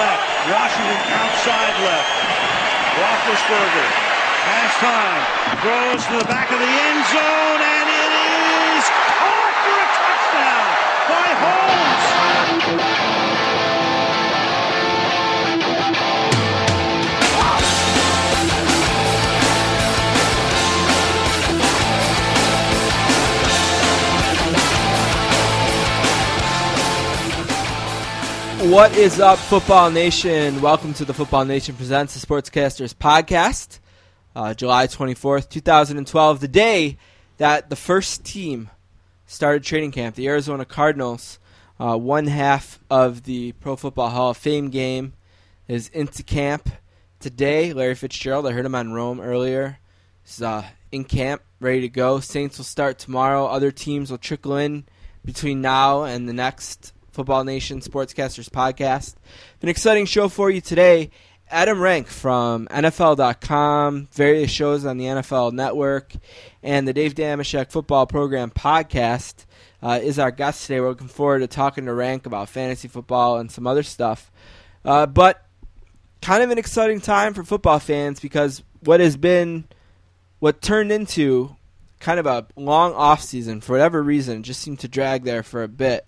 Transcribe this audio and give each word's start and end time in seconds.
left. 0.00 0.24
Washington 0.48 1.00
outside 1.12 1.76
left. 1.84 2.08
Roethlisberger 2.96 3.88
has 4.48 4.70
time. 4.80 5.22
Throws 5.60 6.02
to 6.08 6.24
the 6.24 6.28
back 6.32 6.48
of 6.50 6.58
the 6.58 6.72
end 6.88 7.00
zone, 7.12 7.79
What 28.60 28.94
is 28.94 29.20
up, 29.20 29.38
Football 29.38 29.90
Nation? 29.90 30.60
Welcome 30.60 30.92
to 30.94 31.06
the 31.06 31.14
Football 31.14 31.46
Nation 31.46 31.74
Presents 31.76 32.12
the 32.12 32.26
Sportscasters 32.26 32.94
podcast. 32.94 33.78
Uh, 34.36 34.52
July 34.52 34.86
24th, 34.86 35.48
2012, 35.48 36.40
the 36.40 36.46
day 36.46 36.98
that 37.38 37.70
the 37.70 37.74
first 37.74 38.22
team 38.22 38.68
started 39.24 39.64
training 39.64 39.92
camp, 39.92 40.14
the 40.14 40.28
Arizona 40.28 40.66
Cardinals. 40.66 41.38
Uh, 41.78 41.96
one 41.96 42.26
half 42.26 42.78
of 42.90 43.22
the 43.22 43.52
Pro 43.52 43.76
Football 43.76 44.10
Hall 44.10 44.30
of 44.32 44.36
Fame 44.36 44.68
game 44.68 45.14
is 45.66 45.88
into 45.88 46.22
camp 46.22 46.68
today. 47.18 47.72
Larry 47.72 47.94
Fitzgerald, 47.94 48.46
I 48.46 48.52
heard 48.52 48.66
him 48.66 48.74
on 48.74 48.92
Rome 48.92 49.22
earlier, 49.22 49.78
is 50.26 50.42
uh, 50.42 50.66
in 50.92 51.04
camp, 51.04 51.40
ready 51.60 51.80
to 51.80 51.88
go. 51.88 52.20
Saints 52.20 52.58
will 52.58 52.66
start 52.66 52.98
tomorrow. 52.98 53.46
Other 53.46 53.70
teams 53.70 54.10
will 54.10 54.18
trickle 54.18 54.58
in 54.58 54.84
between 55.24 55.62
now 55.62 56.02
and 56.04 56.28
the 56.28 56.34
next 56.34 56.92
Football 57.20 57.44
Nation 57.44 57.80
Sportscasters 57.80 58.48
podcast. 58.48 59.14
An 59.60 59.68
exciting 59.68 60.06
show 60.06 60.30
for 60.30 60.48
you 60.48 60.62
today. 60.62 61.10
Adam 61.50 61.78
Rank 61.78 62.06
from 62.06 62.66
NFL.com, 62.68 64.08
various 64.10 64.50
shows 64.50 64.86
on 64.86 64.96
the 64.96 65.04
NFL 65.04 65.52
Network, 65.52 66.14
and 66.62 66.88
the 66.88 66.94
Dave 66.94 67.14
Dameshek 67.14 67.70
Football 67.70 68.06
Program 68.06 68.50
podcast 68.50 69.44
uh, 69.82 70.00
is 70.02 70.18
our 70.18 70.30
guest 70.30 70.62
today. 70.62 70.80
We're 70.80 70.88
looking 70.88 71.08
forward 71.08 71.40
to 71.40 71.46
talking 71.46 71.84
to 71.84 71.92
Rank 71.92 72.24
about 72.24 72.48
fantasy 72.48 72.88
football 72.88 73.36
and 73.36 73.52
some 73.52 73.66
other 73.66 73.82
stuff. 73.82 74.32
Uh, 74.82 75.04
but 75.04 75.44
kind 76.22 76.42
of 76.42 76.48
an 76.48 76.56
exciting 76.56 77.02
time 77.02 77.34
for 77.34 77.44
football 77.44 77.80
fans 77.80 78.18
because 78.18 78.62
what 78.82 79.00
has 79.00 79.18
been, 79.18 79.66
what 80.38 80.62
turned 80.62 80.90
into 80.90 81.54
kind 81.98 82.18
of 82.18 82.24
a 82.24 82.46
long 82.56 82.94
off 82.94 83.20
season 83.20 83.60
for 83.60 83.72
whatever 83.72 84.02
reason, 84.02 84.42
just 84.42 84.62
seemed 84.62 84.80
to 84.80 84.88
drag 84.88 85.24
there 85.24 85.42
for 85.42 85.62
a 85.62 85.68
bit 85.68 86.06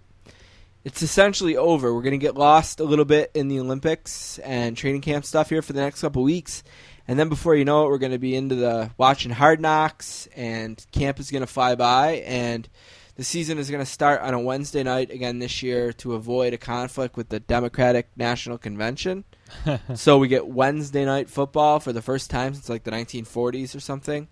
it's 0.85 1.03
essentially 1.03 1.57
over. 1.57 1.95
We're 1.95 2.03
going 2.03 2.13
to 2.13 2.19
get 2.19 2.37
lost 2.37 2.81
a 2.81 2.85
little 2.85 3.05
bit 3.05 3.31
in 3.35 3.49
the 3.49 3.61
Olympics 3.61 4.39
and 4.39 4.77
training 4.77 5.01
camp 5.01 5.25
stuff 5.25 5.49
here 5.49 5.63
for 5.63 5.73
the 5.73 5.81
next 5.81 6.01
couple 6.01 6.23
weeks. 6.23 6.63
And 7.07 7.19
then 7.19 7.29
before 7.29 7.55
you 7.55 7.65
know 7.65 7.85
it, 7.85 7.89
we're 7.89 7.99
going 7.99 8.13
to 8.13 8.19
be 8.19 8.35
into 8.35 8.55
the 8.55 8.91
watching 8.97 9.33
hard 9.33 9.61
knocks, 9.61 10.29
and 10.37 10.85
camp 10.93 11.19
is 11.19 11.31
going 11.31 11.43
to 11.43 11.49
fly 11.49 11.75
by. 11.75 12.23
And 12.27 12.69
the 13.17 13.25
season 13.25 13.59
is 13.59 13.71
going 13.71 13.85
to 13.85 13.91
start 13.91 14.21
on 14.23 14.35
a 14.35 14.41
Wednesday 14.41 14.83
night 14.83 15.11
again 15.11 15.39
this 15.39 15.63
year 15.63 15.93
to 15.95 16.15
avoid 16.15 16.53
a 16.53 16.59
conflict 16.59 17.17
with 17.17 17.29
the 17.29 17.41
Democratic 17.41 18.09
National 18.17 18.57
Convention. 18.57 19.25
so 19.95 20.19
we 20.19 20.29
get 20.29 20.47
Wednesday 20.47 21.05
night 21.05 21.29
football 21.29 21.81
for 21.81 21.93
the 21.93 22.03
first 22.03 22.31
time 22.31 22.55
since 22.55 22.69
like 22.69 22.85
the 22.85 22.91
1940s 22.91 23.77
or 23.77 23.81
something. 23.81 24.29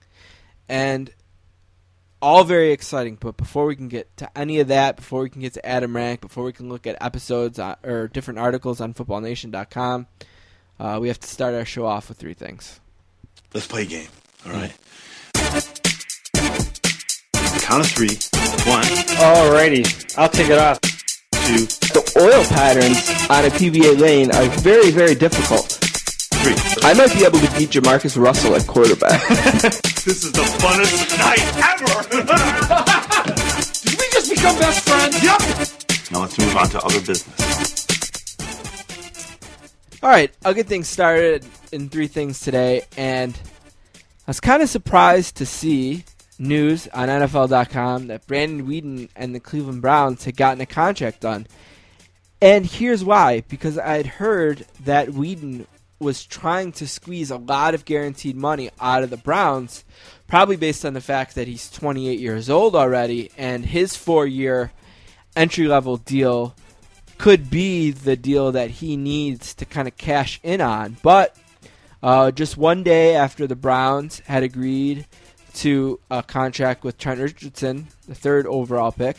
And 0.68 1.10
all 2.22 2.44
very 2.44 2.72
exciting. 2.72 3.16
But 3.20 3.36
before 3.36 3.66
we 3.66 3.76
can 3.76 3.88
get 3.88 4.14
to 4.18 4.38
any 4.38 4.60
of 4.60 4.68
that, 4.68 4.96
before 4.96 5.22
we 5.22 5.30
can 5.30 5.40
get 5.40 5.54
to 5.54 5.66
Adam 5.66 5.94
Rank, 5.96 6.20
before 6.20 6.44
we 6.44 6.52
can 6.52 6.68
look 6.68 6.86
at 6.86 6.96
episodes 7.02 7.58
on, 7.58 7.76
or 7.82 8.08
different 8.08 8.38
articles 8.38 8.80
on 8.80 8.94
FootballNation.com, 8.94 10.06
uh, 10.78 10.98
we 11.00 11.08
have 11.08 11.20
to 11.20 11.28
start 11.28 11.54
our 11.54 11.64
show 11.64 11.86
off 11.86 12.08
with 12.08 12.18
three 12.18 12.34
things. 12.34 12.80
Let's 13.52 13.66
play 13.66 13.82
a 13.82 13.86
game. 13.86 14.08
All 14.46 14.52
right. 14.52 14.72
Count 17.62 17.84
of 17.84 17.90
three. 17.90 18.18
One, 18.70 18.84
Alrighty, 18.84 20.14
I'll 20.18 20.28
take 20.28 20.48
it 20.50 20.58
off. 20.58 20.80
two, 20.80 21.66
The 21.66 22.12
oil 22.20 22.44
patterns 22.44 22.98
on 23.30 23.44
a 23.44 23.48
PBA 23.50 23.98
lane 23.98 24.30
are 24.32 24.44
very, 24.60 24.90
very 24.90 25.14
difficult. 25.14 25.78
Three. 26.42 26.54
I 26.82 26.94
might 26.94 27.12
be 27.12 27.24
able 27.24 27.38
to 27.38 27.58
beat 27.58 27.70
Jamarcus 27.70 28.20
Russell 28.20 28.54
at 28.56 28.66
quarterback. 28.66 29.20
This 30.00 30.24
is 30.24 30.32
the 30.32 30.40
funnest 30.40 31.18
night 31.18 31.44
ever. 31.60 31.92
Did 33.84 34.00
we 34.00 34.06
just 34.12 34.30
become 34.30 34.58
best 34.58 34.88
friends? 34.88 35.22
Yep. 35.22 36.10
Now 36.10 36.22
let's 36.22 36.38
move 36.38 36.56
on 36.56 36.70
to 36.70 36.80
other 36.80 37.00
business. 37.02 37.86
All 40.02 40.08
right, 40.08 40.32
I'll 40.42 40.54
get 40.54 40.68
things 40.68 40.88
started 40.88 41.44
in 41.70 41.90
three 41.90 42.06
things 42.06 42.40
today, 42.40 42.80
and 42.96 43.38
I 44.26 44.30
was 44.30 44.40
kind 44.40 44.62
of 44.62 44.70
surprised 44.70 45.36
to 45.36 45.44
see 45.44 46.04
news 46.38 46.88
on 46.94 47.08
NFL.com 47.08 48.06
that 48.06 48.26
Brandon 48.26 48.66
Weeden 48.66 49.10
and 49.14 49.34
the 49.34 49.40
Cleveland 49.40 49.82
Browns 49.82 50.24
had 50.24 50.38
gotten 50.38 50.62
a 50.62 50.66
contract 50.66 51.20
done. 51.20 51.46
And 52.40 52.64
here's 52.64 53.04
why 53.04 53.42
because 53.50 53.76
I 53.76 53.98
had 53.98 54.06
heard 54.06 54.64
that 54.84 55.08
Weeden 55.08 55.66
was 56.00 56.24
trying 56.24 56.72
to 56.72 56.88
squeeze 56.88 57.30
a 57.30 57.36
lot 57.36 57.74
of 57.74 57.84
guaranteed 57.84 58.34
money 58.34 58.70
out 58.80 59.02
of 59.02 59.10
the 59.10 59.18
Browns, 59.18 59.84
probably 60.26 60.56
based 60.56 60.84
on 60.84 60.94
the 60.94 61.00
fact 61.00 61.34
that 61.34 61.46
he's 61.46 61.70
28 61.70 62.18
years 62.18 62.48
old 62.48 62.74
already, 62.74 63.30
and 63.36 63.66
his 63.66 63.96
four 63.96 64.26
year 64.26 64.72
entry 65.36 65.68
level 65.68 65.98
deal 65.98 66.56
could 67.18 67.50
be 67.50 67.90
the 67.90 68.16
deal 68.16 68.50
that 68.52 68.70
he 68.70 68.96
needs 68.96 69.54
to 69.54 69.66
kind 69.66 69.86
of 69.86 69.96
cash 69.98 70.40
in 70.42 70.62
on. 70.62 70.96
But 71.02 71.36
uh, 72.02 72.30
just 72.30 72.56
one 72.56 72.82
day 72.82 73.14
after 73.14 73.46
the 73.46 73.54
Browns 73.54 74.20
had 74.20 74.42
agreed 74.42 75.06
to 75.56 76.00
a 76.10 76.22
contract 76.22 76.82
with 76.82 76.96
Trent 76.96 77.20
Richardson, 77.20 77.88
the 78.08 78.14
third 78.14 78.46
overall 78.46 78.90
pick, 78.90 79.18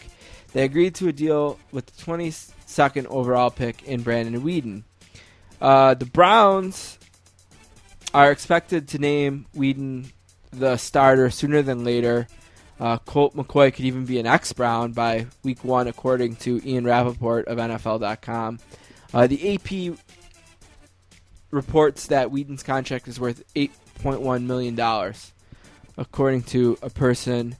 they 0.53 0.63
agreed 0.63 0.95
to 0.95 1.09
a 1.09 1.13
deal 1.13 1.59
with 1.71 1.85
the 1.85 2.03
22nd 2.03 3.05
overall 3.05 3.51
pick 3.51 3.83
in 3.83 4.01
Brandon 4.01 4.41
Weeden. 4.41 4.83
Uh, 5.61 5.93
the 5.93 6.05
Browns 6.05 6.97
are 8.13 8.31
expected 8.31 8.87
to 8.89 8.97
name 8.97 9.45
Weeden 9.55 10.11
the 10.51 10.77
starter 10.77 11.29
sooner 11.29 11.61
than 11.61 11.83
later. 11.83 12.27
Uh, 12.79 12.97
Colt 12.97 13.35
McCoy 13.35 13.71
could 13.73 13.85
even 13.85 14.05
be 14.05 14.19
an 14.19 14.25
ex 14.25 14.53
Brown 14.53 14.91
by 14.91 15.27
week 15.43 15.63
one, 15.63 15.87
according 15.87 16.35
to 16.37 16.59
Ian 16.67 16.83
Rapoport 16.83 17.47
of 17.47 17.59
NFL.com. 17.59 18.59
Uh, 19.13 19.27
the 19.27 19.53
AP 19.53 19.97
reports 21.51 22.07
that 22.07 22.29
Weeden's 22.29 22.63
contract 22.63 23.07
is 23.07 23.19
worth 23.19 23.43
$8.1 23.53 24.43
million, 24.45 25.13
according 25.95 26.41
to 26.43 26.77
a 26.81 26.89
person 26.89 27.55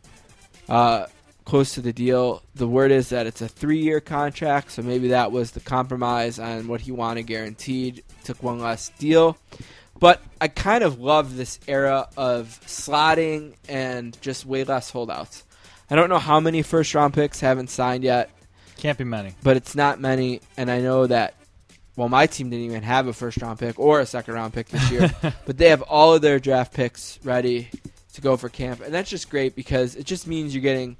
uh, 0.67 1.06
close 1.51 1.73
to 1.73 1.81
the 1.81 1.91
deal. 1.91 2.41
The 2.56 2.66
word 2.66 2.91
is 2.91 3.09
that 3.09 3.28
it's 3.28 3.41
a 3.41 3.47
three 3.50 3.79
year 3.79 4.00
contract, 4.00 4.72
so 4.72 4.81
maybe 4.81 5.09
that 5.09 5.34
was 5.34 5.51
the 5.51 5.59
compromise 5.59 6.39
on 6.39 6.69
what 6.69 6.79
he 6.79 6.94
wanted 6.94 7.23
guaranteed. 7.23 8.06
Took 8.23 8.41
one 8.41 8.62
less 8.62 8.88
deal. 8.97 9.38
But 10.00 10.22
I 10.40 10.47
kind 10.47 10.81
of 10.81 11.01
love 11.01 11.35
this 11.35 11.59
era 11.67 12.07
of 12.16 12.57
slotting 12.66 13.56
and 13.67 14.17
just 14.22 14.45
way 14.45 14.63
less 14.63 14.91
holdouts. 14.91 15.44
I 15.90 15.97
don't 15.97 16.07
know 16.07 16.19
how 16.19 16.40
many 16.40 16.61
first 16.61 16.95
round 16.95 17.13
picks 17.13 17.41
haven't 17.41 17.69
signed 17.69 18.06
yet, 18.06 18.29
Can't 18.78 18.97
be 18.97 19.03
many. 19.03 19.35
but 19.44 19.57
it's 19.57 19.75
not 19.75 20.00
many. 20.00 20.40
And 20.56 20.72
I 20.72 20.79
know 20.79 21.06
that, 21.06 21.34
well, 21.97 22.07
my 22.07 22.28
team 22.28 22.50
didn't 22.50 22.63
even 22.63 22.84
have 22.84 23.07
a 23.07 23.13
first 23.13 23.41
round 23.41 23.59
pick 23.59 23.78
or 23.78 24.00
a 24.00 24.06
second 24.06 24.35
round 24.35 24.53
pick 24.53 24.69
this 24.69 24.90
year, 24.90 25.11
but 25.45 25.57
they 25.57 25.67
have 25.67 25.81
all 25.81 26.13
of 26.13 26.22
their 26.22 26.40
draft 26.40 26.73
picks 26.73 27.19
ready 27.25 27.67
to 28.13 28.22
go 28.22 28.38
for 28.38 28.47
camp. 28.47 28.79
And 28.79 28.94
that's 28.94 29.09
just 29.09 29.29
great 29.29 29.53
because 29.53 29.97
it 29.97 30.06
just 30.06 30.28
means 30.28 30.56
you're 30.56 30.61
getting 30.61 30.95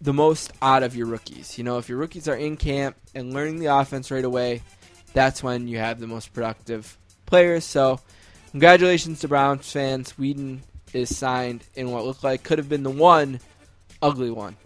the 0.00 0.12
most 0.12 0.52
out 0.62 0.82
of 0.82 0.94
your 0.94 1.06
rookies. 1.06 1.58
You 1.58 1.64
know, 1.64 1.78
if 1.78 1.88
your 1.88 1.98
rookies 1.98 2.28
are 2.28 2.36
in 2.36 2.56
camp 2.56 2.96
and 3.14 3.32
learning 3.32 3.58
the 3.58 3.66
offense 3.66 4.10
right 4.10 4.24
away, 4.24 4.62
that's 5.12 5.42
when 5.42 5.68
you 5.68 5.78
have 5.78 5.98
the 5.98 6.06
most 6.06 6.32
productive 6.32 6.96
players. 7.26 7.64
So, 7.64 8.00
congratulations 8.50 9.20
to 9.20 9.28
Browns 9.28 9.70
fans. 9.70 10.14
Weeden 10.14 10.60
is 10.92 11.16
signed 11.16 11.64
in 11.74 11.90
what 11.90 12.04
looked 12.04 12.24
like 12.24 12.42
could 12.42 12.58
have 12.58 12.68
been 12.68 12.82
the 12.82 12.90
one 12.90 13.40
ugly 14.02 14.30
one. 14.30 14.56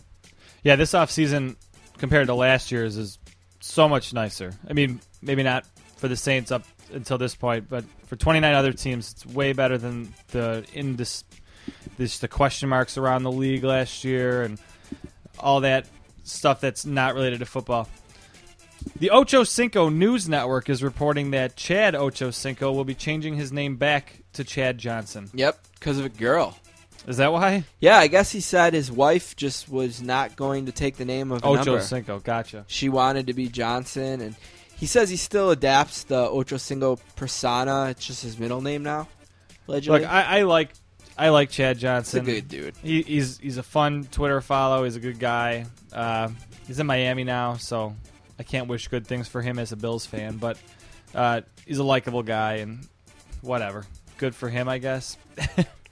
Yeah, 0.63 0.77
this 0.77 0.93
offseason 0.93 1.57
compared 1.99 2.27
to 2.27 2.35
last 2.35 2.71
year's 2.71 2.97
is 2.97 3.19
so 3.61 3.89
much 3.89 4.13
nicer. 4.13 4.53
I 4.69 4.73
mean, 4.73 5.01
maybe 5.23 5.43
not 5.43 5.65
for 5.97 6.09
the 6.09 6.17
Saints 6.17 6.51
up 6.51 6.65
until 6.93 7.19
this 7.19 7.35
point, 7.35 7.69
but 7.69 7.85
for 8.07 8.17
29 8.17 8.55
other 8.55 8.73
teams, 8.73 9.13
it's 9.13 9.27
way 9.27 9.53
better 9.53 9.79
than 9.79 10.13
the 10.29 10.65
in 10.73 10.97
this, 10.97 11.25
this 11.97 12.19
the 12.19 12.29
question 12.29 12.69
marks 12.69 12.99
around 12.99 13.23
the 13.23 13.33
league 13.33 13.65
last 13.65 14.05
year 14.05 14.43
and 14.43 14.59
all 15.43 15.61
that 15.61 15.87
stuff 16.25 16.61
that's 16.61 16.85
not 16.87 17.15
related 17.15 17.41
to 17.41 17.47
football. 17.47 17.89
The 18.99 19.11
Ocho 19.11 19.45
Cinco 19.45 19.89
News 19.89 20.29
Network 20.29 20.71
is 20.71 20.83
reporting 20.83 21.33
that 21.33 21.57
Chad 21.57 21.95
Ocho 21.95 22.31
Cinco 22.31 22.73
will 22.73 22.85
be 22.85 22.95
changing 22.95 23.35
his 23.35 23.53
name 23.53 23.77
back 23.77 24.23
to 24.33 24.45
Chad 24.45 24.79
Johnson. 24.79 25.29
Yep, 25.35 25.59
because 25.75 25.99
of 25.99 26.07
a 26.07 26.11
girl. 26.11 26.57
Is 27.07 27.17
that 27.19 27.33
why? 27.33 27.65
Yeah, 27.81 27.99
I 27.99 28.07
guess 28.07 28.31
he 28.31 28.41
said 28.41 28.75
his 28.75 28.91
wife 28.93 29.35
just 29.37 29.69
was 29.69 30.03
not 30.03 30.37
going 30.37 30.67
to 30.67 30.73
take 30.73 30.97
the 30.97 31.05
name 31.05 31.33
of 31.33 31.45
Ocho 31.45 31.65
number. 31.65 31.81
Cinco, 31.81 32.21
gotcha. 32.21 32.65
She 32.69 32.89
wanted 32.89 33.27
to 33.29 33.35
be 33.35 33.49
Johnson, 33.49 34.21
and 34.21 34.35
He 34.77 34.87
says 34.87 35.11
he 35.11 35.17
still 35.17 35.51
adapts 35.51 36.05
the 36.05 36.17
Ocho 36.31 36.57
Cinco 36.57 36.99
persona. 37.17 37.89
It's 37.91 38.07
just 38.07 38.23
his 38.23 38.39
middle 38.39 38.63
name 38.63 38.83
now. 38.83 39.09
Allegedly. 39.69 40.01
Look, 40.01 40.09
I, 40.09 40.39
I 40.39 40.43
like 40.43 40.71
I 41.21 41.29
like 41.29 41.51
Chad 41.51 41.79
Johnson. 41.79 42.25
He's 42.25 42.39
a 42.39 42.41
good 42.41 42.49
dude. 42.49 42.75
He, 42.83 43.03
he's 43.03 43.37
he's 43.37 43.59
a 43.59 43.63
fun 43.63 44.05
Twitter 44.11 44.41
follow. 44.41 44.85
He's 44.85 44.97
a 44.97 45.01
good 45.01 45.19
guy. 45.19 45.67
Uh, 45.93 46.31
he's 46.67 46.81
in 46.81 46.87
Miami 46.87 47.25
now, 47.25 47.57
so 47.57 47.95
I 48.39 48.43
can't 48.43 48.69
wish 48.69 48.89
good 48.89 49.07
things 49.07 49.29
for 49.29 49.43
him 49.43 49.59
as 49.59 49.71
a 49.71 49.77
Bills 49.77 50.07
fan. 50.07 50.39
But 50.39 50.57
uh, 51.15 51.43
he's 51.67 51.77
a 51.77 51.85
likable 51.85 52.23
guy, 52.23 52.55
and 52.55 52.89
whatever. 53.43 53.85
Good 54.17 54.35
for 54.35 54.49
him, 54.49 54.67
I 54.67 54.79
guess. 54.79 55.19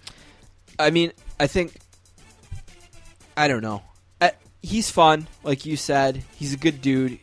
I 0.79 0.89
mean, 0.89 1.13
I 1.39 1.47
think 1.47 1.77
I 3.37 3.49
don't 3.49 3.63
know. 3.63 3.83
I, 4.23 4.33
he's 4.63 4.91
fun, 4.91 5.29
like 5.45 5.67
you 5.67 5.77
said. 5.77 6.25
He's 6.37 6.55
a 6.55 6.57
good 6.57 6.81
dude. 6.81 7.19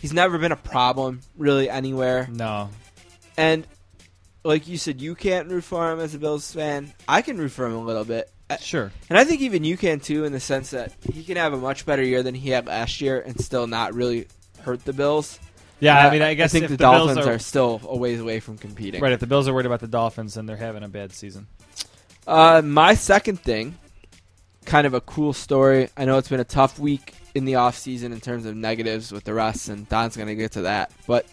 He's 0.00 0.14
never 0.14 0.38
been 0.38 0.52
a 0.52 0.56
problem 0.56 1.20
really 1.36 1.68
anywhere. 1.68 2.28
No, 2.32 2.70
And 3.36 3.66
like 4.44 4.68
you 4.68 4.76
said, 4.76 5.00
you 5.00 5.14
can't 5.14 5.48
root 5.48 5.64
for 5.64 5.90
him 5.90 6.00
as 6.00 6.14
a 6.14 6.18
Bills 6.18 6.52
fan. 6.52 6.92
I 7.08 7.22
can 7.22 7.38
root 7.38 7.50
for 7.50 7.66
him 7.66 7.74
a 7.74 7.80
little 7.80 8.04
bit. 8.04 8.30
Sure. 8.60 8.92
And 9.08 9.18
I 9.18 9.24
think 9.24 9.40
even 9.40 9.64
you 9.64 9.76
can 9.76 10.00
too, 10.00 10.24
in 10.24 10.32
the 10.32 10.40
sense 10.40 10.70
that 10.70 10.92
he 11.12 11.24
can 11.24 11.36
have 11.36 11.52
a 11.52 11.56
much 11.56 11.86
better 11.86 12.02
year 12.02 12.22
than 12.22 12.34
he 12.34 12.50
had 12.50 12.66
last 12.66 13.00
year 13.00 13.20
and 13.20 13.40
still 13.40 13.66
not 13.66 13.94
really 13.94 14.26
hurt 14.60 14.84
the 14.84 14.92
Bills. 14.92 15.38
Yeah, 15.80 15.98
Uh, 15.98 16.08
I 16.08 16.10
mean, 16.12 16.22
I 16.22 16.34
guess 16.34 16.52
think 16.52 16.64
if 16.64 16.70
the, 16.70 16.76
the, 16.76 16.84
Dolphins 16.84 17.26
are, 17.26 17.34
are, 17.34 17.38
still 17.38 17.80
a 17.84 17.96
ways 17.96 18.20
away 18.20 18.40
from 18.40 18.58
competing. 18.58 19.00
right. 19.00 19.12
If 19.12 19.20
the 19.20 19.26
Bills 19.26 19.48
are 19.48 19.54
worried 19.54 19.66
about 19.66 19.80
the 19.80 19.88
Dolphins, 19.88 20.34
then 20.34 20.46
they're 20.46 20.56
having 20.56 20.84
a 20.84 20.88
bad 20.88 21.12
season. 21.12 21.46
Uh, 22.26 22.62
my 22.62 22.94
second 22.94 23.40
thing, 23.40 23.76
kind 24.64 24.86
of 24.86 24.94
a 24.94 25.00
cool 25.00 25.32
story. 25.32 25.88
I 25.96 26.04
know 26.04 26.18
it's 26.18 26.28
been 26.28 26.40
a 26.40 26.44
tough 26.44 26.78
week 26.78 27.14
in 27.34 27.46
the 27.46 27.54
offseason 27.54 28.12
in 28.12 28.20
terms 28.20 28.46
of 28.46 28.54
negatives 28.54 29.10
with 29.10 29.24
the 29.24 29.34
rest, 29.34 29.68
and 29.68 29.88
Don's 29.88 30.16
going 30.16 30.28
to 30.28 30.36
get 30.36 30.52
to 30.52 30.62
that. 30.62 30.92
But 31.06 31.26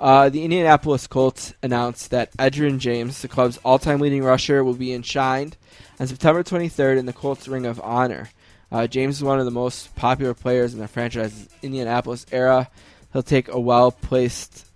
uh, 0.00 0.28
the 0.28 0.44
Indianapolis 0.44 1.06
Colts 1.06 1.54
announced 1.62 2.10
that 2.10 2.32
Edgerrin 2.36 2.78
James, 2.78 3.22
the 3.22 3.28
club's 3.28 3.58
all-time 3.58 4.00
leading 4.00 4.24
rusher, 4.24 4.64
will 4.64 4.74
be 4.74 4.92
enshrined 4.92 5.56
on 6.00 6.06
September 6.06 6.42
23rd 6.42 6.98
in 6.98 7.06
the 7.06 7.12
Colts 7.12 7.48
Ring 7.48 7.66
of 7.66 7.80
Honor. 7.80 8.30
Uh, 8.72 8.86
James 8.86 9.16
is 9.16 9.24
one 9.24 9.38
of 9.38 9.44
the 9.44 9.50
most 9.50 9.94
popular 9.94 10.34
players 10.34 10.74
in 10.74 10.80
the 10.80 10.88
franchise's 10.88 11.48
Indianapolis 11.62 12.26
era. 12.32 12.68
He'll 13.12 13.22
take 13.22 13.48
a 13.48 13.60
well-placed 13.60 14.66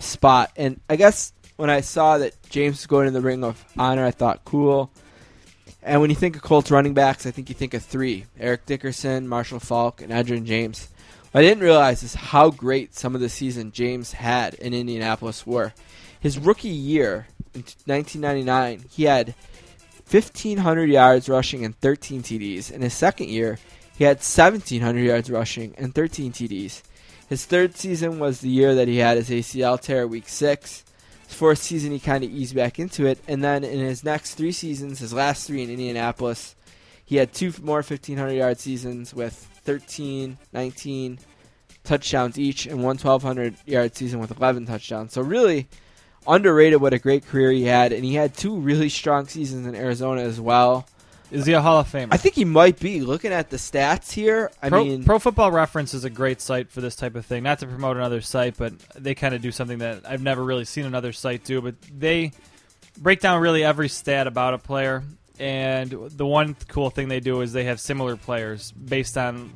spot, 0.00 0.52
and 0.56 0.80
I 0.88 0.96
guess 0.96 1.32
when 1.56 1.70
I 1.70 1.82
saw 1.82 2.18
that 2.18 2.34
James 2.48 2.76
was 2.76 2.86
going 2.86 3.08
in 3.08 3.12
the 3.12 3.20
Ring 3.20 3.44
of 3.44 3.62
Honor, 3.76 4.06
I 4.06 4.12
thought 4.12 4.44
cool. 4.44 4.90
And 5.82 6.00
when 6.00 6.08
you 6.08 6.16
think 6.16 6.36
of 6.36 6.42
Colts 6.42 6.70
running 6.70 6.94
backs, 6.94 7.26
I 7.26 7.30
think 7.30 7.48
you 7.48 7.54
think 7.54 7.74
of 7.74 7.82
three: 7.82 8.26
Eric 8.38 8.64
Dickerson, 8.64 9.28
Marshall 9.28 9.60
Faulk, 9.60 10.00
and 10.00 10.12
Edgerrin 10.12 10.44
James. 10.44 10.88
I 11.34 11.42
didn't 11.42 11.62
realize 11.62 12.02
is 12.02 12.14
how 12.14 12.50
great 12.50 12.94
some 12.94 13.14
of 13.14 13.20
the 13.20 13.28
season 13.28 13.72
James 13.72 14.12
had 14.12 14.54
in 14.54 14.72
Indianapolis 14.72 15.46
were. 15.46 15.74
His 16.20 16.38
rookie 16.38 16.68
year 16.68 17.26
in 17.54 17.60
1999, 17.84 18.84
he 18.90 19.04
had 19.04 19.34
1,500 20.10 20.88
yards 20.88 21.28
rushing 21.28 21.64
and 21.66 21.78
13 21.80 22.22
TDs. 22.22 22.70
In 22.70 22.80
his 22.80 22.94
second 22.94 23.28
year, 23.28 23.58
he 23.96 24.04
had 24.04 24.18
1,700 24.18 25.00
yards 25.00 25.30
rushing 25.30 25.74
and 25.76 25.94
13 25.94 26.32
TDs. 26.32 26.82
His 27.28 27.44
third 27.44 27.76
season 27.76 28.18
was 28.18 28.40
the 28.40 28.48
year 28.48 28.74
that 28.74 28.88
he 28.88 28.96
had 28.96 29.18
his 29.18 29.28
ACL 29.28 29.78
tear 29.78 30.06
week 30.06 30.30
six. 30.30 30.82
His 31.26 31.36
fourth 31.36 31.58
season, 31.58 31.92
he 31.92 31.98
kind 31.98 32.24
of 32.24 32.30
eased 32.30 32.56
back 32.56 32.78
into 32.78 33.04
it. 33.04 33.18
And 33.28 33.44
then 33.44 33.64
in 33.64 33.80
his 33.80 34.02
next 34.02 34.34
three 34.34 34.52
seasons, 34.52 35.00
his 35.00 35.12
last 35.12 35.46
three 35.46 35.62
in 35.62 35.68
Indianapolis, 35.68 36.54
he 37.04 37.16
had 37.16 37.34
two 37.34 37.52
more 37.62 37.78
1,500 37.78 38.32
yard 38.32 38.58
seasons 38.58 39.12
with 39.12 39.46
13, 39.64 40.38
19 40.52 41.18
touchdowns 41.84 42.38
each, 42.38 42.66
and 42.66 42.76
one 42.78 42.96
1,200 42.96 43.56
yard 43.66 43.96
season 43.96 44.20
with 44.20 44.36
11 44.36 44.66
touchdowns. 44.66 45.12
So, 45.12 45.22
really 45.22 45.68
underrated 46.26 46.80
what 46.80 46.92
a 46.92 46.98
great 46.98 47.26
career 47.26 47.50
he 47.50 47.64
had. 47.64 47.92
And 47.92 48.04
he 48.04 48.14
had 48.14 48.34
two 48.34 48.56
really 48.56 48.88
strong 48.88 49.26
seasons 49.26 49.66
in 49.66 49.74
Arizona 49.74 50.22
as 50.22 50.40
well. 50.40 50.86
Is 51.30 51.44
he 51.44 51.52
a 51.52 51.60
Hall 51.60 51.80
of 51.80 51.90
Famer? 51.90 52.08
I 52.10 52.16
think 52.16 52.34
he 52.34 52.46
might 52.46 52.78
be. 52.78 53.02
Looking 53.02 53.32
at 53.32 53.50
the 53.50 53.58
stats 53.58 54.10
here, 54.10 54.50
I 54.62 54.70
Pro, 54.70 54.84
mean, 54.84 55.04
Pro 55.04 55.18
Football 55.18 55.52
Reference 55.52 55.92
is 55.92 56.04
a 56.04 56.10
great 56.10 56.40
site 56.40 56.70
for 56.70 56.80
this 56.80 56.96
type 56.96 57.16
of 57.16 57.26
thing. 57.26 57.42
Not 57.42 57.58
to 57.58 57.66
promote 57.66 57.96
another 57.98 58.22
site, 58.22 58.56
but 58.56 58.78
they 58.94 59.14
kind 59.14 59.34
of 59.34 59.42
do 59.42 59.52
something 59.52 59.78
that 59.78 60.08
I've 60.08 60.22
never 60.22 60.42
really 60.42 60.64
seen 60.64 60.86
another 60.86 61.12
site 61.12 61.44
do. 61.44 61.60
But 61.60 61.74
they 61.92 62.32
break 62.96 63.20
down 63.20 63.42
really 63.42 63.62
every 63.62 63.90
stat 63.90 64.26
about 64.26 64.54
a 64.54 64.58
player. 64.58 65.02
And 65.40 65.90
the 65.90 66.26
one 66.26 66.56
cool 66.68 66.90
thing 66.90 67.08
they 67.08 67.20
do 67.20 67.40
is 67.42 67.52
they 67.52 67.64
have 67.64 67.80
similar 67.80 68.16
players 68.16 68.72
based 68.72 69.16
on 69.16 69.52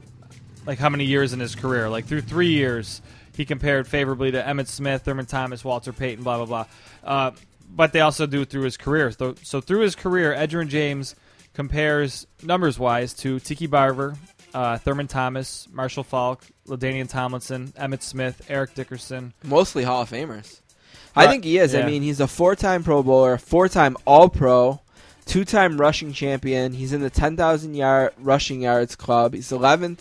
like 0.66 0.78
how 0.78 0.88
many 0.88 1.04
years 1.04 1.32
in 1.32 1.40
his 1.40 1.54
career. 1.54 1.88
Like 1.88 2.06
through 2.06 2.20
three 2.22 2.52
years, 2.52 3.02
he 3.36 3.44
compared 3.44 3.86
favorably 3.88 4.30
to 4.32 4.42
Emmitt 4.42 4.68
Smith, 4.68 5.02
Thurman 5.02 5.26
Thomas, 5.26 5.64
Walter 5.64 5.92
Payton, 5.92 6.22
blah 6.22 6.36
blah 6.36 6.46
blah. 6.46 6.66
Uh, 7.02 7.30
but 7.74 7.92
they 7.92 8.00
also 8.00 8.26
do 8.26 8.44
through 8.44 8.62
his 8.62 8.76
career. 8.76 9.10
So, 9.10 9.34
so 9.42 9.60
through 9.60 9.80
his 9.80 9.94
career, 9.96 10.34
Edgerrin 10.34 10.68
James 10.68 11.14
compares 11.54 12.26
numbers 12.42 12.78
wise 12.78 13.14
to 13.14 13.40
Tiki 13.40 13.66
Barber, 13.66 14.14
uh, 14.54 14.76
Thurman 14.78 15.08
Thomas, 15.08 15.66
Marshall 15.72 16.04
Faulk, 16.04 16.44
Ladainian 16.66 17.08
Tomlinson, 17.08 17.68
Emmitt 17.78 18.02
Smith, 18.02 18.42
Eric 18.48 18.74
Dickerson. 18.74 19.32
mostly 19.42 19.84
Hall 19.84 20.02
of 20.02 20.10
Famers. 20.10 20.60
I 21.16 21.26
Uh, 21.26 21.30
think 21.30 21.44
he 21.44 21.58
is. 21.58 21.74
I 21.74 21.84
mean, 21.84 22.02
he's 22.02 22.20
a 22.20 22.28
four-time 22.28 22.84
Pro 22.84 23.02
Bowler, 23.02 23.36
four-time 23.38 23.96
All-Pro, 24.06 24.80
two-time 25.32 25.78
rushing 25.78 26.12
champion. 26.12 26.74
He's 26.74 26.92
in 26.92 27.00
the 27.00 27.08
10,000 27.08 27.74
yard 27.74 28.12
rushing 28.18 28.60
yards 28.60 28.94
club. 28.96 29.32
He's 29.32 29.50
11th 29.50 30.00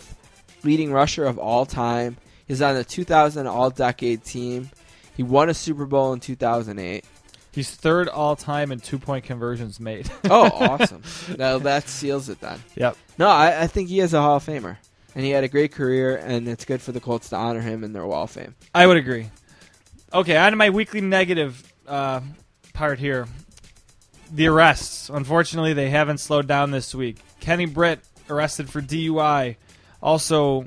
leading 0.63 0.91
rusher 0.91 1.23
of 1.25 1.39
all 1.39 1.65
time. 1.65 2.17
He's 2.45 2.61
on 2.61 2.75
the 2.75 2.83
2000 2.83 3.47
All-Decade 3.47 4.25
team. 4.25 4.69
He 5.15 5.23
won 5.23 5.47
a 5.47 5.53
Super 5.53 5.85
Bowl 5.85 6.11
in 6.11 6.19
2008. 6.19 7.05
He's 7.53 7.71
third 7.71 8.09
all 8.09 8.35
time 8.35 8.73
in 8.73 8.81
two 8.81 8.99
point 8.99 9.23
conversions 9.23 9.79
made. 9.79 10.09
Oh, 10.29 10.47
awesome! 10.47 11.01
now 11.37 11.59
that 11.59 11.87
seals 11.87 12.27
it 12.29 12.39
then. 12.41 12.61
yep. 12.75 12.97
No, 13.17 13.27
I, 13.27 13.63
I 13.63 13.67
think 13.67 13.89
he 13.89 13.99
is 13.99 14.13
a 14.13 14.21
Hall 14.21 14.37
of 14.37 14.45
Famer, 14.45 14.77
and 15.15 15.25
he 15.25 15.31
had 15.31 15.43
a 15.43 15.49
great 15.49 15.73
career, 15.73 16.15
and 16.15 16.47
it's 16.47 16.63
good 16.63 16.81
for 16.81 16.93
the 16.93 17.01
Colts 17.01 17.29
to 17.29 17.35
honor 17.35 17.59
him 17.59 17.83
in 17.83 17.91
their 17.91 18.05
Wall 18.05 18.23
of 18.23 18.31
Fame. 18.31 18.55
I 18.73 18.87
would 18.87 18.95
agree. 18.95 19.29
Okay, 20.13 20.37
on 20.37 20.51
to 20.51 20.55
my 20.55 20.69
weekly 20.69 21.01
negative 21.01 21.61
uh, 21.87 22.21
part 22.73 22.99
here. 22.99 23.27
The 24.31 24.47
arrests. 24.47 25.09
Unfortunately, 25.09 25.73
they 25.73 25.89
haven't 25.89 26.19
slowed 26.19 26.47
down 26.47 26.71
this 26.71 26.95
week. 26.95 27.17
Kenny 27.39 27.65
Britt 27.65 27.99
arrested 28.29 28.69
for 28.69 28.81
DUI. 28.81 29.57
Also, 30.01 30.65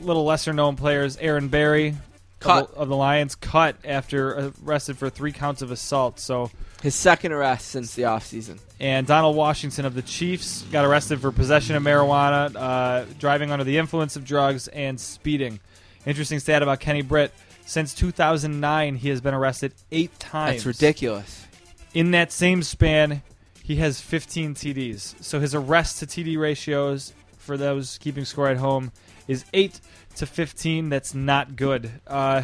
little 0.00 0.24
lesser 0.24 0.52
known 0.52 0.76
players, 0.76 1.16
Aaron 1.16 1.48
Berry 1.48 1.96
Cut. 2.38 2.64
Of, 2.64 2.70
the, 2.70 2.76
of 2.80 2.88
the 2.88 2.96
Lions, 2.96 3.34
cut 3.36 3.76
after 3.84 4.52
arrested 4.64 4.98
for 4.98 5.08
three 5.10 5.32
counts 5.32 5.62
of 5.62 5.70
assault. 5.70 6.18
So, 6.18 6.50
His 6.82 6.94
second 6.94 7.30
arrest 7.32 7.68
since 7.68 7.94
the 7.94 8.02
offseason. 8.02 8.58
and 8.80 9.06
Donald 9.06 9.36
Washington 9.36 9.84
of 9.84 9.94
the 9.94 10.02
Chiefs 10.02 10.62
got 10.72 10.84
arrested 10.84 11.20
for 11.20 11.30
possession 11.30 11.76
of 11.76 11.84
marijuana, 11.84 12.54
uh, 12.56 13.04
driving 13.20 13.52
under 13.52 13.64
the 13.64 13.78
influence 13.78 14.16
of 14.16 14.24
drugs, 14.24 14.66
and 14.68 14.98
speeding. 14.98 15.60
Interesting 16.04 16.40
stat 16.40 16.62
about 16.62 16.80
Kenny 16.80 17.02
Britt. 17.02 17.32
Since 17.64 17.94
2009, 17.94 18.96
he 18.96 19.08
has 19.10 19.20
been 19.20 19.34
arrested 19.34 19.72
eight 19.92 20.18
times. 20.18 20.64
That's 20.64 20.66
ridiculous. 20.66 21.46
In 21.94 22.10
that 22.12 22.32
same 22.32 22.62
span, 22.62 23.22
he 23.62 23.76
has 23.76 24.00
15 24.00 24.54
TDs. 24.54 25.22
So 25.22 25.40
his 25.40 25.54
arrest 25.54 25.98
to 26.00 26.06
TD 26.06 26.38
ratios, 26.38 27.12
for 27.38 27.56
those 27.56 27.98
keeping 27.98 28.24
score 28.24 28.48
at 28.48 28.56
home, 28.56 28.92
is 29.28 29.44
8 29.52 29.80
to 30.16 30.26
15. 30.26 30.88
That's 30.88 31.14
not 31.14 31.54
good. 31.56 31.90
Uh, 32.06 32.42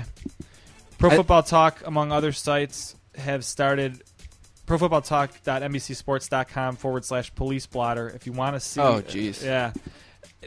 Pro 0.98 1.10
I- 1.10 1.16
Football 1.16 1.42
Talk, 1.42 1.82
among 1.86 2.12
other 2.12 2.32
sites, 2.32 2.94
have 3.16 3.44
started 3.44 4.02
profootballtalk.nbcsports.com 4.66 6.76
forward 6.76 7.04
slash 7.04 7.34
police 7.34 7.66
blotter 7.66 8.08
if 8.10 8.26
you 8.26 8.32
want 8.32 8.54
to 8.56 8.60
see. 8.60 8.80
Oh, 8.80 9.00
jeez. 9.02 9.44
Yeah. 9.44 9.72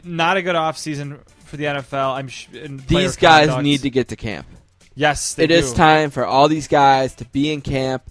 Not 0.04 0.36
a 0.36 0.42
good 0.42 0.56
offseason 0.56 1.20
for 1.44 1.56
the 1.56 1.64
NFL. 1.64 2.14
I'm 2.16 2.28
sh- 2.28 2.48
These 2.52 3.16
guys 3.16 3.46
conduct. 3.46 3.62
need 3.64 3.82
to 3.82 3.90
get 3.90 4.08
to 4.08 4.16
camp. 4.16 4.46
Yes, 4.94 5.34
they 5.34 5.44
It 5.44 5.50
is 5.50 5.70
do. 5.70 5.76
time 5.76 6.10
for 6.10 6.24
all 6.26 6.48
these 6.48 6.68
guys 6.68 7.14
to 7.16 7.24
be 7.26 7.50
in 7.52 7.60
camp, 7.62 8.02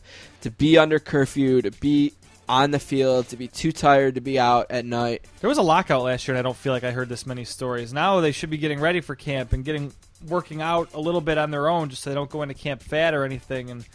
to 0.41 0.51
be 0.51 0.77
under 0.77 1.00
curfew, 1.00 1.62
to 1.62 1.71
be 1.71 2.13
on 2.50 2.71
the 2.71 2.79
field, 2.79 3.29
to 3.29 3.38
be 3.38 3.48
too 3.48 3.71
tired 3.71 4.15
to 4.15 4.21
be 4.21 4.38
out 4.38 4.67
at 4.69 4.86
night. 4.86 5.25
There 5.39 5.48
was 5.48 5.57
a 5.57 5.63
lockout 5.63 6.03
last 6.03 6.27
year, 6.27 6.36
and 6.36 6.39
I 6.39 6.41
don't 6.41 6.57
feel 6.57 6.74
like 6.74 6.83
I 6.83 6.91
heard 6.91 7.07
this 7.07 7.25
many 7.25 7.45
stories. 7.45 7.93
Now 7.93 8.19
they 8.19 8.33
should 8.33 8.50
be 8.50 8.57
getting 8.57 8.79
ready 8.79 9.00
for 9.00 9.15
camp 9.15 9.53
and 9.53 9.63
getting 9.63 9.93
working 10.27 10.62
out 10.62 10.93
a 10.93 11.00
little 11.00 11.21
bit 11.21 11.38
on 11.38 11.51
their 11.51 11.69
own, 11.69 11.89
just 11.89 12.03
so 12.03 12.10
they 12.10 12.13
don't 12.13 12.29
go 12.29 12.41
into 12.41 12.53
camp 12.53 12.81
fat 12.81 13.13
or 13.13 13.24
anything. 13.24 13.69
And 13.69 13.86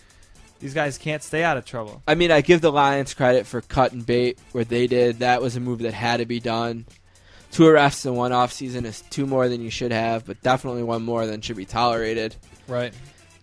these 0.58 0.72
guys 0.72 0.96
can't 0.96 1.22
stay 1.22 1.44
out 1.44 1.58
of 1.58 1.66
trouble. 1.66 2.02
I 2.08 2.14
mean, 2.14 2.30
I 2.30 2.40
give 2.40 2.62
the 2.62 2.72
Lions 2.72 3.12
credit 3.12 3.46
for 3.46 3.60
cut 3.60 3.92
and 3.92 4.06
bait 4.06 4.38
where 4.52 4.64
they 4.64 4.86
did. 4.86 5.18
That 5.18 5.42
was 5.42 5.56
a 5.56 5.60
move 5.60 5.80
that 5.80 5.92
had 5.92 6.18
to 6.18 6.26
be 6.26 6.40
done. 6.40 6.86
Two 7.52 7.66
arrests 7.66 8.06
in 8.06 8.14
one 8.14 8.32
offseason 8.32 8.84
is 8.84 9.02
two 9.02 9.26
more 9.26 9.48
than 9.48 9.60
you 9.60 9.70
should 9.70 9.92
have, 9.92 10.24
but 10.24 10.42
definitely 10.42 10.82
one 10.82 11.02
more 11.02 11.26
than 11.26 11.40
should 11.40 11.56
be 11.56 11.64
tolerated. 11.64 12.34
Right. 12.68 12.92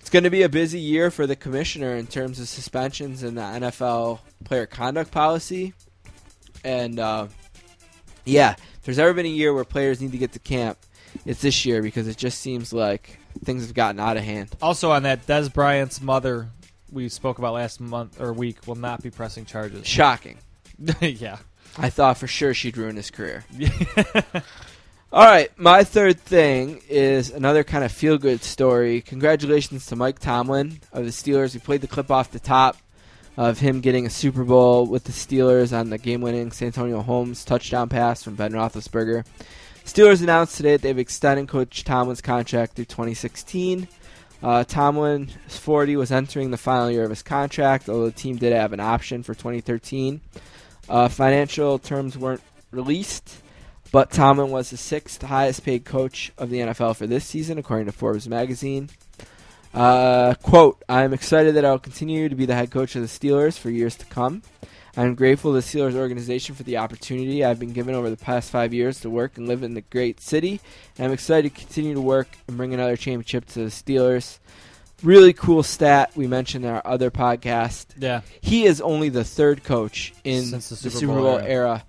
It's 0.04 0.10
going 0.10 0.26
to 0.26 0.30
be 0.30 0.42
a 0.42 0.50
busy 0.50 0.82
year 0.82 1.10
for 1.10 1.26
the 1.26 1.36
commissioner 1.38 1.96
in 1.96 2.08
terms 2.08 2.38
of 2.38 2.50
suspensions 2.50 3.24
and 3.24 3.38
the 3.38 3.42
NFL 3.42 4.20
player 4.44 4.66
conduct 4.66 5.12
policy. 5.12 5.74
And 6.62 7.00
uh, 7.00 7.28
yeah, 8.26 8.52
if 8.58 8.82
there's 8.84 9.00
ever 9.00 9.14
been 9.14 9.26
a 9.26 9.30
year 9.30 9.54
where 9.54 9.64
players 9.64 10.02
need 10.02 10.12
to 10.12 10.18
get 10.18 10.34
to 10.34 10.40
camp, 10.40 10.78
it's 11.26 11.42
this 11.42 11.64
year 11.66 11.82
because 11.82 12.10
it 12.10 12.18
just 12.18 12.42
seems 12.42 12.74
like 12.74 13.18
things 13.46 13.66
have 13.66 13.74
gotten 13.74 13.98
out 13.98 14.18
of 14.18 14.24
hand. 14.24 14.54
Also 14.62 14.92
on 14.92 15.04
that, 15.04 15.26
Dez 15.26 15.52
Bryant's 15.52 16.02
mother, 16.02 16.50
we 16.92 17.08
spoke 17.08 17.40
about 17.40 17.54
last 17.54 17.80
month 17.80 18.20
or 18.20 18.34
week, 18.34 18.68
will 18.68 18.76
not 18.76 19.02
be 19.02 19.10
pressing 19.10 19.46
charges. 19.46 19.88
Shocking. 19.88 20.38
yeah. 21.00 21.38
I 21.78 21.90
thought 21.90 22.18
for 22.18 22.28
sure 22.28 22.54
she'd 22.54 22.76
ruin 22.76 22.98
his 22.98 23.10
career. 23.10 23.46
All 25.14 25.24
right, 25.24 25.52
my 25.60 25.84
third 25.84 26.20
thing 26.20 26.82
is 26.90 27.30
another 27.30 27.64
kind 27.64 27.84
of 27.84 27.92
feel 27.92 28.18
good 28.18 28.44
story. 28.44 29.02
Congratulations 29.02 29.86
to 29.86 29.96
Mike 29.96 30.18
Tomlin 30.18 30.80
of 30.92 31.06
the 31.06 31.12
Steelers. 31.12 31.54
We 31.54 31.60
played 31.60 31.82
the 31.82 31.88
clip 31.88 32.10
off 32.10 32.32
the 32.32 32.40
top 32.40 32.78
of 33.38 33.60
him 33.60 33.80
getting 33.80 34.08
a 34.08 34.10
Super 34.10 34.44
Bowl 34.44 34.88
with 34.88 35.04
the 35.04 35.12
Steelers 35.12 35.72
on 35.72 35.92
the 35.92 36.00
game 36.00 36.22
winning 36.22 36.52
Santonio 36.52 37.04
Holmes 37.04 37.46
touchdown 37.46 37.90
pass 37.90 38.24
from 38.24 38.34
Ben 38.34 38.54
Roethlisberger. 38.54 39.24
Steelers 39.86 40.24
announced 40.24 40.58
today 40.58 40.72
that 40.72 40.82
they've 40.82 40.98
extended 40.98 41.48
Coach 41.48 41.84
Tomlin's 41.84 42.20
contract 42.20 42.74
through 42.74 42.86
2016. 42.86 43.88
Uh, 44.42 44.64
Tomlin, 44.64 45.30
40, 45.48 45.96
was 45.96 46.12
entering 46.12 46.50
the 46.50 46.58
final 46.58 46.90
year 46.90 47.04
of 47.04 47.12
his 47.12 47.22
contract, 47.22 47.88
although 47.88 48.06
the 48.06 48.12
team 48.14 48.38
did 48.38 48.52
have 48.52 48.74
an 48.74 48.80
option 48.80 49.22
for 49.22 49.36
2013. 49.36 50.22
Uh, 50.90 51.08
financial 51.08 51.78
terms 51.78 52.18
weren't 52.18 52.42
released. 52.72 53.44
But 53.94 54.10
Tomlin 54.10 54.50
was 54.50 54.72
the 54.72 54.78
sixth 54.78 55.22
highest 55.22 55.64
paid 55.64 55.86
coach 55.86 56.32
of 56.40 56.50
the 56.50 56.62
NFL 56.62 56.96
for 56.96 57.06
this 57.06 57.24
season, 57.26 57.60
according 57.60 57.86
to 57.86 57.92
Forbes 57.92 58.28
magazine. 58.28 58.90
Uh, 59.72 60.34
quote, 60.42 60.84
I'm 60.90 61.14
excited 61.14 61.54
that 61.56 61.64
I'll 61.64 61.78
continue 61.78 62.28
to 62.28 62.34
be 62.34 62.48
the 62.48 62.56
head 62.56 62.72
coach 62.72 62.96
of 62.96 63.04
the 63.04 63.08
Steelers 63.08 63.56
for 63.56 63.70
years 63.70 63.96
to 63.98 64.06
come. 64.08 64.42
I'm 64.98 65.14
grateful 65.14 65.52
to 65.52 65.62
the 65.62 65.62
Steelers 65.62 65.94
organization 65.94 66.56
for 66.56 66.64
the 66.64 66.78
opportunity 66.78 67.46
I've 67.46 67.60
been 67.60 67.72
given 67.72 67.94
over 67.94 68.10
the 68.10 68.18
past 68.18 68.50
five 68.50 68.74
years 68.74 69.00
to 69.02 69.12
work 69.12 69.38
and 69.38 69.48
live 69.48 69.62
in 69.62 69.76
the 69.76 69.82
great 69.82 70.20
city. 70.20 70.60
And 70.98 71.06
I'm 71.06 71.14
excited 71.14 71.54
to 71.54 71.62
continue 71.62 71.94
to 71.94 72.02
work 72.02 72.30
and 72.48 72.58
bring 72.58 72.74
another 72.74 72.98
championship 72.98 73.46
to 73.50 73.60
the 73.60 73.70
Steelers. 73.70 74.40
Really 75.04 75.34
cool 75.34 75.62
stat 75.62 76.14
we 76.16 76.26
mentioned 76.26 76.66
in 76.66 76.72
our 76.72 76.82
other 76.84 77.12
podcast. 77.12 77.88
Yeah. 78.00 78.22
He 78.42 78.66
is 78.66 78.82
only 78.82 79.10
the 79.10 79.24
third 79.24 79.64
coach 79.64 80.16
in 80.24 80.46
Since 80.46 80.70
the 80.70 80.76
the 80.76 80.82
Super 80.82 80.98
Super 80.98 81.14
Bowl 81.14 81.38
Bowl 81.38 81.38
era. 81.38 81.84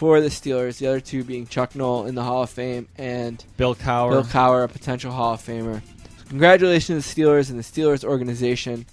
For 0.00 0.22
the 0.22 0.28
Steelers. 0.28 0.78
The 0.78 0.86
other 0.86 1.00
two 1.00 1.24
being 1.24 1.46
Chuck 1.46 1.76
Noll 1.76 2.06
in 2.06 2.14
the 2.14 2.22
Hall 2.22 2.42
of 2.42 2.48
Fame 2.48 2.88
and 2.96 3.44
Bill 3.58 3.74
Cowher. 3.74 4.12
Bill 4.12 4.24
Cowher, 4.24 4.64
a 4.64 4.68
potential 4.68 5.12
Hall 5.12 5.34
of 5.34 5.42
Famer. 5.42 5.82
So 5.82 6.24
congratulations 6.26 7.06
to 7.06 7.14
the 7.14 7.22
Steelers 7.22 7.50
and 7.50 7.58
the 7.58 7.62
Steelers 7.62 8.02
organization, 8.02 8.86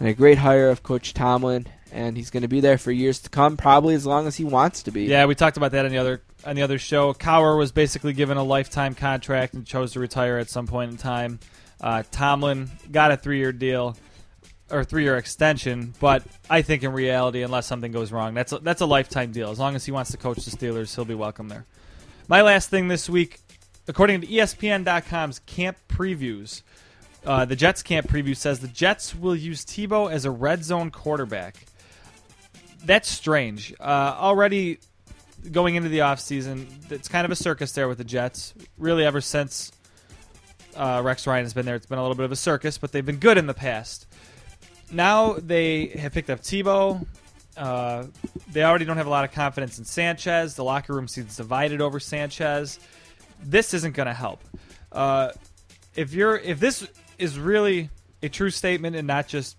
and 0.00 0.08
a 0.08 0.12
great 0.12 0.38
hire 0.38 0.68
of 0.68 0.82
Coach 0.82 1.14
Tomlin. 1.14 1.68
And 1.92 2.16
he's 2.16 2.30
going 2.30 2.42
to 2.42 2.48
be 2.48 2.58
there 2.58 2.76
for 2.76 2.90
years 2.90 3.20
to 3.20 3.30
come, 3.30 3.56
probably 3.56 3.94
as 3.94 4.04
long 4.04 4.26
as 4.26 4.34
he 4.34 4.42
wants 4.42 4.82
to 4.82 4.90
be. 4.90 5.04
Yeah, 5.04 5.26
we 5.26 5.36
talked 5.36 5.56
about 5.56 5.70
that 5.70 5.84
on 5.84 5.92
the 5.92 5.98
other 5.98 6.22
on 6.44 6.56
the 6.56 6.62
other 6.62 6.80
show. 6.80 7.14
Cowher 7.14 7.56
was 7.56 7.70
basically 7.70 8.12
given 8.12 8.36
a 8.36 8.42
lifetime 8.42 8.96
contract 8.96 9.54
and 9.54 9.64
chose 9.64 9.92
to 9.92 10.00
retire 10.00 10.38
at 10.38 10.50
some 10.50 10.66
point 10.66 10.90
in 10.90 10.96
time. 10.96 11.38
Uh, 11.80 12.02
Tomlin 12.10 12.68
got 12.90 13.12
a 13.12 13.16
three 13.16 13.38
year 13.38 13.52
deal 13.52 13.96
or 14.70 14.84
three 14.84 15.02
year 15.02 15.16
extension, 15.16 15.94
but 16.00 16.22
I 16.48 16.62
think 16.62 16.82
in 16.82 16.92
reality, 16.92 17.42
unless 17.42 17.66
something 17.66 17.92
goes 17.92 18.12
wrong, 18.12 18.34
that's 18.34 18.52
a, 18.52 18.58
that's 18.58 18.80
a 18.80 18.86
lifetime 18.86 19.32
deal. 19.32 19.50
As 19.50 19.58
long 19.58 19.74
as 19.74 19.84
he 19.84 19.92
wants 19.92 20.10
to 20.10 20.16
coach 20.16 20.44
the 20.44 20.50
Steelers, 20.50 20.94
he'll 20.94 21.04
be 21.04 21.14
welcome 21.14 21.48
there. 21.48 21.64
My 22.28 22.42
last 22.42 22.68
thing 22.68 22.88
this 22.88 23.08
week, 23.08 23.40
according 23.86 24.20
to 24.20 24.26
ESPN.com's 24.26 25.38
camp 25.40 25.78
previews, 25.88 26.62
uh, 27.24 27.44
the 27.44 27.56
Jets 27.56 27.82
camp 27.82 28.08
preview 28.08 28.36
says 28.36 28.60
the 28.60 28.68
Jets 28.68 29.14
will 29.14 29.36
use 29.36 29.64
Tebow 29.64 30.10
as 30.10 30.24
a 30.24 30.30
red 30.30 30.64
zone 30.64 30.90
quarterback. 30.90 31.66
That's 32.84 33.08
strange. 33.08 33.74
Uh, 33.80 34.14
already 34.18 34.78
going 35.50 35.74
into 35.74 35.88
the 35.88 35.98
offseason, 35.98 36.66
it's 36.90 37.08
kind 37.08 37.24
of 37.24 37.30
a 37.30 37.36
circus 37.36 37.72
there 37.72 37.88
with 37.88 37.98
the 37.98 38.04
Jets. 38.04 38.54
Really, 38.76 39.04
ever 39.04 39.20
since 39.20 39.72
uh, 40.76 41.00
Rex 41.04 41.26
Ryan 41.26 41.44
has 41.44 41.54
been 41.54 41.66
there, 41.66 41.74
it's 41.74 41.86
been 41.86 41.98
a 41.98 42.02
little 42.02 42.16
bit 42.16 42.24
of 42.24 42.32
a 42.32 42.36
circus, 42.36 42.78
but 42.78 42.92
they've 42.92 43.06
been 43.06 43.18
good 43.18 43.38
in 43.38 43.46
the 43.46 43.54
past. 43.54 44.06
Now 44.90 45.34
they 45.34 45.86
have 45.88 46.12
picked 46.12 46.30
up 46.30 46.40
Tebow. 46.40 47.06
Uh, 47.56 48.06
they 48.52 48.62
already 48.62 48.84
don't 48.84 48.96
have 48.96 49.06
a 49.06 49.10
lot 49.10 49.24
of 49.24 49.32
confidence 49.32 49.78
in 49.78 49.84
Sanchez. 49.84 50.54
The 50.54 50.64
locker 50.64 50.94
room 50.94 51.08
seems 51.08 51.36
divided 51.36 51.80
over 51.80 51.98
Sanchez. 51.98 52.78
This 53.42 53.74
isn't 53.74 53.94
going 53.94 54.06
to 54.06 54.14
help. 54.14 54.42
Uh, 54.92 55.32
if 55.94 56.14
you're 56.14 56.36
if 56.36 56.60
this 56.60 56.86
is 57.18 57.38
really 57.38 57.90
a 58.22 58.28
true 58.28 58.50
statement 58.50 58.96
and 58.96 59.06
not 59.06 59.26
just 59.28 59.56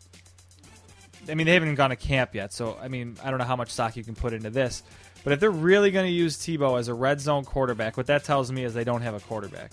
I 1.29 1.35
mean, 1.35 1.45
they 1.45 1.53
haven't 1.53 1.67
even 1.69 1.75
gone 1.75 1.91
to 1.91 1.95
camp 1.95 2.33
yet, 2.33 2.53
so 2.53 2.77
I 2.81 2.87
mean, 2.87 3.17
I 3.23 3.29
don't 3.29 3.39
know 3.39 3.45
how 3.45 3.55
much 3.55 3.69
stock 3.69 3.95
you 3.95 4.03
can 4.03 4.15
put 4.15 4.33
into 4.33 4.49
this. 4.49 4.83
But 5.23 5.33
if 5.33 5.39
they're 5.39 5.51
really 5.51 5.91
going 5.91 6.05
to 6.05 6.11
use 6.11 6.37
Tebow 6.37 6.79
as 6.79 6.87
a 6.87 6.93
red 6.93 7.19
zone 7.19 7.43
quarterback, 7.43 7.97
what 7.97 8.07
that 8.07 8.23
tells 8.23 8.51
me 8.51 8.63
is 8.63 8.73
they 8.73 8.85
don't 8.85 9.01
have 9.01 9.13
a 9.13 9.19
quarterback. 9.19 9.71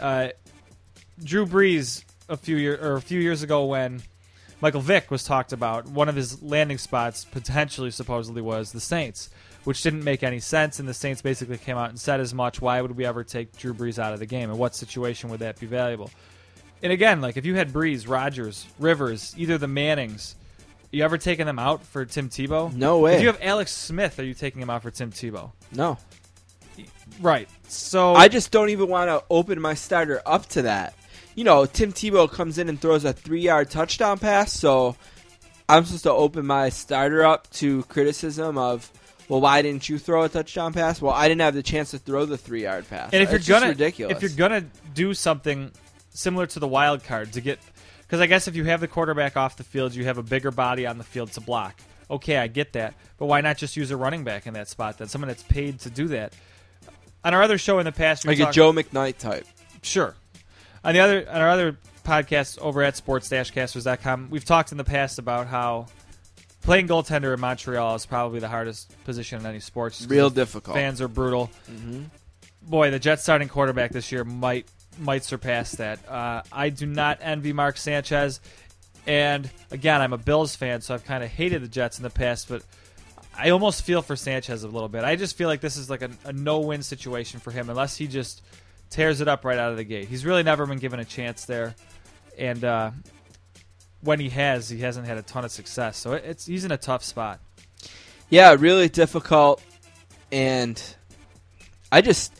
Uh, 0.00 0.28
Drew 1.22 1.46
Brees 1.46 2.04
a 2.28 2.36
few 2.36 2.56
year 2.56 2.78
or 2.80 2.94
a 2.94 3.00
few 3.00 3.20
years 3.20 3.42
ago 3.42 3.66
when 3.66 4.02
Michael 4.64 4.80
Vick 4.80 5.10
was 5.10 5.24
talked 5.24 5.52
about, 5.52 5.88
one 5.88 6.08
of 6.08 6.16
his 6.16 6.42
landing 6.42 6.78
spots 6.78 7.26
potentially 7.26 7.90
supposedly 7.90 8.40
was 8.40 8.72
the 8.72 8.80
Saints, 8.80 9.28
which 9.64 9.82
didn't 9.82 10.02
make 10.02 10.22
any 10.22 10.40
sense. 10.40 10.78
And 10.78 10.88
the 10.88 10.94
Saints 10.94 11.20
basically 11.20 11.58
came 11.58 11.76
out 11.76 11.90
and 11.90 12.00
said 12.00 12.18
as 12.18 12.32
much. 12.32 12.62
Why 12.62 12.80
would 12.80 12.96
we 12.96 13.04
ever 13.04 13.24
take 13.24 13.54
Drew 13.58 13.74
Brees 13.74 13.98
out 13.98 14.14
of 14.14 14.20
the 14.20 14.24
game? 14.24 14.48
And 14.48 14.58
what 14.58 14.74
situation 14.74 15.28
would 15.28 15.40
that 15.40 15.60
be 15.60 15.66
valuable? 15.66 16.10
And 16.82 16.92
again, 16.92 17.20
like 17.20 17.36
if 17.36 17.44
you 17.44 17.54
had 17.56 17.74
Brees, 17.74 18.08
Rodgers, 18.08 18.66
Rivers, 18.78 19.34
either 19.36 19.58
the 19.58 19.68
Mannings, 19.68 20.34
you 20.90 21.04
ever 21.04 21.18
taking 21.18 21.44
them 21.44 21.58
out 21.58 21.84
for 21.84 22.06
Tim 22.06 22.30
Tebow? 22.30 22.72
No 22.72 23.00
way. 23.00 23.16
If 23.16 23.20
you 23.20 23.26
have 23.26 23.40
Alex 23.42 23.70
Smith, 23.70 24.18
are 24.18 24.24
you 24.24 24.32
taking 24.32 24.62
him 24.62 24.70
out 24.70 24.80
for 24.80 24.90
Tim 24.90 25.12
Tebow? 25.12 25.50
No. 25.72 25.98
Right. 27.20 27.50
So 27.68 28.14
I 28.14 28.28
just 28.28 28.50
don't 28.50 28.70
even 28.70 28.88
want 28.88 29.10
to 29.10 29.22
open 29.28 29.60
my 29.60 29.74
starter 29.74 30.22
up 30.24 30.46
to 30.46 30.62
that. 30.62 30.94
You 31.34 31.44
know, 31.44 31.66
Tim 31.66 31.92
Tebow 31.92 32.30
comes 32.30 32.58
in 32.58 32.68
and 32.68 32.80
throws 32.80 33.04
a 33.04 33.12
three 33.12 33.40
yard 33.40 33.70
touchdown 33.70 34.18
pass, 34.18 34.52
so 34.52 34.96
I'm 35.68 35.84
supposed 35.84 36.04
to 36.04 36.12
open 36.12 36.46
my 36.46 36.68
starter 36.68 37.24
up 37.24 37.50
to 37.54 37.82
criticism 37.84 38.58
of, 38.58 38.90
well, 39.28 39.40
why 39.40 39.62
didn't 39.62 39.88
you 39.88 39.98
throw 39.98 40.24
a 40.24 40.28
touchdown 40.28 40.72
pass? 40.72 41.00
Well, 41.02 41.12
I 41.12 41.28
didn't 41.28 41.40
have 41.40 41.54
the 41.54 41.62
chance 41.62 41.90
to 41.92 41.98
throw 41.98 42.24
the 42.24 42.36
three 42.38 42.62
yard 42.62 42.88
pass. 42.88 43.10
and 43.12 43.22
if 43.22 43.30
you're 43.30 43.40
gonna 43.40 43.70
ridiculous. 43.70 44.16
if 44.16 44.22
you're 44.22 44.36
gonna 44.36 44.66
do 44.94 45.14
something 45.14 45.72
similar 46.10 46.46
to 46.46 46.60
the 46.60 46.68
wild 46.68 47.02
card 47.04 47.32
to 47.32 47.40
get 47.40 47.58
because 48.02 48.20
I 48.20 48.26
guess 48.26 48.46
if 48.46 48.54
you 48.54 48.64
have 48.64 48.80
the 48.80 48.88
quarterback 48.88 49.36
off 49.36 49.56
the 49.56 49.64
field, 49.64 49.94
you 49.94 50.04
have 50.04 50.18
a 50.18 50.22
bigger 50.22 50.50
body 50.50 50.86
on 50.86 50.98
the 50.98 51.04
field 51.04 51.32
to 51.32 51.40
block. 51.40 51.80
Okay, 52.10 52.36
I 52.36 52.46
get 52.46 52.74
that, 52.74 52.94
but 53.18 53.26
why 53.26 53.40
not 53.40 53.56
just 53.56 53.76
use 53.76 53.90
a 53.90 53.96
running 53.96 54.24
back 54.24 54.46
in 54.46 54.54
that 54.54 54.68
spot? 54.68 54.98
Then 54.98 55.08
someone 55.08 55.28
that's 55.28 55.42
paid 55.42 55.80
to 55.80 55.90
do 55.90 56.08
that. 56.08 56.34
On 57.24 57.32
our 57.32 57.42
other 57.42 57.56
show 57.56 57.78
in 57.78 57.86
the 57.86 57.92
past, 57.92 58.26
we 58.26 58.36
like 58.36 58.50
a 58.50 58.52
Joe 58.52 58.72
McKnight 58.72 59.16
type. 59.16 59.46
Sure. 59.82 60.14
On 60.84 60.92
the 60.92 61.00
other 61.00 61.26
on 61.28 61.40
our 61.40 61.48
other 61.48 61.76
podcast 62.04 62.58
over 62.58 62.82
at 62.82 62.96
sports-casters.com, 62.96 64.28
we've 64.30 64.44
talked 64.44 64.70
in 64.72 64.78
the 64.78 64.84
past 64.84 65.18
about 65.18 65.46
how 65.46 65.86
playing 66.62 66.88
goaltender 66.88 67.32
in 67.32 67.40
Montreal 67.40 67.94
is 67.94 68.04
probably 68.06 68.40
the 68.40 68.48
hardest 68.48 68.92
position 69.04 69.40
in 69.40 69.46
any 69.46 69.60
just 69.60 70.00
'cause 70.00 70.06
Real 70.08 70.30
difficult. 70.30 70.76
Fans 70.76 71.00
are 71.00 71.08
brutal. 71.08 71.50
Boy, 72.62 72.90
the 72.90 72.98
Jets 72.98 73.22
starting 73.22 73.48
quarterback 73.48 73.90
this 73.92 74.12
year 74.12 74.24
might 74.24 74.66
might 74.98 75.24
surpass 75.24 75.72
that. 75.72 75.98
Uh, 76.08 76.42
I 76.52 76.68
do 76.68 76.86
not 76.86 77.18
envy 77.20 77.52
Mark 77.52 77.76
Sanchez, 77.78 78.40
and 79.06 79.50
again, 79.70 80.00
I'm 80.00 80.12
a 80.12 80.18
Bills 80.18 80.54
fan, 80.54 80.82
so 80.82 80.94
I've 80.94 81.04
kind 81.04 81.24
of 81.24 81.30
hated 81.30 81.62
the 81.62 81.68
Jets 81.68 81.98
in 81.98 82.02
the 82.04 82.10
past, 82.10 82.48
but 82.48 82.62
I 83.36 83.50
almost 83.50 83.82
feel 83.82 84.02
for 84.02 84.14
Sanchez 84.16 84.62
a 84.62 84.68
little 84.68 84.88
bit. 84.88 85.02
I 85.02 85.16
just 85.16 85.36
feel 85.36 85.48
like 85.48 85.60
this 85.60 85.76
is 85.76 85.90
like 85.90 86.02
a, 86.02 86.10
a 86.24 86.32
no-win 86.32 86.82
situation 86.84 87.40
for 87.40 87.50
him 87.50 87.68
unless 87.70 87.96
he 87.96 88.06
just 88.06 88.42
tears 88.90 89.20
it 89.20 89.28
up 89.28 89.44
right 89.44 89.58
out 89.58 89.70
of 89.70 89.76
the 89.76 89.84
gate. 89.84 90.08
He's 90.08 90.24
really 90.24 90.42
never 90.42 90.66
been 90.66 90.78
given 90.78 91.00
a 91.00 91.04
chance 91.04 91.44
there, 91.44 91.74
and 92.38 92.64
uh, 92.64 92.90
when 94.00 94.20
he 94.20 94.28
has, 94.30 94.68
he 94.68 94.80
hasn't 94.80 95.06
had 95.06 95.18
a 95.18 95.22
ton 95.22 95.44
of 95.44 95.50
success. 95.50 95.96
So 95.96 96.12
it's 96.12 96.46
he's 96.46 96.64
in 96.64 96.72
a 96.72 96.76
tough 96.76 97.02
spot. 97.04 97.40
Yeah, 98.30 98.56
really 98.58 98.88
difficult, 98.88 99.62
and 100.32 100.80
I 101.92 102.00
just, 102.00 102.32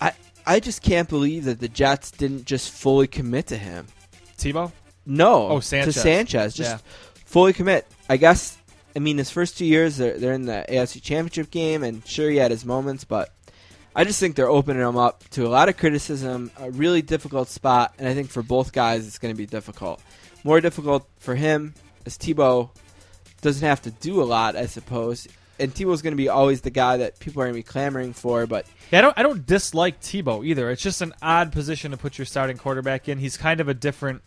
I, 0.00 0.12
I 0.46 0.60
just 0.60 0.82
can't 0.82 1.08
believe 1.08 1.44
that 1.44 1.60
the 1.60 1.68
Jets 1.68 2.10
didn't 2.10 2.44
just 2.44 2.70
fully 2.70 3.06
commit 3.06 3.46
to 3.48 3.56
him. 3.56 3.86
Tebow, 4.36 4.72
No, 5.06 5.48
Oh, 5.48 5.60
Sanchez. 5.60 5.94
to 5.94 6.00
Sanchez, 6.00 6.54
just 6.54 6.70
Yeah. 6.70 6.78
fully 7.24 7.52
commit. 7.52 7.86
I 8.08 8.16
guess. 8.16 8.56
I 8.96 9.00
mean, 9.00 9.18
his 9.18 9.30
first 9.30 9.58
two 9.58 9.64
years, 9.64 9.96
they're 9.96 10.18
they're 10.18 10.34
in 10.34 10.46
the 10.46 10.64
AFC 10.68 11.00
Championship 11.02 11.50
game, 11.50 11.82
and 11.82 12.06
sure, 12.06 12.30
he 12.30 12.36
had 12.36 12.50
his 12.52 12.64
moments, 12.64 13.02
but 13.04 13.33
I 13.94 14.04
just 14.04 14.18
think 14.18 14.34
they're 14.34 14.50
opening 14.50 14.82
them 14.82 14.96
up 14.96 15.28
to 15.30 15.46
a 15.46 15.48
lot 15.48 15.68
of 15.68 15.76
criticism, 15.76 16.50
a 16.58 16.70
really 16.70 17.02
difficult 17.02 17.48
spot, 17.48 17.94
and 17.98 18.08
I 18.08 18.14
think 18.14 18.30
for 18.30 18.42
both 18.42 18.72
guys, 18.72 19.06
it's 19.06 19.18
going 19.18 19.32
to 19.32 19.38
be 19.38 19.46
difficult. 19.46 20.02
More 20.42 20.60
difficult 20.60 21.06
for 21.18 21.34
him, 21.34 21.74
as 22.04 22.18
Tebow 22.18 22.70
doesn't 23.40 23.66
have 23.66 23.82
to 23.82 23.90
do 23.90 24.20
a 24.20 24.24
lot, 24.24 24.56
I 24.56 24.66
suppose. 24.66 25.28
And 25.60 25.72
Tebow's 25.72 26.02
going 26.02 26.12
to 26.12 26.16
be 26.16 26.28
always 26.28 26.62
the 26.62 26.70
guy 26.70 26.96
that 26.96 27.20
people 27.20 27.40
are 27.40 27.44
going 27.44 27.54
to 27.54 27.58
be 27.58 27.62
clamoring 27.62 28.12
for, 28.12 28.46
but 28.46 28.66
Yeah, 28.90 28.98
I 28.98 29.02
don't 29.02 29.18
I 29.18 29.22
don't 29.22 29.46
dislike 29.46 30.00
Tebow 30.00 30.44
either. 30.44 30.70
It's 30.70 30.82
just 30.82 31.00
an 31.00 31.14
odd 31.22 31.52
position 31.52 31.92
to 31.92 31.96
put 31.96 32.18
your 32.18 32.24
starting 32.24 32.56
quarterback 32.56 33.08
in. 33.08 33.18
He's 33.18 33.36
kind 33.36 33.60
of 33.60 33.68
a 33.68 33.74
different 33.74 34.22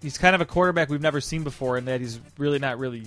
he's 0.00 0.16
kind 0.16 0.34
of 0.34 0.40
a 0.40 0.46
quarterback 0.46 0.88
we've 0.88 1.02
never 1.02 1.20
seen 1.20 1.44
before 1.44 1.76
in 1.76 1.84
that 1.84 2.00
he's 2.00 2.18
really 2.38 2.58
not 2.58 2.78
really 2.78 3.02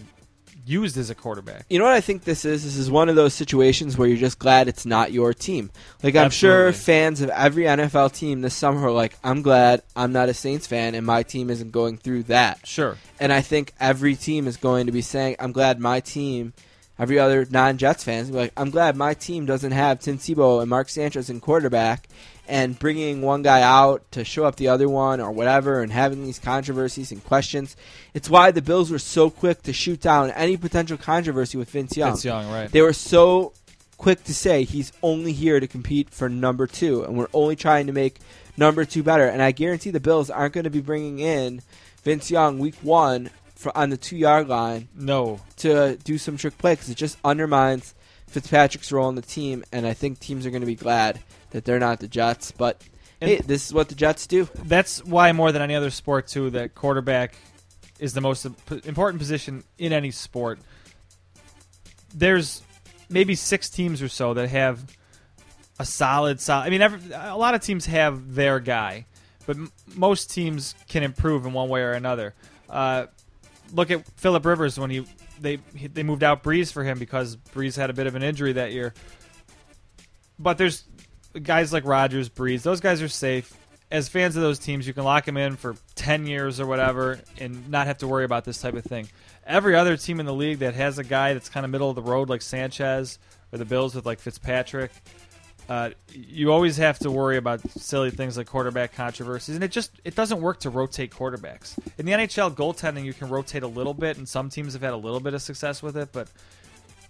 used 0.66 0.98
as 0.98 1.10
a 1.10 1.16
quarterback. 1.16 1.66
You 1.70 1.80
know 1.80 1.86
what 1.86 1.94
I 1.94 2.02
think 2.02 2.24
this 2.24 2.46
is? 2.46 2.64
This 2.64 2.78
is 2.78 2.90
one 2.90 3.10
of 3.10 3.16
those 3.16 3.34
situations 3.34 3.98
where 3.98 4.08
you're 4.08 4.18
just 4.18 4.40
glad 4.40 4.68
it's 4.68 4.86
not 4.86 5.12
your 5.12 5.34
team. 5.34 5.70
Like 6.02 6.16
I'm 6.16 6.30
sure 6.30 6.72
fans 6.72 7.22
of 7.22 7.30
every 7.30 7.64
NFL 7.64 8.14
team 8.14 8.42
this 8.42 8.56
summer 8.56 8.88
are 8.88 8.92
like, 8.92 9.18
I'm 9.24 9.42
glad 9.42 9.84
I'm 9.96 10.12
not 10.12 10.30
a 10.30 10.34
Saints 10.34 10.68
fan 10.68 10.96
and 10.96 11.06
my 11.06 11.24
team 11.24 11.50
isn't 11.50 11.72
going 11.72 11.98
through 11.98 12.24
that. 12.24 12.66
Sure. 12.66 12.98
And 13.20 13.32
I 13.32 13.42
think 13.42 13.74
every 13.80 14.16
team 14.16 14.48
is 14.48 14.58
going 14.58 14.86
to 14.86 14.92
be 14.92 15.02
saying, 15.02 15.36
I'm 15.40 15.52
glad 15.52 15.80
my 15.80 16.00
team, 16.00 16.54
every 16.98 17.20
other 17.20 17.46
non 17.50 17.78
Jets 17.78 18.04
fans, 18.04 18.30
like, 18.32 18.52
I'm 18.58 18.70
glad 18.70 18.96
my 18.96 19.14
team 19.14 19.46
doesn't 19.46 19.72
have 19.72 20.00
Tim 20.00 20.18
Tebow 20.18 20.62
and 20.62 20.70
Mark 20.70 20.90
Sanchez 20.90 21.30
in 21.30 21.40
quarterback 21.40 22.08
and 22.48 22.78
bringing 22.78 23.22
one 23.22 23.42
guy 23.42 23.62
out 23.62 24.04
to 24.12 24.24
show 24.24 24.46
up 24.46 24.56
the 24.56 24.68
other 24.68 24.88
one 24.88 25.20
or 25.20 25.32
whatever 25.32 25.82
and 25.82 25.92
having 25.92 26.24
these 26.24 26.40
controversies 26.40 27.12
and 27.12 27.24
questions. 27.24 27.76
It's 28.14 28.30
why 28.30 28.52
the 28.52 28.62
Bills 28.62 28.92
were 28.92 29.00
so 29.00 29.30
quick 29.30 29.64
to 29.64 29.74
shoot 29.74 30.02
down 30.02 30.32
any 30.32 30.58
potential 30.58 30.98
controversy 30.98 31.58
with 31.58 31.70
Vince 31.70 31.98
Young. 31.98 32.12
Vince 32.12 32.26
Young, 32.26 32.50
right. 32.52 32.72
They 32.72 32.82
were 32.82 32.94
so 32.94 33.54
quick 33.98 34.24
to 34.26 34.34
say 34.34 34.64
he's 34.64 34.92
only 35.02 35.32
here 35.32 35.60
to 35.60 35.68
compete 35.68 36.10
for 36.10 36.30
number 36.30 36.68
two, 36.68 37.04
and 37.04 37.18
we're 37.18 37.28
only 37.34 37.56
trying 37.56 37.88
to 37.88 37.94
make 37.94 38.20
number 38.58 38.86
two 38.86 39.04
better. 39.04 39.26
And 39.28 39.42
I 39.42 39.52
guarantee 39.52 39.90
the 39.90 40.00
Bills 40.00 40.30
aren't 40.30 40.54
going 40.54 40.66
to 40.66 40.70
be 40.70 40.82
bringing 40.82 41.20
in 41.20 41.62
Vince 42.04 42.30
Young 42.30 42.60
week 42.60 42.76
one 42.82 43.30
for, 43.56 43.76
on 43.76 43.90
the 43.90 43.98
two 43.98 44.18
yard 44.18 44.48
line 44.48 44.88
No. 44.96 45.40
to 45.58 45.98
do 46.04 46.18
some 46.18 46.38
trick 46.38 46.58
play 46.58 46.74
because 46.74 46.90
it 46.90 46.98
just 46.98 47.18
undermines 47.24 47.96
Fitzpatrick's 48.28 48.92
role 48.92 49.10
in 49.10 49.16
the 49.16 49.22
team. 49.22 49.64
And 49.72 49.88
I 49.88 49.94
think 49.94 50.20
teams 50.20 50.46
are 50.46 50.52
going 50.52 50.62
to 50.62 50.68
be 50.68 50.76
glad 50.76 51.22
that 51.52 51.66
they're 51.66 51.80
not 51.80 52.00
the 52.00 52.08
Jets. 52.08 52.52
But 52.52 52.82
And- 53.22 53.30
hey, 53.32 53.38
this 53.38 53.66
is 53.68 53.74
what 53.74 53.90
the 53.90 53.96
Jets 53.96 54.28
do. 54.28 54.48
That's 54.56 55.04
why 55.04 55.32
more 55.32 55.52
than 55.52 55.62
any 55.62 55.76
other 55.76 55.90
sport 55.90 56.28
too 56.28 56.50
that 56.52 56.76
quarterback 56.76 57.36
is 58.00 58.14
the 58.14 58.22
most 58.22 58.46
important 58.46 59.20
position 59.20 59.64
in 59.78 59.94
any 59.94 60.12
sport. 60.12 60.60
There's 62.14 62.62
maybe 63.10 63.36
six 63.36 63.70
teams 63.70 64.02
or 64.02 64.08
so 64.10 64.34
that 64.34 64.50
have 64.50 64.84
a 65.80 65.86
solid, 65.86 66.40
solid. 66.40 66.66
I 66.66 66.70
mean, 66.70 66.82
every, 66.82 67.00
a 67.14 67.36
lot 67.36 67.54
of 67.56 67.62
teams 67.62 67.86
have 67.88 68.34
their 68.36 68.60
guy, 68.60 69.06
but 69.46 69.58
m- 69.58 69.72
most 69.96 70.32
teams 70.32 70.76
can 70.88 71.04
improve 71.04 71.46
in 71.46 71.54
one 71.54 71.70
way 71.70 71.82
or 71.82 71.92
another. 71.92 72.34
Uh, 72.70 73.06
look 73.74 73.92
at 73.92 74.06
Philip 74.18 74.46
Rivers 74.46 74.80
when 74.80 74.90
he 74.90 75.06
they 75.40 75.60
he- 75.76 75.88
they 75.88 76.04
moved 76.04 76.24
out 76.24 76.44
Brees 76.44 76.72
for 76.72 76.84
him 76.84 76.98
because 76.98 77.36
Brees 77.36 77.76
had 77.76 77.90
a 77.90 77.94
bit 77.94 78.08
of 78.08 78.16
an 78.16 78.24
injury 78.24 78.54
that 78.54 78.72
year. 78.72 78.94
But 80.40 80.58
there's 80.58 80.84
guys 81.42 81.74
like 81.74 81.86
Rodgers, 81.86 82.30
Brees; 82.30 82.64
those 82.64 82.80
guys 82.80 83.02
are 83.02 83.08
safe. 83.08 83.56
As 83.92 84.10
fans 84.10 84.36
of 84.36 84.42
those 84.42 84.60
teams, 84.60 84.88
you 84.88 84.94
can 84.94 85.04
lock 85.04 85.26
them 85.26 85.38
in 85.38 85.56
for 85.56 85.76
ten 85.94 86.26
years 86.26 86.60
or 86.60 86.66
whatever, 86.66 87.20
and 87.40 87.70
not 87.70 87.88
have 87.88 88.00
to 88.00 88.08
worry 88.08 88.26
about 88.26 88.46
this 88.46 88.60
type 88.60 88.74
of 88.74 88.84
thing. 88.84 89.08
Every 89.46 89.76
other 89.76 89.96
team 89.96 90.20
in 90.20 90.26
the 90.26 90.34
league 90.34 90.60
that 90.60 90.74
has 90.74 90.98
a 90.98 91.04
guy 91.04 91.34
that's 91.34 91.50
kind 91.50 91.66
of 91.66 91.72
middle 91.72 91.90
of 91.90 91.96
the 91.96 92.02
road, 92.02 92.30
like 92.30 92.42
Sanchez 92.42 93.20
or 93.52 93.58
the 93.58 93.66
Bills 93.66 93.94
with 93.94 94.06
like 94.06 94.20
Fitzpatrick, 94.20 94.92
uh, 95.68 95.90
you 96.12 96.52
always 96.52 96.78
have 96.78 97.00
to 97.00 97.10
worry 97.10 97.38
about 97.38 97.60
silly 97.72 98.12
things 98.12 98.38
like 98.38 98.48
quarterback 98.48 98.94
controversies, 98.94 99.56
and 99.56 99.64
it 99.64 99.72
just 99.72 99.92
it 100.04 100.16
doesn't 100.16 100.42
work 100.42 100.60
to 100.60 100.70
rotate 100.70 101.12
quarterbacks. 101.12 101.78
In 101.98 102.06
the 102.06 102.12
NHL, 102.12 102.54
goaltending 102.54 103.04
you 103.04 103.14
can 103.14 103.30
rotate 103.30 103.64
a 103.64 103.68
little 103.68 103.94
bit, 103.94 104.18
and 104.18 104.30
some 104.30 104.50
teams 104.50 104.74
have 104.74 104.84
had 104.84 104.94
a 104.94 104.98
little 104.98 105.20
bit 105.20 105.34
of 105.34 105.42
success 105.42 105.82
with 105.82 105.98
it. 105.98 106.10
But 106.12 106.28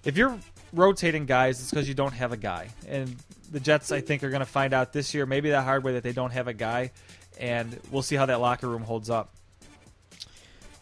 if 0.05 0.17
you're 0.17 0.37
rotating 0.71 1.25
guys, 1.25 1.59
it's 1.59 1.69
because 1.69 1.87
you 1.87 1.95
don't 1.95 2.13
have 2.13 2.31
a 2.31 2.37
guy. 2.37 2.69
And 2.87 3.15
the 3.51 3.59
Jets, 3.59 3.91
I 3.91 4.01
think, 4.01 4.23
are 4.23 4.29
going 4.29 4.41
to 4.41 4.45
find 4.45 4.73
out 4.73 4.93
this 4.93 5.13
year, 5.13 5.25
maybe 5.25 5.49
the 5.49 5.61
hard 5.61 5.83
way, 5.83 5.93
that 5.93 6.03
they 6.03 6.13
don't 6.13 6.31
have 6.31 6.47
a 6.47 6.53
guy, 6.53 6.91
and 7.39 7.77
we'll 7.91 8.03
see 8.03 8.15
how 8.15 8.25
that 8.27 8.39
locker 8.39 8.67
room 8.67 8.83
holds 8.83 9.09
up. 9.09 9.33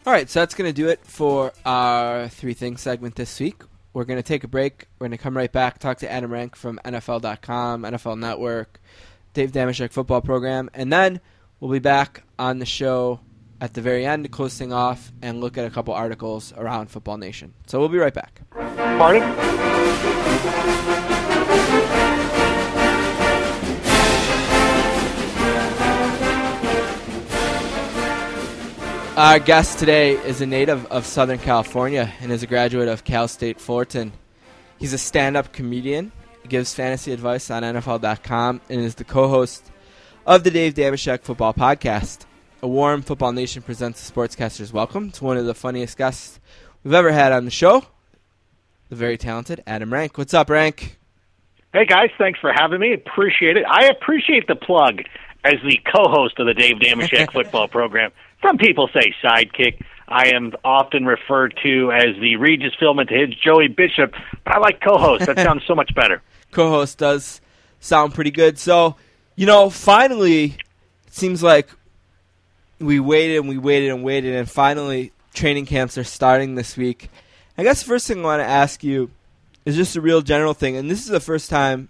All 0.06 0.12
right, 0.12 0.30
so 0.30 0.42
that's 0.42 0.53
going 0.53 0.70
to 0.70 0.74
do 0.74 0.89
it 0.89 1.00
for 1.06 1.53
our 1.65 2.27
three 2.27 2.53
things 2.53 2.82
segment 2.82 3.15
this 3.15 3.39
week. 3.39 3.63
We're 3.94 4.03
going 4.03 4.20
to 4.20 4.24
take 4.24 4.44
a 4.44 4.48
break. 4.48 4.88
We're 5.00 5.08
going 5.08 5.18
to 5.18 5.24
come 5.24 5.38
right 5.38 5.51
back, 5.51 5.80
talk 5.80 6.00
to 6.00 6.12
Adam 6.12 6.32
Rank 6.32 6.56
from 6.56 6.80
NFL.com, 6.84 7.84
NFL 7.84 8.20
Network, 8.20 8.82
Dave 9.34 9.51
Dameshek 9.51 9.92
football 9.92 10.22
program, 10.22 10.70
and 10.74 10.92
then 10.92 11.22
we'll 11.60 11.72
be 11.72 11.80
back 11.80 12.24
on 12.38 12.60
the 12.60 12.65
show 12.65 13.22
at 13.62 13.75
the 13.75 13.82
very 13.82 14.06
end 14.06 14.30
things 14.30 14.74
off 14.74 15.13
and 15.22 15.39
look 15.39 15.58
at 15.58 15.65
a 15.65 15.70
couple 15.70 15.94
articles 15.94 16.51
around 16.58 16.88
Football 16.88 17.18
Nation. 17.18 17.53
So 17.68 17.80
we'll 17.80 17.88
be 17.88 17.98
right 17.98 18.13
back. 18.13 18.41
Pardon? 18.97 19.23
Our 29.15 29.38
guest 29.38 29.77
today 29.77 30.13
is 30.13 30.41
a 30.41 30.47
native 30.47 30.86
of 30.88 31.06
Southern 31.06 31.38
California 31.38 32.12
and 32.19 32.32
is 32.32 32.41
a 32.41 32.47
graduate 32.47 32.88
of 32.88 33.03
Cal 33.03 33.27
State 33.27 33.62
Fullerton. 33.62 34.12
He's 34.79 34.93
a 34.93 34.97
stand 34.97 35.38
up 35.38 35.53
comedian, 35.53 36.12
gives 36.49 36.73
fantasy 36.73 37.12
advice 37.12 37.51
on 37.51 37.62
NFL.com, 37.62 38.62
and 38.69 38.82
is 38.82 38.95
the 38.95 39.03
co 39.03 39.27
host 39.27 39.71
of 40.25 40.43
the 40.43 40.51
Dave 40.51 40.73
Dameshek 40.73 41.21
Football 41.21 41.53
Podcast. 41.53 42.25
A 42.63 42.67
warm 42.67 43.01
Football 43.01 43.34
Nation 43.34 43.62
presents 43.62 44.08
the 44.08 44.13
Sportscasters 44.13 44.73
Welcome 44.73 45.12
to 45.12 45.23
one 45.23 45.38
of 45.38 45.45
the 45.45 45.53
funniest 45.53 45.97
guests 45.97 46.39
we've 46.84 46.93
ever 46.93 47.12
had 47.12 47.32
on 47.32 47.45
the 47.45 47.51
show, 47.51 47.86
the 48.93 48.99
very 48.99 49.17
talented 49.17 49.63
Adam 49.65 49.91
Rank. 49.91 50.17
What's 50.17 50.34
up, 50.34 50.49
Rank? 50.49 50.97
Hey 51.73 51.86
guys, 51.86 52.12
thanks 52.19 52.39
for 52.39 52.53
having 52.53 52.79
me. 52.79 52.93
Appreciate 52.93 53.58
it. 53.58 53.65
I 53.67 53.88
appreciate 53.88 54.47
the 54.47 54.56
plug 54.56 55.01
as 55.43 55.56
the 55.63 55.79
co-host 55.91 56.39
of 56.39 56.45
the 56.45 56.53
Dave 56.53 56.75
Dameshek 56.75 57.32
football 57.34 57.67
program. 57.67 58.12
Some 58.43 58.58
people 58.58 58.88
say 58.93 59.13
sidekick. 59.23 59.82
I 60.08 60.29
am 60.29 60.51
often 60.63 61.06
referred 61.06 61.60
to 61.63 61.91
as 61.91 62.15
the 62.21 62.36
Regis 62.36 62.73
Philbin 62.79 63.08
to 63.08 63.15
his 63.15 63.34
Joey 63.36 63.67
Bishop. 63.67 64.13
But 64.45 64.56
I 64.56 64.60
like 64.60 64.79
co-host. 64.82 65.25
That 65.25 65.38
sounds 65.47 65.63
so 65.65 65.73
much 65.73 65.95
better. 65.95 66.21
co 66.51 66.69
host 66.69 66.99
does 66.99 67.41
sound 67.79 68.13
pretty 68.13 68.32
good. 68.32 68.60
So, 68.60 68.95
you 69.36 69.47
know, 69.47 69.71
finally, 69.71 70.56
it 71.08 71.13
seems 71.13 71.41
like 71.41 71.67
we 72.77 72.99
waited 72.99 73.38
and 73.38 73.49
we 73.49 73.58
waited 73.58 73.89
and 73.89 74.03
waited, 74.03 74.36
and 74.36 74.47
finally, 74.49 75.12
training 75.34 75.65
camps 75.65 75.97
are 75.97 76.03
starting 76.03 76.53
this 76.53 76.77
week. 76.77 77.10
I 77.58 77.63
guess 77.63 77.82
the 77.82 77.88
first 77.88 78.08
thing 78.08 78.20
I 78.20 78.24
want 78.24 78.39
to 78.42 78.48
ask 78.48 78.84
you 78.84 79.12
is 79.66 79.76
just 79.76 79.96
a 79.96 80.02
real 80.02 80.22
general 80.22 80.54
thing, 80.54 80.76
and 80.76 80.89
this 80.89 81.02
is 81.02 81.08
the 81.08 81.20
first 81.20 81.50
time 81.50 81.89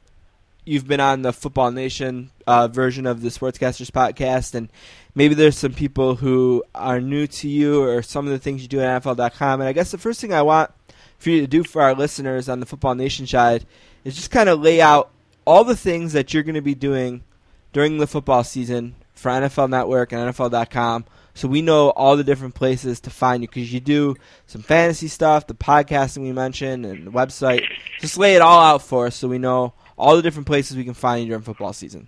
you've 0.66 0.88
been 0.88 1.00
on 1.00 1.22
the 1.22 1.34
Football 1.34 1.72
Nation 1.72 2.32
uh, 2.48 2.68
version 2.68 3.06
of 3.06 3.22
the 3.22 3.30
Sportscasters 3.30 3.90
podcast, 3.90 4.56
and 4.56 4.70
maybe 5.16 5.36
there's 5.36 5.58
some 5.58 5.74
people 5.74 6.16
who 6.16 6.64
are 6.76 7.00
new 7.00 7.28
to 7.28 7.48
you 7.48 7.82
or 7.82 8.02
some 8.02 8.26
of 8.26 8.32
the 8.32 8.40
things 8.40 8.62
you 8.62 8.68
do 8.68 8.82
at 8.82 9.04
NFL.com. 9.04 9.62
And 9.62 9.68
I 9.68 9.74
guess 9.74 9.92
the 9.92 9.98
first 9.98 10.20
thing 10.20 10.34
I 10.34 10.42
want 10.42 10.72
for 11.18 11.30
you 11.30 11.42
to 11.42 11.48
do 11.48 11.64
for 11.64 11.82
our 11.82 11.96
listeners 11.96 12.50
on 12.50 12.60
the 12.60 12.66
Football 12.66 12.96
Nation 12.96 13.26
side 13.26 13.66
is 14.04 14.16
just 14.16 14.32
kind 14.32 14.50
of 14.50 14.60
lay 14.60 14.82
out 14.82 15.12
all 15.46 15.64
the 15.64 15.78
things 15.78 16.14
that 16.14 16.34
you're 16.34 16.44
going 16.44 16.56
to 16.56 16.62
be 16.62 16.76
doing 16.76 17.24
during 17.72 17.98
the 17.98 18.08
football 18.08 18.44
season 18.44 18.96
for 19.24 19.30
NFL 19.30 19.70
Network 19.70 20.12
and 20.12 20.22
NFL.com. 20.34 21.06
So 21.34 21.48
we 21.48 21.64
know 21.64 21.90
all 21.90 22.16
the 22.16 22.24
different 22.24 22.54
places 22.54 23.00
to 23.02 23.10
find 23.10 23.42
you 23.42 23.48
because 23.48 23.74
you 23.74 23.80
do 23.80 24.16
some 24.46 24.62
fantasy 24.62 25.08
stuff, 25.08 25.48
the 25.48 25.56
podcasting 25.56 26.22
we 26.22 26.32
mentioned, 26.32 26.86
and 26.86 27.08
the 27.08 27.12
website. 27.12 27.64
Just 28.00 28.18
lay 28.18 28.36
it 28.36 28.42
all 28.42 28.60
out 28.60 28.84
for 28.84 29.08
us 29.08 29.16
so 29.16 29.28
we 29.28 29.40
know 29.40 29.74
all 29.98 30.16
the 30.16 30.22
different 30.22 30.46
places 30.46 30.78
we 30.78 30.84
can 30.84 30.94
find 30.94 31.24
you 31.24 31.30
during 31.30 31.42
football 31.42 31.74
season. 31.74 32.08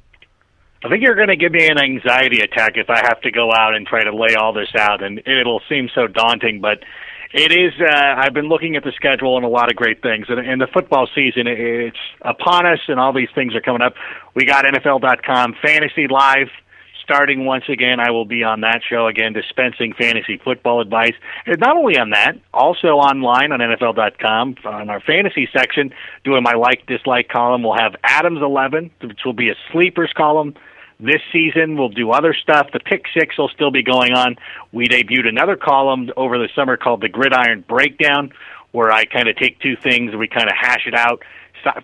I 0.83 0.89
think 0.89 1.01
you're 1.01 1.15
going 1.15 1.29
to 1.29 1.35
give 1.35 1.51
me 1.51 1.67
an 1.67 1.79
anxiety 1.79 2.41
attack 2.41 2.73
if 2.75 2.91
I 2.91 2.97
have 2.97 3.19
to 3.21 3.31
go 3.31 3.51
out 3.51 3.73
and 3.73 3.87
try 3.87 4.03
to 4.03 4.15
lay 4.15 4.35
all 4.35 4.53
this 4.53 4.69
out, 4.77 5.01
and 5.01 5.19
it'll 5.25 5.61
seem 5.67 5.89
so 5.95 6.05
daunting. 6.05 6.61
But 6.61 6.83
it 7.33 7.51
is. 7.51 7.73
Uh, 7.81 7.91
I've 7.91 8.33
been 8.33 8.47
looking 8.47 8.75
at 8.75 8.83
the 8.83 8.91
schedule 8.91 9.37
and 9.37 9.45
a 9.45 9.49
lot 9.49 9.71
of 9.71 9.75
great 9.75 10.03
things, 10.03 10.27
and, 10.29 10.39
and 10.39 10.61
the 10.61 10.67
football 10.67 11.07
season 11.15 11.47
it's 11.47 11.97
upon 12.21 12.67
us, 12.67 12.79
and 12.87 12.99
all 12.99 13.13
these 13.13 13.29
things 13.33 13.55
are 13.55 13.61
coming 13.61 13.81
up. 13.81 13.95
We 14.35 14.45
got 14.45 14.65
NFL.com 14.65 15.55
Fantasy 15.63 16.07
Live 16.07 16.49
starting 17.05 17.45
once 17.45 17.63
again. 17.69 17.99
I 17.99 18.11
will 18.11 18.25
be 18.25 18.43
on 18.43 18.61
that 18.61 18.81
show 18.87 19.07
again, 19.07 19.31
dispensing 19.31 19.93
fantasy 19.93 20.37
football 20.43 20.81
advice. 20.81 21.13
And 21.45 21.59
not 21.59 21.77
only 21.77 21.97
on 21.97 22.09
that, 22.09 22.33
also 22.53 22.87
online 22.97 23.51
on 23.51 23.59
NFL.com 23.59 24.55
on 24.65 24.89
our 24.89 24.99
fantasy 24.99 25.47
section, 25.53 25.93
doing 26.23 26.43
my 26.43 26.53
like 26.53 26.85
dislike 26.87 27.29
column. 27.29 27.63
We'll 27.63 27.77
have 27.77 27.95
Adams 28.03 28.41
11, 28.41 28.91
which 29.01 29.19
will 29.23 29.33
be 29.33 29.49
a 29.49 29.55
sleepers 29.71 30.11
column. 30.17 30.55
This 30.99 31.21
season, 31.31 31.77
we'll 31.77 31.89
do 31.89 32.11
other 32.11 32.33
stuff. 32.33 32.67
The 32.73 32.79
pick 32.79 33.03
six 33.13 33.37
will 33.37 33.49
still 33.49 33.71
be 33.71 33.83
going 33.83 34.13
on. 34.13 34.37
We 34.71 34.87
debuted 34.87 35.27
another 35.27 35.57
column 35.57 36.09
over 36.17 36.37
the 36.37 36.49
summer 36.55 36.77
called 36.77 37.01
the 37.01 37.09
Gridiron 37.09 37.63
Breakdown, 37.67 38.31
where 38.71 38.91
I 38.91 39.05
kind 39.05 39.27
of 39.27 39.35
take 39.35 39.59
two 39.59 39.75
things 39.75 40.11
and 40.11 40.19
we 40.19 40.27
kind 40.27 40.47
of 40.47 40.55
hash 40.59 40.87
it 40.87 40.95
out 40.95 41.21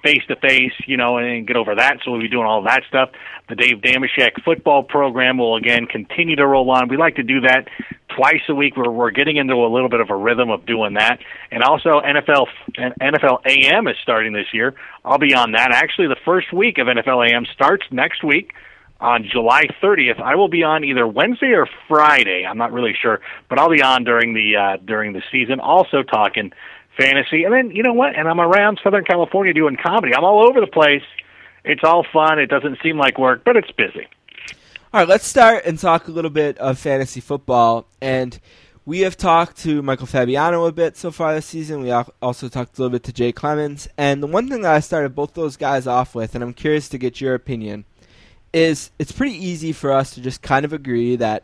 face 0.04 0.22
to 0.28 0.36
face, 0.36 0.74
you 0.86 0.98
know, 0.98 1.18
and 1.18 1.48
get 1.48 1.56
over 1.56 1.76
that. 1.76 1.98
So 2.04 2.12
we'll 2.12 2.22
be 2.22 2.28
doing 2.28 2.46
all 2.46 2.64
that 2.64 2.84
stuff. 2.88 3.10
The 3.50 3.56
Dave 3.56 3.78
Dameshek 3.78 4.44
football 4.44 4.84
program 4.84 5.38
will 5.38 5.56
again 5.56 5.86
continue 5.86 6.36
to 6.36 6.48
roll 6.48 6.70
on. 6.72 6.88
We 6.88 6.98
like 6.98 7.16
to 7.16 7.24
do 7.24 7.42
that 7.42 7.68
twice 8.16 8.42
a 8.50 8.56
week. 8.56 8.78
We're 8.78 8.92
we're 8.92 9.12
getting 9.12 9.38
into 9.38 9.56
a 9.56 9.72
little 9.72 9.90
bit 9.90 10.00
of 10.00 10.10
a 10.10 10.16
rhythm 10.16 10.50
of 10.50 10.66
doing 10.66 10.94
that. 10.96 11.20
And 11.52 11.64
also 11.64 12.02
NFL 12.02 12.48
NFL 12.78 13.46
AM 13.46 13.88
is 13.88 13.96
starting 14.02 14.34
this 14.34 14.54
year. 14.54 14.76
I'll 15.04 15.20
be 15.20 15.34
on 15.34 15.54
that. 15.54 15.72
Actually, 15.72 16.08
the 16.08 16.20
first 16.24 16.54
week 16.54 16.78
of 16.78 16.88
NFL 16.88 17.32
AM 17.32 17.46
starts 17.54 17.86
next 17.92 18.24
week 18.24 18.54
on 19.02 19.28
July 19.30 19.64
30th. 19.82 20.22
I 20.22 20.36
will 20.36 20.48
be 20.48 20.64
on 20.64 20.84
either 20.84 21.08
Wednesday 21.08 21.54
or 21.54 21.68
Friday. 21.88 22.46
I'm 22.48 22.58
not 22.58 22.72
really 22.72 22.96
sure, 23.00 23.20
but 23.50 23.60
I'll 23.60 23.72
be 23.72 23.82
on 23.82 24.04
during 24.04 24.34
the 24.34 24.56
uh, 24.56 24.78
during 24.86 25.14
the 25.14 25.24
season, 25.32 25.60
also 25.60 26.04
talking 26.04 26.52
fantasy. 26.98 27.44
And 27.44 27.54
then 27.54 27.72
you 27.72 27.84
know 27.84 27.94
what? 27.94 28.16
And 28.16 28.28
I'm 28.28 28.40
around 28.40 28.80
Southern 28.84 29.04
California 29.04 29.54
doing 29.54 29.78
comedy. 29.82 30.14
I'm 30.16 30.24
all 30.24 30.48
over 30.48 30.60
the 30.60 30.68
place. 30.68 31.04
It's 31.64 31.84
all 31.84 32.06
fun. 32.12 32.40
It 32.40 32.48
doesn't 32.48 32.80
seem 32.82 32.98
like 32.98 33.20
work, 33.20 33.44
but 33.44 33.56
it's 33.56 33.72
busy. 33.72 34.08
All 34.94 35.00
right, 35.00 35.08
let's 35.08 35.26
start 35.26 35.66
and 35.66 35.80
talk 35.80 36.08
a 36.08 36.12
little 36.12 36.32
bit 36.32 36.58
of 36.58 36.78
fantasy 36.78 37.22
football. 37.22 37.88
And 38.02 38.40
we 38.86 39.02
have 39.02 39.16
talked 39.16 39.58
to 39.60 39.82
Michael 39.82 40.08
Fabiano 40.08 40.66
a 40.66 40.72
bit 40.72 40.98
so 40.98 41.12
far 41.12 41.34
this 41.34 41.46
season. 41.46 41.82
We 41.82 41.92
also 41.92 42.50
talked 42.50 42.78
a 42.78 42.82
little 42.82 42.92
bit 42.92 43.04
to 43.04 43.14
Jay 43.14 43.32
Clemens. 43.32 43.88
And 43.98 44.22
the 44.22 44.28
one 44.28 44.50
thing 44.50 44.64
that 44.64 44.74
I 44.74 44.80
started 44.80 45.16
both 45.16 45.34
those 45.34 45.56
guys 45.56 45.88
off 45.88 46.16
with, 46.16 46.36
and 46.36 46.44
I'm 46.44 46.54
curious 46.54 46.90
to 46.90 46.98
get 46.98 47.22
your 47.22 47.36
opinion, 47.36 47.86
is 48.54 48.92
it's 49.00 49.12
pretty 49.12 49.36
easy 49.36 49.72
for 49.72 49.92
us 49.92 50.16
to 50.16 50.22
just 50.22 50.42
kind 50.42 50.66
of 50.66 50.74
agree 50.74 51.16
that 51.16 51.44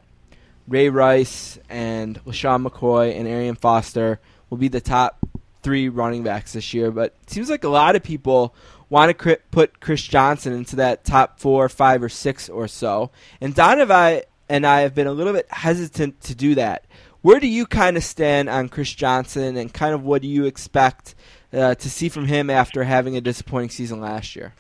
Ray 0.68 0.90
Rice 0.90 1.58
and 1.70 2.22
LeSean 2.26 2.68
McCoy 2.68 3.18
and 3.18 3.28
Arian 3.28 3.56
Foster 3.56 4.20
will 4.50 4.58
be 4.58 4.68
the 4.68 4.82
top 4.82 5.20
three 5.62 5.90
running 5.90 6.24
backs 6.24 6.54
this 6.54 6.74
year. 6.74 6.92
But 6.92 7.14
it 7.24 7.30
seems 7.30 7.50
like 7.50 7.64
a 7.64 7.70
lot 7.70 7.96
of 7.96 8.04
people 8.04 8.56
want 8.90 9.18
to 9.18 9.38
put 9.52 9.80
Chris 9.80 10.02
Johnson 10.02 10.54
into 10.54 10.78
that 10.78 11.04
top 11.04 11.40
four, 11.40 11.68
five, 11.70 12.02
or 12.02 12.10
six 12.10 12.50
or 12.50 12.68
so. 12.68 13.12
And 13.42 13.54
Don 13.54 13.82
and 13.82 13.92
I, 13.92 14.24
and 14.48 14.66
I 14.66 14.82
have 14.82 14.96
been 14.96 15.08
a 15.08 15.12
little 15.12 15.34
bit 15.34 15.52
hesitant 15.52 16.22
to 16.22 16.36
do 16.36 16.56
that. 16.56 16.86
Where 17.22 17.40
do 17.40 17.48
you 17.48 17.66
kind 17.66 17.98
of 17.98 18.04
stand 18.04 18.48
on 18.48 18.70
Chris 18.70 18.94
Johnson, 18.94 19.58
and 19.58 19.74
kind 19.74 19.94
of 19.94 20.04
what 20.04 20.22
do 20.22 20.28
you 20.28 20.46
expect 20.46 21.16
uh, 21.52 21.76
to 21.76 21.90
see 21.90 22.08
from 22.08 22.28
him 22.28 22.50
after 22.50 22.84
having 22.84 23.18
a 23.18 23.22
disappointing 23.22 23.72
season 23.72 24.00
last 24.00 24.36
year? 24.36 24.54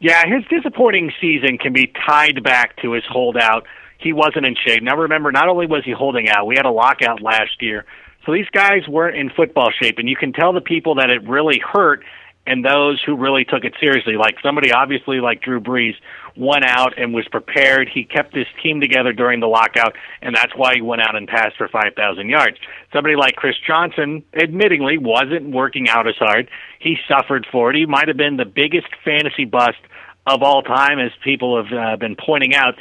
Yeah, 0.00 0.24
his 0.26 0.44
disappointing 0.48 1.12
season 1.20 1.58
can 1.58 1.72
be 1.72 1.92
tied 2.06 2.42
back 2.42 2.76
to 2.82 2.92
his 2.92 3.04
holdout. 3.08 3.66
He 3.98 4.12
wasn't 4.12 4.44
in 4.44 4.56
shape. 4.66 4.82
Now 4.82 4.96
remember, 4.96 5.30
not 5.30 5.48
only 5.48 5.66
was 5.66 5.84
he 5.84 5.92
holding 5.92 6.28
out, 6.28 6.46
we 6.46 6.56
had 6.56 6.66
a 6.66 6.70
lockout 6.70 7.22
last 7.22 7.62
year. 7.62 7.86
So 8.26 8.32
these 8.32 8.48
guys 8.52 8.88
weren't 8.88 9.16
in 9.16 9.30
football 9.30 9.70
shape, 9.80 9.98
and 9.98 10.08
you 10.08 10.16
can 10.16 10.32
tell 10.32 10.52
the 10.52 10.60
people 10.60 10.96
that 10.96 11.10
it 11.10 11.26
really 11.28 11.60
hurt 11.60 12.04
and 12.46 12.64
those 12.64 13.02
who 13.04 13.16
really 13.16 13.44
took 13.44 13.64
it 13.64 13.74
seriously. 13.80 14.16
Like 14.16 14.36
somebody 14.42 14.72
obviously 14.72 15.20
like 15.20 15.42
Drew 15.42 15.60
Brees 15.60 15.94
went 16.36 16.64
out 16.64 16.98
and 16.98 17.14
was 17.14 17.26
prepared. 17.28 17.88
He 17.92 18.04
kept 18.04 18.34
his 18.34 18.46
team 18.62 18.80
together 18.80 19.12
during 19.12 19.40
the 19.40 19.46
lockout, 19.46 19.94
and 20.22 20.34
that's 20.34 20.52
why 20.56 20.74
he 20.74 20.80
went 20.80 21.02
out 21.02 21.16
and 21.16 21.26
passed 21.26 21.56
for 21.56 21.68
5,000 21.68 22.28
yards. 22.28 22.56
Somebody 22.92 23.16
like 23.16 23.36
Chris 23.36 23.56
Johnson, 23.66 24.22
admittingly, 24.34 24.98
wasn't 25.00 25.50
working 25.50 25.88
out 25.88 26.06
as 26.06 26.16
hard. 26.18 26.48
He 26.80 26.96
suffered 27.08 27.46
for 27.50 27.70
it. 27.70 27.76
He 27.76 27.86
might 27.86 28.08
have 28.08 28.16
been 28.16 28.36
the 28.36 28.44
biggest 28.44 28.88
fantasy 29.04 29.44
bust 29.44 29.78
of 30.26 30.42
all 30.42 30.62
time, 30.62 30.98
as 30.98 31.12
people 31.22 31.62
have 31.62 31.72
uh, 31.72 31.96
been 31.96 32.16
pointing 32.16 32.54
out. 32.54 32.74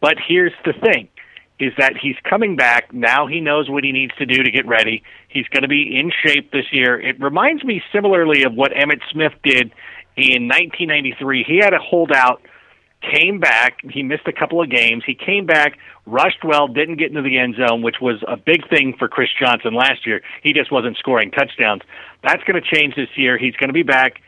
But 0.00 0.14
here's 0.28 0.52
the 0.64 0.72
thing 0.72 1.08
is 1.58 1.72
that 1.78 1.94
he's 2.00 2.16
coming 2.28 2.56
back. 2.56 2.92
Now 2.92 3.26
he 3.26 3.40
knows 3.40 3.70
what 3.70 3.84
he 3.84 3.92
needs 3.92 4.14
to 4.18 4.26
do 4.26 4.42
to 4.42 4.50
get 4.50 4.66
ready. 4.66 5.02
He's 5.28 5.46
going 5.48 5.62
to 5.62 5.68
be 5.68 5.96
in 5.96 6.10
shape 6.24 6.50
this 6.50 6.66
year. 6.72 7.00
It 7.00 7.20
reminds 7.20 7.64
me 7.64 7.82
similarly 7.92 8.44
of 8.44 8.54
what 8.54 8.72
Emmitt 8.72 9.00
Smith 9.10 9.32
did 9.44 9.72
in 10.16 10.48
1993. 10.48 11.44
He 11.46 11.58
had 11.58 11.72
a 11.72 11.78
holdout, 11.78 12.42
came 13.00 13.38
back. 13.38 13.78
He 13.90 14.02
missed 14.02 14.26
a 14.26 14.32
couple 14.32 14.62
of 14.62 14.70
games. 14.70 15.02
He 15.06 15.14
came 15.14 15.46
back, 15.46 15.78
rushed 16.06 16.44
well, 16.44 16.68
didn't 16.68 16.96
get 16.96 17.10
into 17.10 17.22
the 17.22 17.38
end 17.38 17.56
zone, 17.56 17.82
which 17.82 17.96
was 18.00 18.22
a 18.26 18.36
big 18.36 18.68
thing 18.68 18.94
for 18.98 19.08
Chris 19.08 19.28
Johnson 19.38 19.74
last 19.74 20.06
year. 20.06 20.20
He 20.42 20.52
just 20.52 20.72
wasn't 20.72 20.96
scoring 20.98 21.30
touchdowns. 21.30 21.82
That's 22.22 22.42
going 22.44 22.60
to 22.60 22.76
change 22.76 22.94
this 22.96 23.08
year. 23.16 23.38
He's 23.38 23.54
going 23.56 23.68
to 23.68 23.74
be 23.74 23.82
back. 23.82 24.20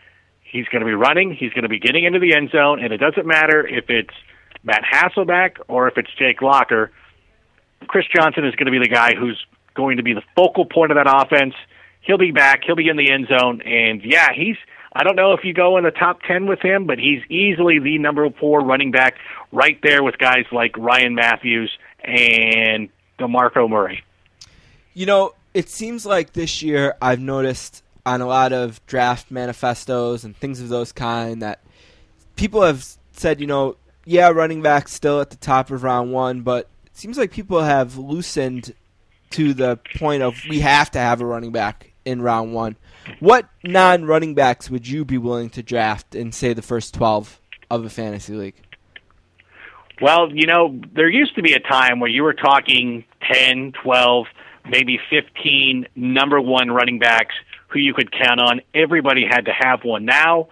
He's 0.43 0.67
going 0.67 0.81
to 0.81 0.87
be 0.87 0.95
running. 0.95 1.35
He's 1.35 1.53
going 1.53 1.65
to 1.65 1.69
be 1.69 1.81
getting 1.81 2.05
into 2.05 2.21
the 2.21 2.35
end 2.35 2.51
zone, 2.51 2.83
and 2.83 2.93
it 2.93 2.99
doesn't 2.99 3.27
matter 3.27 3.67
if 3.67 3.87
it's 3.89 4.15
Matt 4.63 4.83
Hasselbeck 4.85 5.57
or 5.69 5.89
if 5.89 5.99
it's 5.99 6.11
Jake 6.17 6.43
Locker 6.43 6.93
Chris 7.87 8.07
Johnson 8.15 8.45
is 8.47 8.55
going 8.55 8.67
to 8.67 8.73
be 8.73 8.79
the 8.79 8.89
guy 8.89 9.15
who's 9.15 9.45
going 9.75 9.97
to 9.97 10.03
be 10.03 10.15
the 10.15 10.23
focal 10.37 10.65
point 10.65 10.93
of 10.93 10.97
that 10.97 11.07
offense. 11.09 11.55
He'll 12.01 12.19
be 12.19 12.33
back. 12.33 12.63
He'll 12.65 12.77
be 12.77 12.89
in 12.89 12.97
the 12.97 13.11
end 13.11 13.29
zone, 13.29 13.63
and 13.63 14.03
yeah, 14.05 14.29
he's. 14.35 14.57
I 14.97 15.03
don't 15.03 15.17
know 15.17 15.33
if 15.33 15.43
you 15.43 15.53
go 15.53 15.77
in 15.77 15.83
the 15.83 15.91
top 15.91 16.23
ten 16.23 16.47
with 16.47 16.61
him, 16.61 16.87
but 16.87 16.99
he's 16.99 17.21
easily 17.29 17.81
the 17.81 17.99
number 17.99 18.31
four 18.31 18.61
running 18.61 18.93
back, 18.93 19.17
right 19.51 19.79
there 19.83 20.05
with 20.05 20.19
guys 20.19 20.45
like 20.53 20.77
Ryan 20.77 21.17
Mathews 21.17 21.77
and 22.05 22.89
Demarco 23.19 23.69
Murray. 23.69 24.05
You 24.93 25.07
know, 25.07 25.35
it 25.53 25.69
seems 25.69 26.07
like 26.07 26.33
this 26.33 26.63
year 26.63 26.95
I've 27.03 27.19
noticed 27.19 27.83
on 28.07 28.21
a 28.21 28.27
lot 28.27 28.53
of 28.53 28.85
draft 28.87 29.31
manifestos 29.31 30.25
and 30.25 30.37
things 30.37 30.61
of 30.61 30.69
those 30.69 30.93
kind 30.93 31.43
that 31.43 31.61
people 32.37 32.63
have 32.63 32.87
said, 33.13 33.41
you 33.41 33.47
know, 33.47 33.77
yeah, 34.05 34.29
running 34.29 34.63
back 34.63 34.89
still 34.89 35.21
at 35.21 35.31
the 35.31 35.37
top 35.37 35.71
of 35.71 35.83
round 35.83 36.13
one, 36.13 36.43
but 36.43 36.69
seems 36.95 37.19
like 37.19 37.31
people 37.31 37.63
have 37.63 37.97
loosened 37.97 38.75
to 39.31 39.53
the 39.53 39.79
point 39.97 40.23
of 40.23 40.41
we 40.49 40.61
have 40.61 40.91
to 40.93 40.99
have 40.99 41.21
a 41.21 41.27
running 41.27 41.53
back 41.53 41.93
in 42.05 42.23
round 42.23 42.55
one. 42.55 42.77
What 43.21 43.49
non 43.63 44.05
running 44.05 44.35
backs 44.35 44.71
would 44.71 44.89
you 44.89 45.05
be 45.05 45.19
willing 45.19 45.51
to 45.51 45.63
draft 45.63 46.15
in, 46.15 46.33
say, 46.33 46.53
the 46.53 46.63
first 46.63 46.95
12 46.95 47.41
of 47.71 47.85
a 47.85 47.91
fantasy 47.91 48.35
league? 48.35 48.55
Well, 50.01 50.31
you 50.33 50.47
know, 50.47 50.81
there 50.95 51.09
used 51.09 51.37
to 51.37 51.43
be 51.43 51.53
a 51.53 51.61
time 51.61 52.01
where 52.01 52.11
you 52.11 52.23
were 52.23 52.35
talking 52.35 53.05
10, 53.33 53.73
12, 53.83 54.27
maybe 54.69 54.99
15 55.11 55.87
number 55.95 56.41
one 56.41 56.71
running 56.71 56.99
backs 56.99 57.35
who 57.69 57.79
you 57.79 57.95
could 57.95 58.11
count 58.11 58.41
on. 58.41 58.61
Everybody 58.75 59.25
had 59.29 59.45
to 59.47 59.53
have 59.53 59.85
one. 59.85 60.05
Now, 60.05 60.49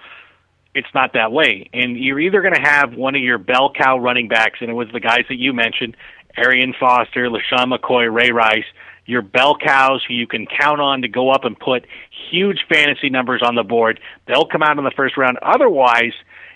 it's 0.74 0.88
not 0.94 1.12
that 1.14 1.32
way. 1.32 1.68
And 1.72 1.98
you're 1.98 2.20
either 2.20 2.40
going 2.40 2.54
to 2.54 2.60
have 2.60 2.94
one 2.94 3.14
of 3.14 3.22
your 3.22 3.38
bell 3.38 3.72
cow 3.72 3.98
running 3.98 4.28
backs, 4.28 4.58
and 4.60 4.70
it 4.70 4.74
was 4.74 4.88
the 4.92 5.00
guys 5.00 5.24
that 5.28 5.38
you 5.38 5.52
mentioned, 5.52 5.96
Arian 6.36 6.74
Foster, 6.78 7.28
LeSean 7.28 7.76
McCoy, 7.76 8.12
Ray 8.12 8.30
Rice, 8.30 8.64
your 9.06 9.22
bell 9.22 9.56
cows 9.56 10.02
who 10.06 10.14
you 10.14 10.26
can 10.26 10.46
count 10.46 10.80
on 10.80 11.02
to 11.02 11.08
go 11.08 11.30
up 11.30 11.44
and 11.44 11.58
put 11.58 11.86
huge 12.30 12.64
fantasy 12.68 13.10
numbers 13.10 13.42
on 13.44 13.54
the 13.54 13.62
board. 13.62 14.00
They'll 14.26 14.46
come 14.46 14.62
out 14.62 14.78
in 14.78 14.84
the 14.84 14.92
first 14.92 15.16
round. 15.16 15.38
Otherwise, 15.42 16.12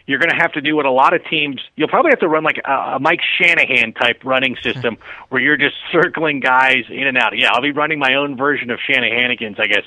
you're 0.07 0.21
going 0.21 0.31
to 0.31 0.37
have 0.37 0.53
to 0.53 0.61
do 0.61 0.77
what 0.77 0.87
a 0.87 0.91
lot 0.91 1.15
of 1.15 1.25
teams. 1.25 1.61
You'll 1.75 1.89
probably 1.89 2.11
have 2.11 2.21
to 2.21 2.29
run 2.29 2.45
like 2.45 2.61
a, 2.65 2.71
a 2.71 2.99
Mike 3.01 3.21
Shanahan 3.39 3.93
type 3.93 4.25
running 4.25 4.57
system 4.63 4.99
where 5.29 5.43
you're 5.43 5.57
just 5.57 5.75
circling 5.91 6.41
guys 6.41 6.85
in 6.89 7.07
and 7.07 7.19
out. 7.19 7.37
Yeah, 7.37 7.51
I'll 7.53 7.63
be 7.63 7.73
running 7.73 7.99
my 7.99 8.15
own 8.15 8.37
version 8.37 8.71
of 8.71 8.79
Shanahanigans, 8.79 9.59
I 9.59 9.67
guess. 9.67 9.83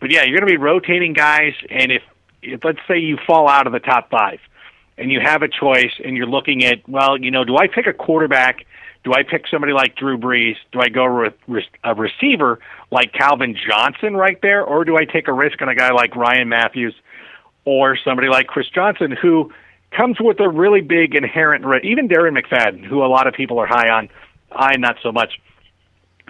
But 0.00 0.10
yeah, 0.10 0.24
you're 0.24 0.38
going 0.38 0.48
to 0.48 0.58
be 0.58 0.58
rotating 0.58 1.14
guys, 1.14 1.54
and 1.70 1.90
if, 1.90 2.02
if 2.42 2.62
let's 2.62 2.80
say 2.86 2.98
you 2.98 3.16
fall 3.26 3.48
out 3.48 3.66
of 3.66 3.72
the 3.72 3.80
top 3.80 4.10
five, 4.10 4.38
and 4.96 5.10
you 5.10 5.20
have 5.20 5.42
a 5.42 5.48
choice, 5.48 5.92
and 6.04 6.16
you're 6.16 6.26
looking 6.26 6.64
at, 6.64 6.88
well, 6.88 7.18
you 7.18 7.30
know, 7.30 7.44
do 7.44 7.56
I 7.56 7.66
pick 7.66 7.86
a 7.86 7.92
quarterback? 7.92 8.64
Do 9.02 9.12
I 9.12 9.22
pick 9.22 9.46
somebody 9.50 9.72
like 9.72 9.96
Drew 9.96 10.16
Brees? 10.16 10.56
Do 10.72 10.80
I 10.80 10.88
go 10.88 11.20
with 11.20 11.34
a 11.82 11.94
receiver 11.94 12.58
like 12.90 13.12
Calvin 13.12 13.54
Johnson 13.68 14.16
right 14.16 14.40
there, 14.40 14.64
or 14.64 14.84
do 14.84 14.96
I 14.96 15.04
take 15.04 15.28
a 15.28 15.32
risk 15.32 15.60
on 15.60 15.68
a 15.68 15.74
guy 15.74 15.90
like 15.90 16.16
Ryan 16.16 16.48
Mathews 16.48 16.94
or 17.64 17.98
somebody 18.02 18.28
like 18.28 18.46
Chris 18.46 18.68
Johnson 18.68 19.10
who 19.20 19.52
comes 19.90 20.16
with 20.20 20.40
a 20.40 20.48
really 20.48 20.80
big 20.80 21.14
inherent 21.14 21.64
risk? 21.64 21.84
Even 21.84 22.08
Darren 22.08 22.38
McFadden, 22.38 22.84
who 22.84 23.04
a 23.04 23.08
lot 23.08 23.26
of 23.26 23.34
people 23.34 23.58
are 23.58 23.66
high 23.66 23.90
on, 23.90 24.08
I 24.50 24.76
not 24.78 24.96
so 25.02 25.12
much. 25.12 25.40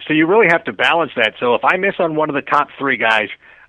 So 0.09 0.13
you 0.13 0.27
really 0.27 0.49
have 0.51 0.65
to 0.65 0.73
balance 0.73 1.13
that. 1.17 1.35
So 1.39 1.55
if 1.55 1.65
I 1.65 1.77
miss 1.77 1.95
on 2.01 2.17
one 2.17 2.29
of 2.29 2.35
the 2.35 2.43
top 2.43 2.69
three 2.79 2.97
guys, 2.97 3.29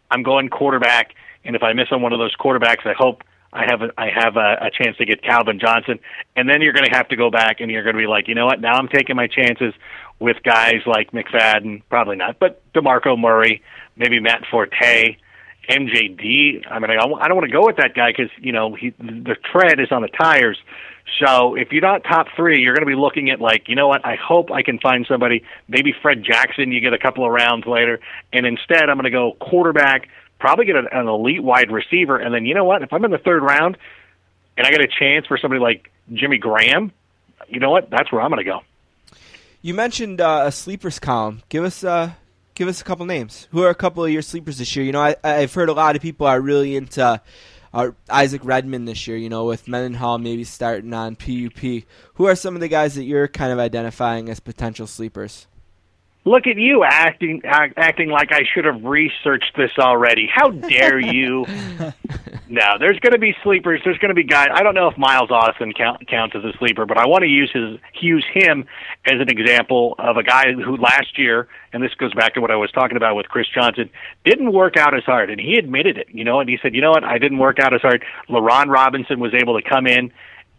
I'm 0.10 0.24
going 0.24 0.50
quarterback, 0.50 1.14
and 1.44 1.56
if 1.56 1.62
I 1.62 1.74
miss 1.74 1.90
on 1.92 2.02
one 2.02 2.14
of 2.14 2.20
those 2.20 2.36
quarterbacks, 2.36 2.86
I 2.86 2.94
hope 2.94 3.24
I 3.56 3.66
have 3.70 3.82
a, 3.82 3.90
I 3.98 4.10
have 4.14 4.36
a, 4.36 4.68
a 4.68 4.70
chance 4.70 4.98
to 4.98 5.06
get 5.06 5.24
Calvin 5.24 5.60
Johnson, 5.60 6.00
and 6.36 6.50
then 6.50 6.62
you're 6.62 6.74
going 6.74 6.86
to 6.86 6.96
have 6.96 7.08
to 7.10 7.16
go 7.16 7.32
back 7.32 7.62
and 7.62 7.72
you're 7.72 7.84
going 7.84 7.96
to 7.96 8.02
be 8.02 8.08
like, 8.08 8.28
you 8.28 8.36
know 8.36 8.46
what? 8.46 8.60
Now 8.60 8.74
I'm 8.74 8.90
taking 8.90 9.16
my 9.16 9.28
chances 9.28 9.74
with 10.20 10.38
guys 10.44 10.82
like 10.86 11.12
McFadden, 11.12 11.82
probably 11.90 12.18
not, 12.18 12.38
but 12.38 12.62
Demarco 12.74 13.18
Murray, 13.18 13.62
maybe 13.96 14.20
Matt 14.20 14.44
Forte, 14.52 15.18
MJD. 15.70 16.70
I 16.70 16.80
mean, 16.80 16.92
I, 16.92 16.96
I 16.96 17.28
don't 17.28 17.38
want 17.38 17.46
to 17.46 17.52
go 17.52 17.66
with 17.66 17.78
that 17.78 17.96
guy 17.96 18.12
because 18.12 18.32
you 18.40 18.52
know 18.52 18.76
he 18.76 18.92
the 19.00 19.36
tread 19.52 19.80
is 19.80 19.92
on 19.92 20.02
the 20.02 20.10
tires. 20.10 20.58
So 21.24 21.56
if 21.56 21.72
you're 21.72 21.82
not 21.82 22.04
top 22.04 22.28
three, 22.36 22.62
you're 22.62 22.74
going 22.74 22.86
to 22.86 22.92
be 22.92 23.00
looking 23.00 23.30
at 23.30 23.40
like, 23.40 23.68
you 23.68 23.76
know 23.76 23.88
what? 23.88 24.04
I 24.06 24.16
hope 24.16 24.52
I 24.52 24.64
can 24.64 24.80
find 24.80 25.06
somebody. 25.08 25.44
Maybe 25.68 25.94
Fred 26.02 26.24
Jackson. 26.24 26.72
You 26.72 26.82
get 26.82 26.94
a 26.94 27.00
couple 27.00 27.26
of 27.26 27.32
rounds 27.32 27.66
later, 27.66 28.00
and 28.34 28.46
instead 28.46 28.90
I'm 28.90 28.98
going 28.98 29.06
to 29.06 29.12
go 29.12 29.34
quarterback 29.40 30.10
probably 30.40 30.66
get 30.66 30.76
an, 30.76 30.88
an 30.92 31.08
elite 31.08 31.44
wide 31.44 31.72
receiver, 31.72 32.18
and 32.18 32.34
then 32.34 32.46
you 32.46 32.54
know 32.54 32.66
what? 32.66 32.82
If 32.82 32.94
I'm 32.94 33.04
in 33.06 33.12
the 33.12 33.18
third 33.18 33.44
round 33.44 33.78
and 34.58 34.66
I 34.66 34.72
get 34.72 34.82
a 34.82 34.88
chance 34.88 35.26
for 35.28 35.38
somebody 35.38 35.62
like 35.62 35.92
Jimmy 36.14 36.38
Graham, 36.38 36.92
you 37.48 37.60
know 37.60 37.72
what? 37.72 37.90
That's 37.90 38.12
where 38.12 38.22
I'm 38.22 38.30
going 38.30 38.44
to 38.44 38.50
go. 38.50 38.62
You 39.62 39.74
mentioned 39.74 40.22
uh, 40.22 40.44
a 40.46 40.52
sleepers 40.52 41.00
column. 41.00 41.42
Give 41.50 41.64
us 41.64 41.84
uh, 41.84 42.12
give 42.54 42.68
us 42.68 42.82
a 42.82 42.84
couple 42.84 43.06
names. 43.06 43.48
Who 43.52 43.64
are 43.64 43.70
a 43.70 43.76
couple 43.76 44.06
of 44.06 44.12
your 44.12 44.22
sleepers 44.22 44.58
this 44.58 44.76
year? 44.76 44.86
You 44.86 44.92
know, 44.92 45.02
I, 45.02 45.16
I've 45.24 45.54
heard 45.54 45.70
a 45.70 45.74
lot 45.74 45.96
of 45.96 46.02
people 46.02 46.28
are 46.28 46.40
really 46.40 46.76
into 46.76 47.22
uh, 47.74 47.92
Isaac 48.10 48.42
Redman 48.44 48.86
this 48.86 49.08
year. 49.08 49.18
You 49.18 49.30
know, 49.30 49.46
with 49.46 49.68
Mendenhall 49.68 50.20
maybe 50.20 50.44
starting 50.44 50.94
on 50.94 51.16
PUP. 51.16 51.84
Who 52.16 52.26
are 52.26 52.36
some 52.36 52.56
of 52.56 52.62
the 52.62 52.68
guys 52.68 52.96
that 52.96 53.06
you're 53.06 53.28
kind 53.28 53.52
of 53.52 53.60
identifying 53.60 54.30
as 54.30 54.40
potential 54.40 54.88
sleepers? 54.88 55.48
Look 56.26 56.48
at 56.48 56.58
you 56.58 56.84
acting 56.84 57.44
acting 57.46 58.10
like 58.10 58.32
I 58.32 58.42
should 58.54 58.66
have 58.66 58.84
researched 58.84 59.56
this 59.56 59.72
already. 59.78 60.28
How 60.34 60.50
dare 60.50 61.00
you? 61.00 61.46
No, 62.48 62.78
there's 62.80 63.00
going 63.00 63.14
to 63.14 63.20
be 63.20 63.36
sleepers. 63.44 63.82
There's 63.84 63.98
going 63.98 64.10
to 64.10 64.16
be 64.16 64.24
guys. 64.24 64.50
I 64.54 64.62
don't 64.62 64.76
know 64.76 64.88
if 64.88 64.98
Miles 64.98 65.32
Austin 65.32 65.74
count, 65.74 66.08
counts 66.08 66.36
as 66.36 66.44
a 66.44 66.56
sleeper, 66.58 66.86
but 66.86 66.98
I 66.98 67.08
want 67.08 67.24
to 67.24 67.28
use 67.28 67.52
his 67.52 67.80
use 68.00 68.26
him 68.32 68.66
as 69.06 69.20
an 69.20 69.30
example 69.30 69.96
of 69.98 70.18
a 70.18 70.24
guy 70.24 70.52
who 70.52 70.78
last 70.78 71.18
year, 71.18 71.48
and 71.74 71.82
this 71.82 71.94
goes 71.96 72.14
back 72.14 72.36
to 72.36 72.42
what 72.42 72.52
I 72.52 72.56
was 72.56 72.72
talking 72.72 72.98
about 72.98 73.16
with 73.16 73.28
Chris 73.30 73.48
Johnson, 73.54 73.90
didn't 74.24 74.54
work 74.54 74.78
out 74.78 74.96
as 74.96 75.04
hard, 75.06 75.32
and 75.32 75.42
he 75.42 75.56
admitted 75.56 75.98
it. 75.98 76.08
You 76.12 76.24
know, 76.24 76.40
and 76.40 76.48
he 76.48 76.60
said, 76.62 76.76
you 76.76 76.82
know 76.82 76.92
what, 76.92 77.04
I 77.04 77.18
didn't 77.18 77.40
work 77.40 77.60
out 77.60 77.74
as 77.74 77.82
hard. 77.82 78.06
Laurent 78.30 78.70
Robinson 78.70 79.20
was 79.20 79.34
able 79.34 79.60
to 79.60 79.68
come 79.68 79.88
in 79.88 80.12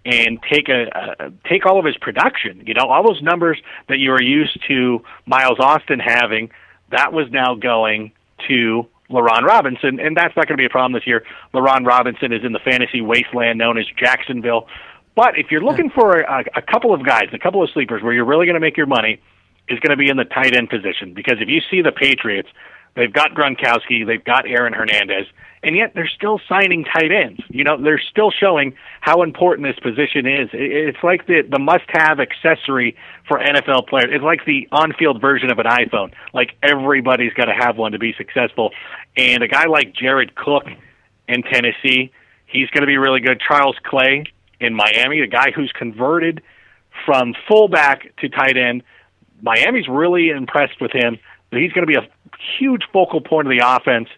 and 0.06 0.38
take 0.50 0.68
a 0.68 0.86
uh, 0.96 1.30
take 1.50 1.66
all 1.66 1.78
of 1.78 1.84
his 1.84 1.96
production. 1.96 2.62
You 2.64 2.74
know, 2.74 2.86
all 2.88 3.04
those 3.06 3.20
numbers 3.22 3.60
that 3.88 3.98
you 3.98 4.10
were 4.10 4.22
used 4.22 4.58
to 4.68 5.02
Miles 5.26 5.58
Austin 5.58 5.98
having, 5.98 6.50
that 6.90 7.12
was 7.12 7.26
now 7.32 7.56
going 7.56 8.12
to 8.48 8.86
Laurent 9.08 9.44
Robinson, 9.44 9.98
and 9.98 10.16
that's 10.16 10.36
not 10.36 10.46
going 10.46 10.56
to 10.56 10.60
be 10.60 10.64
a 10.64 10.70
problem 10.70 10.92
this 10.92 11.06
year. 11.06 11.24
Laurent 11.52 11.84
Robinson 11.84 12.32
is 12.32 12.44
in 12.44 12.52
the 12.52 12.60
fantasy 12.60 13.00
wasteland 13.00 13.58
known 13.58 13.78
as 13.78 13.86
Jacksonville. 13.98 14.68
But 15.16 15.38
if 15.38 15.50
you're 15.50 15.62
looking 15.62 15.90
for 15.90 16.20
a, 16.20 16.44
a 16.54 16.62
couple 16.62 16.94
of 16.94 17.04
guys, 17.04 17.28
a 17.32 17.38
couple 17.38 17.62
of 17.62 17.70
sleepers 17.70 18.02
where 18.02 18.12
you're 18.12 18.24
really 18.24 18.46
going 18.46 18.54
to 18.54 18.60
make 18.60 18.76
your 18.76 18.86
money, 18.86 19.20
is 19.68 19.80
going 19.80 19.90
to 19.90 19.96
be 19.96 20.08
in 20.08 20.16
the 20.16 20.24
tight 20.24 20.54
end 20.54 20.70
position. 20.70 21.14
Because 21.14 21.38
if 21.40 21.48
you 21.48 21.60
see 21.70 21.82
the 21.82 21.90
Patriots, 21.90 22.48
they've 22.96 23.12
got 23.12 23.32
Gronkowski, 23.34 24.06
they've 24.06 24.24
got 24.24 24.46
Aaron 24.46 24.72
Hernandez, 24.72 25.26
and 25.62 25.76
yet 25.76 25.92
they're 25.94 26.08
still 26.08 26.40
signing 26.48 26.84
tight 26.84 27.10
ends. 27.12 27.40
You 27.48 27.64
know, 27.64 27.80
they're 27.80 28.00
still 28.00 28.30
showing 28.30 28.74
how 29.00 29.22
important 29.22 29.66
this 29.66 29.78
position 29.78 30.26
is. 30.26 30.48
It's 30.52 30.98
like 31.02 31.26
the 31.26 31.42
the 31.42 31.58
must-have 31.58 32.20
accessory 32.20 32.96
for 33.26 33.38
NFL 33.38 33.88
players. 33.88 34.10
It's 34.10 34.24
like 34.24 34.44
the 34.44 34.68
on-field 34.72 35.20
version 35.20 35.50
of 35.50 35.58
an 35.58 35.66
iPhone. 35.66 36.12
Like 36.32 36.56
everybody's 36.62 37.32
got 37.32 37.46
to 37.46 37.54
have 37.54 37.76
one 37.76 37.92
to 37.92 37.98
be 37.98 38.14
successful. 38.16 38.70
And 39.16 39.42
a 39.42 39.48
guy 39.48 39.66
like 39.66 39.94
Jared 39.94 40.34
Cook 40.34 40.64
in 41.28 41.42
Tennessee, 41.42 42.12
he's 42.46 42.68
going 42.70 42.82
to 42.82 42.86
be 42.86 42.96
really 42.96 43.20
good. 43.20 43.40
Charles 43.40 43.76
Clay 43.84 44.24
in 44.60 44.74
Miami, 44.74 45.20
a 45.20 45.26
guy 45.26 45.50
who's 45.54 45.72
converted 45.72 46.42
from 47.04 47.34
fullback 47.48 48.14
to 48.18 48.28
tight 48.28 48.56
end. 48.56 48.82
Miami's 49.42 49.88
really 49.88 50.30
impressed 50.30 50.80
with 50.80 50.92
him. 50.92 51.18
He's 51.50 51.72
going 51.72 51.86
to 51.86 51.92
be 51.92 51.96
a 51.96 52.08
huge 52.58 52.82
focal 52.92 53.20
point 53.20 53.46
of 53.46 53.50
the 53.50 53.64
offense 53.64 54.08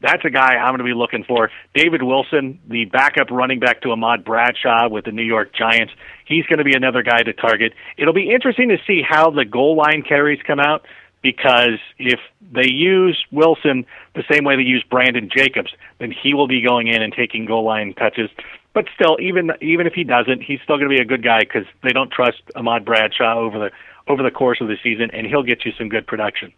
that's 0.00 0.24
a 0.24 0.30
guy 0.30 0.54
I'm 0.54 0.70
going 0.70 0.78
to 0.78 0.84
be 0.84 0.94
looking 0.94 1.24
for. 1.24 1.50
David 1.74 2.02
Wilson, 2.02 2.60
the 2.68 2.84
backup 2.84 3.30
running 3.30 3.58
back 3.58 3.82
to 3.82 3.90
Ahmad 3.90 4.24
Bradshaw 4.24 4.88
with 4.88 5.04
the 5.04 5.12
New 5.12 5.24
York 5.24 5.52
Giants, 5.52 5.92
he's 6.24 6.46
going 6.46 6.58
to 6.58 6.64
be 6.64 6.74
another 6.74 7.02
guy 7.02 7.22
to 7.22 7.32
target. 7.32 7.72
It'll 7.96 8.14
be 8.14 8.30
interesting 8.32 8.68
to 8.68 8.78
see 8.86 9.02
how 9.02 9.30
the 9.30 9.44
goal 9.44 9.76
line 9.76 10.02
carries 10.02 10.40
come 10.46 10.60
out 10.60 10.86
because 11.20 11.80
if 11.98 12.20
they 12.52 12.68
use 12.68 13.18
Wilson 13.32 13.86
the 14.14 14.22
same 14.30 14.44
way 14.44 14.54
they 14.54 14.62
use 14.62 14.84
Brandon 14.88 15.28
Jacobs, 15.34 15.72
then 15.98 16.12
he 16.12 16.32
will 16.32 16.46
be 16.46 16.62
going 16.62 16.86
in 16.86 17.02
and 17.02 17.12
taking 17.12 17.44
goal 17.44 17.64
line 17.64 17.92
touches. 17.94 18.30
But 18.74 18.84
still, 18.94 19.16
even 19.20 19.50
even 19.60 19.88
if 19.88 19.94
he 19.94 20.04
doesn't, 20.04 20.42
he's 20.42 20.60
still 20.62 20.76
going 20.76 20.88
to 20.88 20.94
be 20.94 21.02
a 21.02 21.04
good 21.04 21.24
guy 21.24 21.40
because 21.40 21.64
they 21.82 21.90
don't 21.90 22.12
trust 22.12 22.42
Ahmad 22.54 22.84
Bradshaw 22.84 23.36
over 23.36 23.58
the 23.58 23.70
over 24.06 24.22
the 24.22 24.30
course 24.30 24.60
of 24.60 24.68
the 24.68 24.76
season, 24.80 25.10
and 25.12 25.26
he'll 25.26 25.42
get 25.42 25.64
you 25.64 25.72
some 25.76 25.88
good 25.88 26.06
production. 26.06 26.52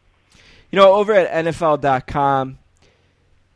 You 0.70 0.78
know, 0.78 0.94
over 0.94 1.12
at 1.12 1.44
NFL.com, 1.44 2.58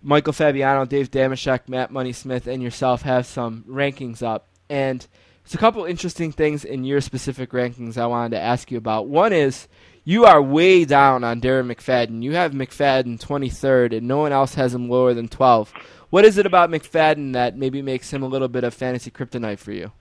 Michael 0.02 0.32
Fabiano, 0.32 0.84
Dave 0.84 1.10
Dameshek, 1.10 1.68
Matt 1.68 1.90
Money 1.90 2.12
Smith, 2.12 2.46
and 2.46 2.62
yourself 2.62 3.02
have 3.02 3.24
some 3.24 3.64
rankings 3.68 4.22
up. 4.22 4.48
And 4.68 5.06
there's 5.44 5.54
a 5.54 5.58
couple 5.58 5.84
interesting 5.84 6.32
things 6.32 6.64
in 6.64 6.84
your 6.84 7.00
specific 7.00 7.50
rankings 7.50 7.96
I 7.96 8.06
wanted 8.06 8.30
to 8.30 8.40
ask 8.40 8.70
you 8.70 8.78
about. 8.78 9.06
One 9.06 9.32
is 9.32 9.68
you 10.02 10.24
are 10.24 10.42
way 10.42 10.84
down 10.84 11.22
on 11.22 11.40
Darren 11.40 11.72
McFadden. 11.72 12.22
You 12.22 12.32
have 12.34 12.52
McFadden 12.52 13.20
23rd, 13.20 13.96
and 13.96 14.08
no 14.08 14.18
one 14.18 14.32
else 14.32 14.54
has 14.56 14.74
him 14.74 14.88
lower 14.88 15.14
than 15.14 15.28
12. 15.28 15.72
What 16.10 16.24
is 16.24 16.36
it 16.36 16.46
about 16.46 16.70
McFadden 16.70 17.32
that 17.34 17.56
maybe 17.56 17.80
makes 17.80 18.12
him 18.12 18.22
a 18.22 18.26
little 18.26 18.48
bit 18.48 18.64
of 18.64 18.74
fantasy 18.74 19.10
kryptonite 19.10 19.58
for 19.58 19.72
you? 19.72 19.92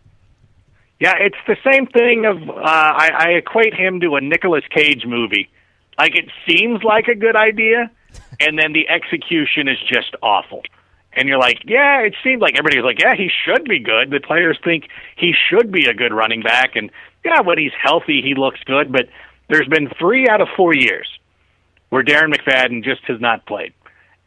Yeah, 1.00 1.16
it's 1.20 1.38
the 1.48 1.58
same 1.70 1.86
thing 1.88 2.26
of 2.26 2.38
uh, 2.50 2.62
I, 2.62 3.12
I 3.14 3.30
equate 3.32 3.74
him 3.74 4.00
to 4.02 4.16
a 4.16 4.22
Nicolas 4.22 4.64
Cage 4.70 5.06
movie. 5.06 5.50
Like 5.98 6.16
it 6.16 6.30
seems 6.48 6.84
like 6.84 7.08
a 7.08 7.16
good 7.16 7.36
idea, 7.36 7.92
and 8.40 8.58
then 8.58 8.74
the 8.74 8.90
execution 8.90 9.68
is 9.68 9.78
just 9.88 10.16
awful. 10.22 10.64
And 11.16 11.30
you're 11.30 11.40
like, 11.40 11.60
yeah, 11.66 12.00
it 12.02 12.16
seemed 12.24 12.42
like 12.42 12.58
everybody's 12.58 12.84
like, 12.84 13.00
yeah, 13.00 13.16
he 13.16 13.30
should 13.46 13.66
be 13.66 13.80
good. 13.80 14.10
The 14.10 14.20
players 14.20 14.58
think 14.64 14.88
he 15.16 15.34
should 15.50 15.72
be 15.72 15.86
a 15.86 15.94
good 15.94 16.12
running 16.12 16.42
back, 16.42 16.76
and 16.76 16.90
yeah, 17.24 17.42
when 17.42 17.58
he's 17.58 17.72
healthy, 17.82 18.22
he 18.22 18.34
looks 18.36 18.60
good. 18.66 18.92
But 18.92 19.10
there's 19.50 19.68
been 19.68 19.90
three 20.00 20.28
out 20.28 20.42
of 20.42 20.48
four 20.58 20.76
years 20.76 21.08
where 21.90 22.04
Darren 22.04 22.34
McFadden 22.34 22.84
just 22.84 23.04
has 23.06 23.22
not 23.22 23.46
played. 23.46 23.74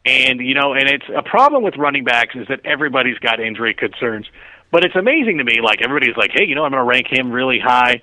And 0.05 0.39
you 0.39 0.55
know, 0.55 0.73
and 0.73 0.87
it's 0.87 1.05
a 1.13 1.21
problem 1.21 1.63
with 1.63 1.75
running 1.75 2.05
backs 2.05 2.35
is 2.35 2.47
that 2.47 2.61
everybody's 2.63 3.17
got 3.17 3.41
injury 3.41 3.73
concerns. 3.73 4.25
But 4.71 4.85
it's 4.85 4.95
amazing 4.95 5.37
to 5.37 5.43
me, 5.43 5.59
like 5.61 5.81
everybody's 5.81 6.15
like, 6.15 6.31
hey, 6.33 6.45
you 6.45 6.55
know, 6.55 6.63
I'm 6.63 6.71
going 6.71 6.81
to 6.81 6.87
rank 6.87 7.07
him 7.11 7.31
really 7.31 7.59
high 7.59 8.01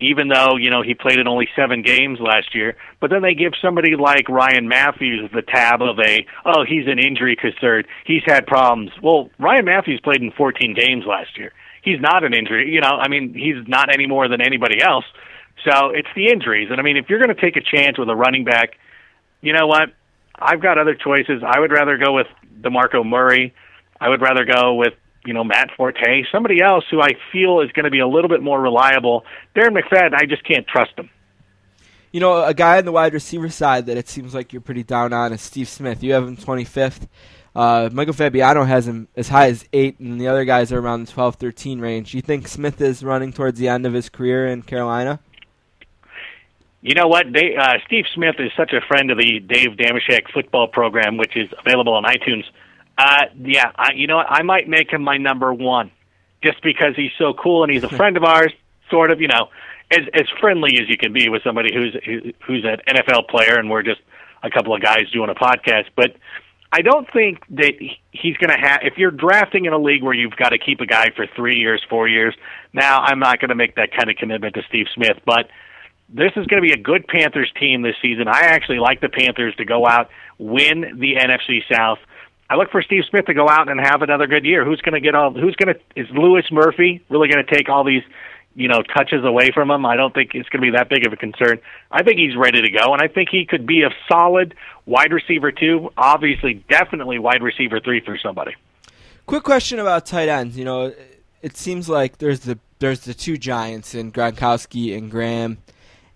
even 0.00 0.28
though 0.28 0.56
you 0.56 0.70
know 0.70 0.82
he 0.82 0.94
played 0.94 1.18
in 1.18 1.28
only 1.28 1.48
seven 1.56 1.82
games 1.82 2.18
last 2.20 2.54
year. 2.54 2.76
But 3.00 3.10
then 3.10 3.22
they 3.22 3.34
give 3.34 3.52
somebody 3.60 3.96
like 3.96 4.28
Ryan 4.28 4.68
Mathews 4.68 5.30
the 5.32 5.42
tab 5.42 5.82
of 5.82 5.98
a 5.98 6.26
oh 6.44 6.64
he's 6.66 6.86
an 6.86 6.98
injury 6.98 7.36
concern, 7.36 7.84
he's 8.04 8.22
had 8.26 8.46
problems. 8.46 8.90
Well, 9.02 9.30
Ryan 9.38 9.64
Mathews 9.64 10.00
played 10.00 10.22
in 10.22 10.32
14 10.32 10.74
games 10.74 11.04
last 11.06 11.36
year. 11.38 11.52
He's 11.82 12.00
not 12.00 12.24
an 12.24 12.34
injury, 12.34 12.70
you 12.72 12.80
know. 12.80 12.98
I 12.98 13.08
mean, 13.08 13.32
he's 13.34 13.66
not 13.68 13.92
any 13.92 14.06
more 14.06 14.28
than 14.28 14.40
anybody 14.40 14.82
else. 14.82 15.04
So 15.64 15.90
it's 15.90 16.08
the 16.14 16.28
injuries, 16.28 16.68
and 16.70 16.78
I 16.78 16.82
mean, 16.82 16.96
if 16.96 17.08
you're 17.08 17.18
going 17.18 17.34
to 17.34 17.40
take 17.40 17.56
a 17.56 17.62
chance 17.62 17.98
with 17.98 18.08
a 18.08 18.14
running 18.14 18.44
back, 18.44 18.76
you 19.40 19.52
know 19.52 19.66
what? 19.66 19.90
I've 20.38 20.60
got 20.60 20.78
other 20.78 20.94
choices. 20.94 21.42
I 21.44 21.58
would 21.58 21.72
rather 21.72 21.96
go 21.96 22.12
with 22.12 22.26
DeMarco 22.60 23.04
Murray. 23.04 23.54
I 24.00 24.08
would 24.08 24.20
rather 24.20 24.44
go 24.44 24.74
with 24.74 24.92
you 25.26 25.34
know, 25.34 25.44
Matt 25.44 25.70
Forte, 25.76 26.24
somebody 26.32 26.60
else 26.62 26.84
who 26.90 27.00
I 27.00 27.10
feel 27.32 27.60
is 27.60 27.70
going 27.72 27.84
to 27.84 27.90
be 27.90 28.00
a 28.00 28.06
little 28.06 28.28
bit 28.28 28.42
more 28.42 28.60
reliable. 28.60 29.24
Darren 29.54 29.76
McFadden, 29.76 30.14
I 30.14 30.26
just 30.26 30.44
can't 30.44 30.66
trust 30.66 30.92
him. 30.96 31.10
You 32.12 32.20
know, 32.20 32.42
a 32.42 32.54
guy 32.54 32.78
on 32.78 32.84
the 32.84 32.92
wide 32.92 33.12
receiver 33.12 33.48
side 33.48 33.86
that 33.86 33.96
it 33.96 34.08
seems 34.08 34.34
like 34.34 34.52
you're 34.52 34.62
pretty 34.62 34.84
down 34.84 35.12
on 35.12 35.32
is 35.32 35.42
Steve 35.42 35.68
Smith. 35.68 36.02
You 36.02 36.14
have 36.14 36.24
him 36.26 36.36
25th. 36.36 37.08
Uh, 37.54 37.88
Michael 37.92 38.12
Fabiano 38.12 38.64
has 38.64 38.86
him 38.86 39.08
as 39.16 39.28
high 39.28 39.48
as 39.48 39.66
8, 39.72 39.98
and 39.98 40.20
the 40.20 40.28
other 40.28 40.44
guys 40.44 40.72
are 40.72 40.78
around 40.78 41.06
the 41.06 41.12
12 41.12 41.36
13 41.36 41.80
range. 41.80 42.14
You 42.14 42.22
think 42.22 42.48
Smith 42.48 42.80
is 42.80 43.02
running 43.02 43.32
towards 43.32 43.58
the 43.58 43.68
end 43.68 43.86
of 43.86 43.92
his 43.92 44.08
career 44.08 44.46
in 44.46 44.62
Carolina? 44.62 45.20
You 46.82 46.94
know 46.94 47.08
what? 47.08 47.26
They, 47.32 47.56
uh, 47.56 47.78
Steve 47.86 48.04
Smith 48.14 48.36
is 48.38 48.52
such 48.56 48.72
a 48.72 48.80
friend 48.86 49.10
of 49.10 49.18
the 49.18 49.40
Dave 49.40 49.70
Dameshek 49.70 50.30
football 50.32 50.68
program, 50.68 51.16
which 51.16 51.36
is 51.36 51.48
available 51.64 51.94
on 51.94 52.04
iTunes. 52.04 52.44
Uh, 52.98 53.24
yeah, 53.38 53.72
I, 53.76 53.92
you 53.94 54.06
know 54.06 54.16
what? 54.16 54.26
I 54.30 54.42
might 54.42 54.68
make 54.68 54.90
him 54.90 55.02
my 55.02 55.18
number 55.18 55.52
one, 55.52 55.90
just 56.42 56.62
because 56.62 56.94
he's 56.96 57.10
so 57.18 57.34
cool 57.34 57.62
and 57.62 57.72
he's 57.72 57.84
a 57.84 57.88
friend 57.88 58.16
of 58.16 58.24
ours. 58.24 58.52
Sort 58.90 59.10
of, 59.10 59.20
you 59.20 59.28
know, 59.28 59.48
as 59.90 60.00
as 60.14 60.26
friendly 60.40 60.78
as 60.80 60.88
you 60.88 60.96
can 60.96 61.12
be 61.12 61.28
with 61.28 61.42
somebody 61.42 61.74
who's 61.74 61.96
who's 62.46 62.64
an 62.64 62.78
NFL 62.88 63.28
player, 63.28 63.58
and 63.58 63.70
we're 63.70 63.82
just 63.82 64.00
a 64.42 64.50
couple 64.50 64.74
of 64.74 64.80
guys 64.80 65.10
doing 65.12 65.28
a 65.28 65.34
podcast. 65.34 65.86
But 65.94 66.16
I 66.72 66.82
don't 66.82 67.06
think 67.12 67.40
that 67.50 67.74
he's 68.12 68.36
going 68.36 68.50
to 68.50 68.66
have. 68.66 68.80
If 68.82 68.96
you're 68.96 69.10
drafting 69.10 69.66
in 69.66 69.72
a 69.72 69.78
league 69.78 70.02
where 70.02 70.14
you've 70.14 70.36
got 70.36 70.50
to 70.50 70.58
keep 70.58 70.80
a 70.80 70.86
guy 70.86 71.10
for 71.14 71.26
three 71.36 71.58
years, 71.58 71.84
four 71.88 72.08
years, 72.08 72.34
now 72.72 73.00
I'm 73.00 73.18
not 73.18 73.40
going 73.40 73.50
to 73.50 73.54
make 73.54 73.76
that 73.76 73.90
kind 73.92 74.10
of 74.10 74.16
commitment 74.16 74.54
to 74.54 74.62
Steve 74.68 74.86
Smith, 74.94 75.18
but. 75.24 75.48
This 76.08 76.30
is 76.36 76.46
going 76.46 76.62
to 76.62 76.68
be 76.68 76.72
a 76.72 76.80
good 76.80 77.08
Panthers 77.08 77.50
team 77.58 77.82
this 77.82 77.96
season. 78.00 78.28
I 78.28 78.42
actually 78.42 78.78
like 78.78 79.00
the 79.00 79.08
Panthers 79.08 79.56
to 79.56 79.64
go 79.64 79.88
out, 79.88 80.08
win 80.38 80.82
the 81.00 81.16
NFC 81.16 81.62
South, 81.68 81.98
I 82.48 82.54
look 82.56 82.70
for 82.70 82.82
Steve 82.82 83.02
Smith 83.10 83.26
to 83.26 83.34
go 83.34 83.48
out 83.48 83.68
and 83.68 83.80
have 83.80 84.02
another 84.02 84.26
good 84.26 84.44
year. 84.44 84.64
Who's 84.64 84.80
going 84.80 84.94
to 84.94 85.00
get 85.00 85.14
all? 85.14 85.32
Who's 85.32 85.56
going 85.56 85.74
to? 85.74 85.80
Is 86.00 86.06
Louis 86.10 86.44
Murphy 86.52 87.02
really 87.08 87.28
going 87.28 87.44
to 87.44 87.54
take 87.54 87.68
all 87.68 87.82
these, 87.82 88.02
you 88.54 88.68
know, 88.68 88.82
touches 88.82 89.24
away 89.24 89.50
from 89.52 89.70
him? 89.70 89.84
I 89.84 89.96
don't 89.96 90.14
think 90.14 90.30
it's 90.34 90.48
going 90.48 90.62
to 90.62 90.70
be 90.70 90.76
that 90.76 90.88
big 90.88 91.06
of 91.06 91.12
a 91.12 91.16
concern. 91.16 91.58
I 91.90 92.04
think 92.04 92.18
he's 92.18 92.36
ready 92.36 92.62
to 92.62 92.70
go, 92.70 92.92
and 92.92 93.02
I 93.02 93.08
think 93.08 93.30
he 93.30 93.46
could 93.46 93.66
be 93.66 93.82
a 93.82 93.90
solid 94.08 94.54
wide 94.86 95.12
receiver 95.12 95.50
too. 95.50 95.90
Obviously, 95.96 96.64
definitely 96.68 97.18
wide 97.18 97.42
receiver 97.42 97.80
three 97.80 98.00
for 98.00 98.16
somebody. 98.16 98.54
Quick 99.26 99.42
question 99.42 99.80
about 99.80 100.06
tight 100.06 100.28
ends. 100.28 100.56
You 100.56 100.64
know, 100.64 100.94
it 101.42 101.56
seems 101.56 101.88
like 101.88 102.18
there's 102.18 102.40
the 102.40 102.60
there's 102.78 103.00
the 103.00 103.14
two 103.14 103.36
giants 103.36 103.94
in 103.94 104.12
Gronkowski 104.12 104.96
and 104.96 105.10
Graham. 105.10 105.58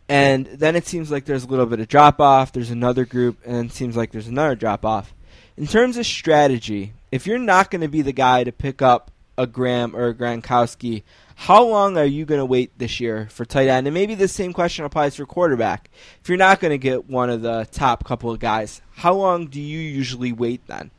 And 0.08 0.46
then 0.46 0.74
it 0.74 0.88
seems 0.88 1.10
like 1.10 1.24
there's 1.24 1.44
a 1.44 1.46
little 1.46 1.66
bit 1.66 1.78
of 1.78 1.86
drop 1.86 2.20
off. 2.20 2.52
There's 2.52 2.72
another 2.72 3.04
group, 3.04 3.38
and 3.46 3.70
it 3.70 3.72
seems 3.72 3.96
like 3.96 4.10
there's 4.10 4.26
another 4.26 4.56
drop 4.56 4.84
off 4.84 5.14
in 5.60 5.66
terms 5.66 5.98
of 5.98 6.06
strategy, 6.06 6.94
if 7.12 7.26
you're 7.26 7.38
not 7.38 7.70
going 7.70 7.82
to 7.82 7.88
be 7.88 8.00
the 8.00 8.14
guy 8.14 8.44
to 8.44 8.50
pick 8.50 8.80
up 8.80 9.10
a 9.36 9.46
Graham 9.46 9.94
or 9.94 10.08
a 10.08 10.14
Gronkowski, 10.14 11.02
how 11.34 11.62
long 11.66 11.98
are 11.98 12.04
you 12.06 12.24
going 12.24 12.38
to 12.38 12.46
wait 12.46 12.70
this 12.78 12.98
year 12.98 13.28
for 13.30 13.44
tight 13.44 13.68
end? 13.68 13.86
And 13.86 13.92
maybe 13.92 14.14
the 14.14 14.26
same 14.26 14.54
question 14.54 14.86
applies 14.86 15.16
for 15.16 15.26
quarterback. 15.26 15.90
If 16.22 16.30
you're 16.30 16.38
not 16.38 16.60
going 16.60 16.70
to 16.70 16.78
get 16.78 17.10
one 17.10 17.28
of 17.28 17.42
the 17.42 17.68
top 17.72 18.04
couple 18.04 18.30
of 18.30 18.38
guys, 18.38 18.80
how 18.96 19.12
long 19.12 19.48
do 19.48 19.60
you 19.60 19.80
usually 19.80 20.32
wait 20.32 20.66
then? 20.66 20.90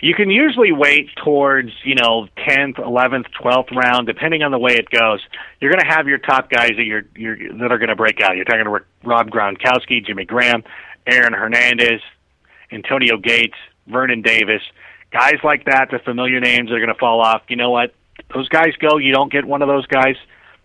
You 0.00 0.14
can 0.14 0.30
usually 0.30 0.70
wait 0.70 1.08
towards, 1.16 1.72
you 1.82 1.96
know, 1.96 2.28
10th, 2.46 2.76
11th, 2.76 3.26
12th 3.42 3.72
round, 3.72 4.06
depending 4.06 4.42
on 4.42 4.52
the 4.52 4.58
way 4.58 4.74
it 4.74 4.88
goes. 4.88 5.20
You're 5.60 5.72
going 5.72 5.84
to 5.84 5.92
have 5.92 6.06
your 6.06 6.18
top 6.18 6.48
guys 6.48 6.72
that 6.76 6.84
you're, 6.84 7.02
you're 7.16 7.58
that 7.58 7.72
are 7.72 7.78
going 7.78 7.88
to 7.88 7.96
break 7.96 8.20
out. 8.20 8.36
You're 8.36 8.44
talking 8.44 8.66
to 8.66 8.84
Rob 9.02 9.30
Gronkowski, 9.30 10.06
Jimmy 10.06 10.26
Graham, 10.26 10.62
Aaron 11.06 11.32
Hernandez, 11.32 12.00
Antonio 12.74 13.16
Gates, 13.16 13.56
Vernon 13.86 14.20
Davis, 14.22 14.62
guys 15.10 15.36
like 15.44 15.64
that, 15.66 15.88
the 15.90 16.00
familiar 16.00 16.40
names 16.40 16.70
are 16.70 16.78
going 16.78 16.92
to 16.92 16.98
fall 16.98 17.20
off. 17.20 17.42
You 17.48 17.56
know 17.56 17.70
what? 17.70 17.94
Those 18.34 18.48
guys 18.48 18.74
go. 18.78 18.98
You 18.98 19.12
don't 19.12 19.32
get 19.32 19.44
one 19.44 19.62
of 19.62 19.68
those 19.68 19.86
guys. 19.86 20.16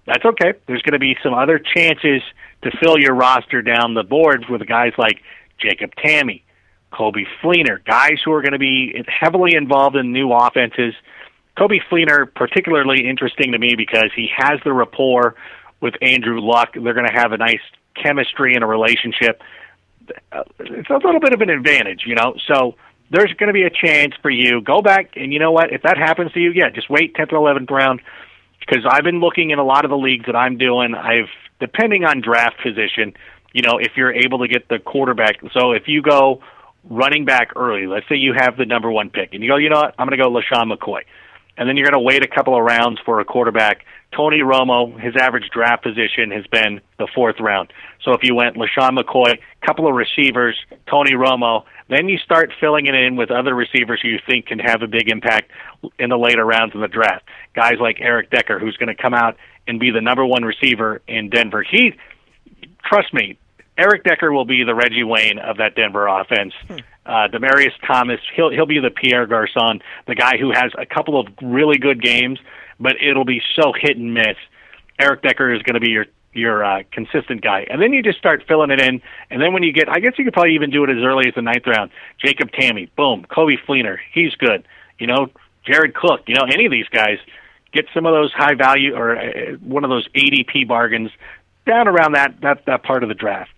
That's 0.06 0.26
okay. 0.26 0.54
There's 0.68 0.82
going 0.82 0.94
to 0.94 1.00
be 1.00 1.16
some 1.22 1.34
other 1.34 1.60
chances 1.60 2.22
to 2.64 2.72
fill 2.82 2.98
your 2.98 3.14
roster 3.14 3.62
down 3.62 3.94
the 3.94 4.04
board 4.04 4.46
with 4.50 4.66
guys 4.68 4.94
like 4.98 5.22
Jacob 5.60 5.92
Tamme, 5.96 6.42
Coby 6.92 7.26
Fleener, 7.42 7.84
guys 7.86 8.18
who 8.26 8.32
are 8.34 8.42
going 8.42 8.54
to 8.54 8.60
be 8.60 9.04
heavily 9.08 9.56
involved 9.56 9.96
in 9.96 10.12
new 10.12 10.32
offenses. 10.32 10.96
Coby 11.58 11.80
Fleener, 11.92 12.34
particularly 12.34 13.08
interesting 13.08 13.52
to 13.52 13.60
me 13.60 13.76
because 13.76 14.10
he 14.16 14.30
has 14.36 14.60
the 14.64 14.74
rapport 14.74 15.36
with 15.82 15.94
Andrew 16.02 16.42
Luck. 16.42 16.74
They're 16.74 16.94
going 16.94 17.08
to 17.08 17.14
have 17.14 17.32
a 17.32 17.38
nice 17.38 17.62
chemistry 17.96 18.56
and 18.56 18.64
a 18.64 18.68
relationship. 18.68 19.42
It's 20.60 20.90
a 20.90 20.94
little 20.94 21.20
bit 21.20 21.34
of 21.34 21.42
an 21.42 21.50
advantage, 21.50 22.04
you 22.06 22.16
know. 22.16 22.36
So 22.48 22.76
there's 23.12 23.34
going 23.34 23.48
to 23.48 23.54
be 23.54 23.64
a 23.64 23.70
chance 23.70 24.14
for 24.22 24.30
you. 24.30 24.62
Go 24.62 24.82
back, 24.82 25.12
and 25.16 25.34
you 25.34 25.40
know 25.40 25.52
what? 25.52 25.72
If 25.72 25.84
that 25.84 25.98
happens 25.98 26.32
to 26.34 26.40
you, 26.40 26.52
yeah, 26.52 26.70
just 26.70 26.90
wait 26.90 27.16
10th 27.16 27.34
or 27.34 27.40
11th 27.40 27.70
round. 27.70 28.02
Because 28.60 28.86
I've 28.88 29.04
been 29.04 29.20
looking 29.20 29.50
in 29.50 29.58
a 29.58 29.64
lot 29.64 29.86
of 29.86 29.90
the 29.90 29.98
leagues 29.98 30.26
that 30.28 30.36
I'm 30.36 30.58
doing. 30.58 30.94
I've 30.94 31.30
depending 31.60 32.06
on 32.06 32.22
draft 32.22 32.62
position, 32.62 33.14
you 33.54 33.62
know, 33.62 33.78
if 33.78 33.94
you're 33.96 34.14
able 34.14 34.40
to 34.40 34.48
get 34.48 34.68
the 34.70 34.80
quarterback. 34.80 35.38
So 35.54 35.72
if 35.72 35.88
you 35.88 36.02
go 36.02 36.42
running 36.90 37.26
back 37.26 37.56
early, 37.56 37.88
let's 37.88 38.08
say 38.08 38.16
you 38.16 38.34
have 38.34 38.58
the 38.58 38.66
number 38.66 38.92
one 38.92 39.10
pick, 39.10 39.34
and 39.34 39.44
you 39.44 39.50
go, 39.50 39.58
you 39.58 39.70
know 39.70 39.80
what, 39.82 39.96
I'm 39.98 40.08
going 40.08 40.18
to 40.18 40.24
go 40.24 40.32
LeSean 40.32 40.72
McCoy, 40.72 41.02
and 41.58 41.68
then 41.68 41.78
you're 41.78 41.86
going 41.86 42.00
to 42.00 42.06
wait 42.06 42.24
a 42.24 42.28
couple 42.28 42.56
of 42.56 42.64
rounds 42.64 43.00
for 43.06 43.20
a 43.20 43.26
quarterback. 43.26 43.86
Tony 44.16 44.40
Romo, 44.40 45.00
his 45.00 45.16
average 45.16 45.50
draft 45.54 45.84
position 45.84 46.32
has 46.32 46.46
been 46.48 46.82
the 46.98 47.08
fourth 47.14 47.40
round. 47.40 47.72
So 48.04 48.14
if 48.14 48.22
you 48.24 48.34
went 48.34 48.56
LeSean 48.56 48.98
McCoy, 48.98 49.40
couple 49.66 49.88
of 49.88 49.94
receivers, 49.94 50.58
Tony 50.90 51.12
Romo, 51.12 51.64
then 51.90 52.10
you 52.10 52.18
start 52.18 52.52
filling 52.60 52.88
it 52.88 52.96
in 52.96 53.16
with 53.16 53.30
other 53.30 53.54
receivers 53.54 54.00
who 54.02 54.10
you 54.10 54.20
think 54.28 54.48
can 54.48 54.60
have 54.60 54.82
a 54.82 54.88
big 54.88 55.10
impact 55.10 55.52
in 56.00 56.10
the 56.10 56.18
later 56.18 56.46
rounds 56.46 56.74
of 56.74 56.82
the 56.82 56.88
draft. 56.88 57.24
Guys 57.56 57.76
like 57.80 57.98
Eric 58.00 58.32
Decker, 58.32 58.60
who's 58.60 58.78
going 58.78 58.96
to 58.96 59.00
come 59.00 59.14
out 59.14 59.38
and 59.68 59.80
be 59.80 59.92
the 59.92 60.02
number 60.02 60.26
one 60.26 60.44
receiver 60.44 61.02
in 61.08 61.30
Denver. 61.30 61.64
He, 61.64 61.94
trust 62.84 63.14
me, 63.14 63.38
Eric 63.78 64.04
Decker 64.04 64.32
will 64.32 64.46
be 64.46 64.64
the 64.64 64.76
Reggie 64.76 65.04
Wayne 65.04 65.40
of 65.40 65.58
that 65.58 65.76
Denver 65.76 66.08
offense. 66.08 66.54
Hmm. 66.68 66.78
Uh, 67.06 67.28
Demaryius 67.28 67.72
Thomas, 67.88 68.20
he'll 68.36 68.52
he'll 68.52 68.68
be 68.68 68.80
the 68.80 68.92
Pierre 68.92 69.26
Garcon, 69.26 69.82
the 70.06 70.16
guy 70.16 70.38
who 70.38 70.52
has 70.52 70.72
a 70.78 70.86
couple 70.86 71.20
of 71.20 71.28
really 71.42 71.78
good 71.78 72.04
games, 72.04 72.40
but 72.80 72.94
it'll 73.02 73.26
be 73.26 73.42
so 73.56 73.74
hit 73.80 73.98
and 73.98 74.14
miss. 74.14 74.38
Eric 75.00 75.22
Decker 75.22 75.54
is 75.54 75.62
going 75.64 75.76
to 75.76 75.80
be 75.80 75.92
your 75.92 76.06
your 76.34 76.64
uh, 76.64 76.84
consistent 76.92 77.42
guy. 77.42 77.66
And 77.70 77.82
then 77.82 77.92
you 77.92 78.04
just 78.04 78.18
start 78.18 78.44
filling 78.48 78.72
it 78.72 78.80
in. 78.80 79.02
And 79.30 79.42
then 79.42 79.52
when 79.52 79.64
you 79.64 79.74
get, 79.74 79.90
I 79.90 80.00
guess 80.00 80.14
you 80.18 80.24
could 80.24 80.34
probably 80.34 80.54
even 80.56 80.70
do 80.70 80.84
it 80.84 80.90
as 80.90 81.04
early 81.04 81.26
as 81.28 81.34
the 81.36 81.42
ninth 81.42 81.66
round. 81.66 81.92
Jacob 82.24 82.52
Tamme, 82.52 82.90
boom. 82.96 83.26
Coby 83.30 83.56
Fleener, 83.68 83.98
he's 84.14 84.36
good. 84.36 84.68
You 85.00 85.08
know, 85.08 85.28
Jared 85.66 85.96
Cook, 85.96 86.22
you 86.28 86.36
know, 86.36 86.46
any 86.52 86.66
of 86.66 86.72
these 86.72 86.88
guys 86.90 87.18
get 87.72 87.86
some 87.94 88.06
of 88.06 88.14
those 88.14 88.32
high 88.32 88.56
value 88.56 88.96
or 88.96 89.18
uh, 89.18 89.54
one 89.62 89.84
of 89.84 89.90
those 89.90 90.08
ADP 90.10 90.68
bargains 90.68 91.12
down 91.66 91.88
around 91.88 92.14
that, 92.14 92.36
that, 92.42 92.66
that 92.66 92.84
part 92.84 93.04
of 93.04 93.10
the 93.10 93.16
draft. 93.16 93.52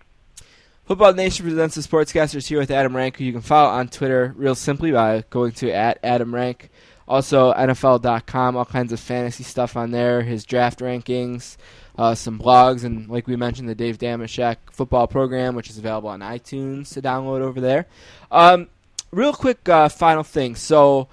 Football 0.84 1.14
Nation 1.14 1.46
presents 1.46 1.76
the 1.76 1.80
Sportscasters 1.80 2.46
here 2.46 2.58
with 2.58 2.70
Adam 2.70 2.94
Rank, 2.94 3.16
who 3.16 3.24
you 3.24 3.32
can 3.32 3.40
follow 3.40 3.70
on 3.70 3.88
Twitter 3.88 4.34
real 4.36 4.54
simply 4.54 4.90
by 4.92 5.24
going 5.30 5.52
to 5.52 5.70
at 5.70 5.98
Adam 6.02 6.34
Rank. 6.34 6.70
Also, 7.12 7.52
NFL.com, 7.52 8.56
all 8.56 8.64
kinds 8.64 8.90
of 8.90 8.98
fantasy 8.98 9.44
stuff 9.44 9.76
on 9.76 9.90
there, 9.90 10.22
his 10.22 10.46
draft 10.46 10.78
rankings, 10.78 11.58
uh, 11.98 12.14
some 12.14 12.38
blogs, 12.38 12.84
and 12.84 13.06
like 13.10 13.26
we 13.26 13.36
mentioned, 13.36 13.68
the 13.68 13.74
Dave 13.74 13.98
Dameshek 13.98 14.56
football 14.70 15.06
program, 15.06 15.54
which 15.54 15.68
is 15.68 15.76
available 15.76 16.08
on 16.08 16.20
iTunes 16.20 16.90
to 16.94 17.02
download 17.02 17.42
over 17.42 17.60
there. 17.60 17.86
Um, 18.30 18.68
real 19.10 19.34
quick, 19.34 19.68
uh, 19.68 19.90
final 19.90 20.22
thing. 20.22 20.56
So, 20.56 21.08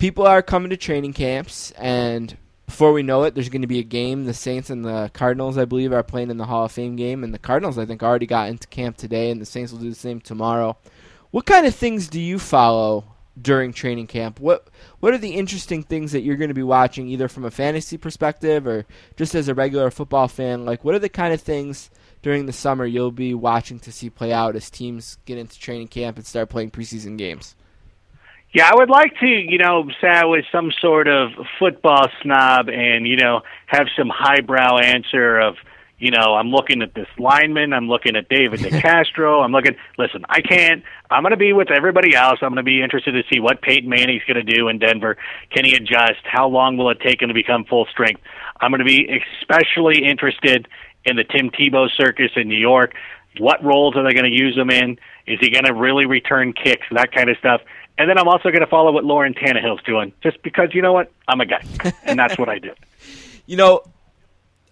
people 0.00 0.26
are 0.26 0.40
coming 0.40 0.70
to 0.70 0.78
training 0.78 1.12
camps, 1.12 1.72
and 1.72 2.34
before 2.64 2.94
we 2.94 3.02
know 3.02 3.24
it, 3.24 3.34
there's 3.34 3.50
going 3.50 3.60
to 3.60 3.68
be 3.68 3.80
a 3.80 3.84
game. 3.84 4.24
The 4.24 4.32
Saints 4.32 4.70
and 4.70 4.82
the 4.82 5.10
Cardinals, 5.12 5.58
I 5.58 5.66
believe, 5.66 5.92
are 5.92 6.02
playing 6.02 6.30
in 6.30 6.38
the 6.38 6.46
Hall 6.46 6.64
of 6.64 6.72
Fame 6.72 6.96
game, 6.96 7.22
and 7.22 7.34
the 7.34 7.38
Cardinals, 7.38 7.76
I 7.76 7.84
think, 7.84 8.02
already 8.02 8.24
got 8.24 8.48
into 8.48 8.66
camp 8.68 8.96
today, 8.96 9.30
and 9.30 9.42
the 9.42 9.44
Saints 9.44 9.72
will 9.72 9.80
do 9.80 9.90
the 9.90 9.94
same 9.94 10.22
tomorrow. 10.22 10.78
What 11.32 11.44
kind 11.44 11.66
of 11.66 11.74
things 11.74 12.08
do 12.08 12.18
you 12.18 12.38
follow 12.38 13.04
during 13.40 13.72
training 13.72 14.06
camp? 14.06 14.40
What 14.40 14.68
what 15.00 15.14
are 15.14 15.18
the 15.18 15.34
interesting 15.34 15.82
things 15.82 16.12
that 16.12 16.22
you're 16.22 16.36
going 16.36 16.48
to 16.48 16.54
be 16.54 16.62
watching, 16.62 17.08
either 17.08 17.28
from 17.28 17.44
a 17.44 17.50
fantasy 17.50 17.96
perspective 17.96 18.66
or 18.66 18.86
just 19.16 19.34
as 19.34 19.48
a 19.48 19.54
regular 19.54 19.90
football 19.90 20.28
fan? 20.28 20.64
Like, 20.64 20.84
what 20.84 20.94
are 20.94 21.00
the 21.00 21.08
kind 21.08 21.32
of 21.32 21.40
things 21.40 21.90
during 22.22 22.46
the 22.46 22.52
summer 22.52 22.84
you'll 22.84 23.10
be 23.10 23.34
watching 23.34 23.78
to 23.80 23.92
see 23.92 24.10
play 24.10 24.32
out 24.32 24.56
as 24.56 24.70
teams 24.70 25.18
get 25.24 25.38
into 25.38 25.58
training 25.58 25.88
camp 25.88 26.16
and 26.16 26.26
start 26.26 26.48
playing 26.48 26.70
preseason 26.70 27.16
games? 27.16 27.54
Yeah, 28.52 28.70
I 28.72 28.76
would 28.76 28.88
like 28.88 29.18
to, 29.20 29.26
you 29.26 29.58
know, 29.58 29.84
say 30.00 30.08
I 30.08 30.24
was 30.24 30.42
some 30.50 30.72
sort 30.80 31.06
of 31.06 31.32
football 31.58 32.08
snob 32.22 32.68
and, 32.68 33.06
you 33.06 33.16
know, 33.16 33.42
have 33.66 33.88
some 33.96 34.08
highbrow 34.08 34.78
answer 34.78 35.38
of, 35.38 35.56
you 35.98 36.10
know, 36.10 36.34
I'm 36.34 36.50
looking 36.50 36.82
at 36.82 36.94
this 36.94 37.08
lineman, 37.18 37.72
I'm 37.72 37.88
looking 37.88 38.14
at 38.16 38.28
David 38.28 38.60
DeCastro, 38.64 39.44
I'm 39.44 39.52
looking, 39.52 39.76
listen, 39.98 40.24
I 40.28 40.40
can't, 40.40 40.84
I'm 41.10 41.22
going 41.22 41.32
to 41.32 41.36
be 41.36 41.52
with 41.52 41.70
everybody 41.70 42.14
else. 42.14 42.38
I'm 42.42 42.50
going 42.50 42.56
to 42.56 42.62
be 42.62 42.82
interested 42.82 43.12
to 43.12 43.22
see 43.32 43.40
what 43.40 43.62
Peyton 43.62 43.88
Manning's 43.88 44.22
going 44.24 44.44
to 44.44 44.54
do 44.54 44.68
in 44.68 44.78
Denver. 44.78 45.16
Can 45.50 45.64
he 45.64 45.74
adjust? 45.74 46.20
How 46.24 46.48
long 46.48 46.76
will 46.76 46.90
it 46.90 47.00
take 47.00 47.22
him 47.22 47.28
to 47.28 47.34
become 47.34 47.64
full 47.64 47.86
strength? 47.90 48.20
I'm 48.60 48.70
going 48.70 48.80
to 48.80 48.84
be 48.84 49.22
especially 49.40 50.04
interested 50.04 50.68
in 51.04 51.16
the 51.16 51.24
Tim 51.24 51.50
Tebow 51.50 51.88
circus 51.96 52.30
in 52.36 52.48
New 52.48 52.58
York. 52.58 52.94
What 53.38 53.64
roles 53.64 53.96
are 53.96 54.02
they 54.02 54.12
going 54.12 54.30
to 54.30 54.36
use 54.36 54.56
him 54.56 54.70
in? 54.70 54.98
Is 55.26 55.38
he 55.40 55.50
going 55.50 55.64
to 55.64 55.74
really 55.74 56.06
return 56.06 56.52
kicks? 56.52 56.86
That 56.90 57.12
kind 57.12 57.30
of 57.30 57.36
stuff. 57.38 57.62
And 57.98 58.08
then 58.08 58.18
I'm 58.18 58.28
also 58.28 58.50
going 58.50 58.60
to 58.60 58.66
follow 58.66 58.92
what 58.92 59.04
Lauren 59.04 59.34
Tannehill's 59.34 59.82
doing, 59.82 60.12
just 60.22 60.42
because 60.42 60.68
you 60.72 60.82
know 60.82 60.92
what, 60.92 61.10
I'm 61.26 61.40
a 61.40 61.46
guy, 61.46 61.64
and 62.04 62.18
that's 62.18 62.38
what 62.38 62.48
I 62.48 62.58
do. 62.58 62.72
You 63.50 63.56
know, 63.56 63.80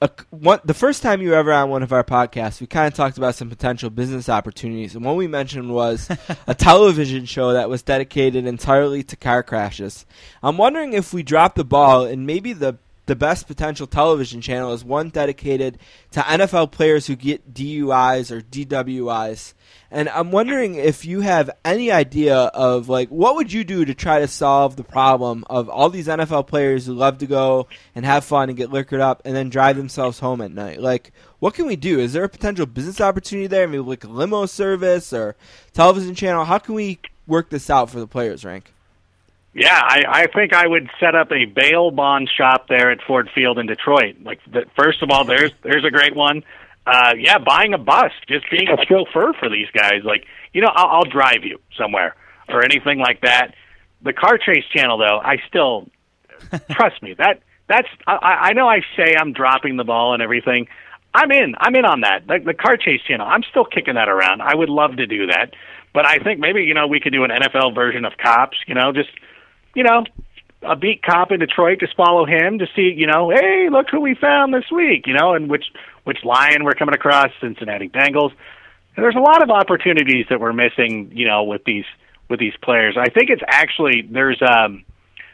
a, 0.01 0.11
one, 0.31 0.61
the 0.65 0.75
first 0.75 1.03
time 1.03 1.23
you 1.23 1.31
were 1.31 1.37
ever 1.37 1.53
on 1.53 1.71
one 1.71 1.83
of 1.83 1.93
our 1.93 2.05
podcasts, 2.05 2.61
we 2.61 2.67
kind 2.67 2.87
of 2.87 2.95
talked 2.95 3.19
about 3.19 3.35
some 3.35 3.49
potential 3.49 3.91
business 3.91 4.29
opportunities, 4.29 4.95
and 4.95 5.05
one 5.05 5.17
we 5.17 5.27
mentioned 5.27 5.73
was 5.73 6.09
a 6.47 6.55
television 6.55 7.25
show 7.25 7.53
that 7.53 7.71
was 7.71 7.83
dedicated 7.83 8.47
entirely 8.47 9.03
to 9.05 9.17
car 9.17 9.43
crashes. 9.43 10.07
I'm 10.43 10.59
wondering 10.59 10.93
if 10.93 11.13
we 11.13 11.23
dropped 11.23 11.57
the 11.57 11.65
ball 11.65 12.05
and 12.05 12.27
maybe 12.27 12.53
the 12.53 12.79
the 13.07 13.17
best 13.17 13.47
potential 13.47 13.87
television 13.87 14.41
channel 14.41 14.73
is 14.73 14.85
one 14.85 15.11
dedicated 15.11 15.79
to 16.11 16.21
NFL 16.21 16.73
players 16.73 17.07
who 17.07 17.15
get 17.17 17.55
DUIs 17.55 18.31
or 18.33 18.41
DWIs. 18.41 19.55
And 19.91 20.09
I'm 20.09 20.33
wondering 20.33 20.75
if 20.75 21.05
you 21.05 21.21
have 21.21 21.49
any 21.65 21.93
idea 21.93 22.37
of 22.37 22.89
like 22.89 23.09
what 23.09 23.37
would 23.37 23.53
you 23.53 23.63
do 23.63 23.85
to 23.85 23.95
try 23.95 24.19
to 24.19 24.27
solve 24.27 24.75
the 24.75 24.85
problem 24.85 25.45
of 25.49 25.69
all 25.69 25.89
these 25.89 26.09
NFL 26.09 26.49
players 26.49 26.87
who 26.87 26.95
love 26.95 27.19
to 27.19 27.27
go 27.27 27.69
and 27.95 28.05
have 28.05 28.25
fun 28.25 28.49
and 28.49 28.59
get 28.59 28.73
liquored 28.73 29.01
up 29.01 29.23
and 29.25 29.37
then 29.37 29.49
drive 29.49 29.77
themselves 29.77 30.19
home 30.19 30.41
at 30.41 30.51
night. 30.51 30.81
Like 30.81 31.13
what 31.39 31.55
can 31.55 31.67
we 31.67 31.77
do? 31.77 32.01
Is 32.01 32.13
there 32.13 32.25
a 32.25 32.29
potential 32.29 32.67
business 32.67 33.01
opportunity 33.01 33.47
there? 33.47 33.69
Maybe 33.69 33.83
like 33.83 34.05
a 34.05 34.09
limo 34.09 34.47
service 34.47 35.13
or 35.13 35.37
television 35.73 36.17
channel? 36.17 36.45
How 36.45 36.59
can 36.59 36.75
we 36.75 36.99
work 37.29 37.51
this 37.51 37.71
out 37.71 37.89
for 37.89 38.01
the 38.01 38.09
players, 38.09 38.45
Rank? 38.45 38.73
Yeah, 39.59 39.81
I, 39.83 40.03
I 40.07 40.27
think 40.27 40.53
I 40.53 40.67
would 40.67 40.91
set 41.01 41.15
up 41.15 41.33
a 41.33 41.47
bail 41.47 41.91
bond 41.91 42.29
shop 42.37 42.69
there 42.69 42.91
at 42.91 42.99
Ford 43.07 43.31
Field 43.35 43.59
in 43.59 43.67
Detroit. 43.67 44.17
Like, 44.23 44.39
the, 44.45 44.67
first 44.77 45.03
of 45.03 45.11
all, 45.11 45.25
there's 45.25 45.51
there's 45.63 45.83
a 45.83 45.91
great 45.91 46.15
one. 46.15 46.43
Uh, 46.87 47.15
yeah, 47.19 47.39
buying 47.39 47.73
a 47.73 47.79
bus, 47.79 48.13
just 48.29 48.45
being 48.51 48.69
a 48.69 48.77
chauffeur 48.85 49.33
for 49.41 49.49
these 49.49 49.69
guys. 49.73 50.05
Like, 50.05 50.27
you 50.53 50.61
know, 50.61 50.69
I'll, 50.75 50.99
I'll 50.99 51.11
drive 51.11 51.43
you 51.43 51.59
somewhere 51.77 52.15
or 52.51 52.65
anything 52.67 52.99
like 52.99 53.23
that. 53.23 53.55
The 54.03 54.13
car 54.13 54.37
chase 54.37 54.65
channel, 54.75 54.99
though, 54.99 55.19
I 55.19 55.39
still 55.49 55.89
trust 56.71 57.03
me 57.03 57.15
that 57.15 57.41
that's 57.67 57.89
I, 58.07 58.51
I 58.51 58.53
know 58.53 58.69
I 58.69 58.81
say 58.95 59.15
I'm 59.19 59.33
dropping 59.33 59.79
the 59.79 59.85
ball 59.85 60.13
and 60.13 60.23
everything. 60.23 60.69
I'm 61.15 61.33
in. 61.33 61.55
I'm 61.59 61.75
in 61.75 61.87
on 61.87 62.03
that. 62.03 62.27
The, 62.27 62.41
the 62.45 62.55
car 62.55 62.77
chase 62.77 63.01
channel. 63.09 63.27
I'm 63.27 63.43
still 63.51 63.65
kicking 63.65 63.95
that 63.95 64.11
around. 64.11 64.43
I 64.43 64.55
would 64.55 64.69
love 64.69 64.97
to 64.97 65.07
do 65.07 65.29
that, 65.29 65.55
but 65.95 66.05
I 66.05 66.19
think 66.19 66.41
maybe 66.41 66.65
you 66.65 66.75
know 66.75 66.87
we 66.87 67.01
could 67.01 67.15
do 67.15 67.25
an 67.25 67.31
NFL 67.31 67.75
version 67.75 68.05
of 68.05 68.13
cops. 68.23 68.59
You 68.67 68.75
know, 68.75 68.93
just 68.93 69.09
you 69.77 69.85
know, 69.85 70.05
a 70.63 70.75
beat 70.75 71.03
cop 71.03 71.31
in 71.31 71.39
Detroit, 71.39 71.79
just 71.81 71.95
follow 71.95 72.25
him 72.25 72.59
to 72.59 72.67
see, 72.75 72.93
you 72.97 73.07
know, 73.07 73.31
hey, 73.31 73.69
look 73.71 73.87
who 73.91 74.01
we 74.01 74.15
found 74.15 74.53
this 74.53 74.65
week, 74.73 75.07
you 75.07 75.15
know, 75.15 75.35
and 75.35 75.49
which 75.49 75.67
which 76.05 76.25
lion 76.25 76.65
we're 76.65 76.73
coming 76.73 76.95
across, 76.95 77.29
Cincinnati 77.41 77.89
Bengals. 77.89 78.33
And 78.97 79.05
there's 79.05 79.17
a 79.17 79.21
lot 79.21 79.43
of 79.43 79.51
opportunities 79.51 80.27
that 80.31 80.41
we're 80.41 80.55
missing, 80.55 81.13
you 81.15 81.29
know, 81.29 81.45
with 81.45 81.63
these 81.65 81.85
with 82.29 82.41
these 82.41 82.55
players. 82.63 82.97
I 82.99 83.11
think 83.11 83.29
it's 83.29 83.43
actually 83.47 84.03
there's 84.11 84.41
um 84.41 84.85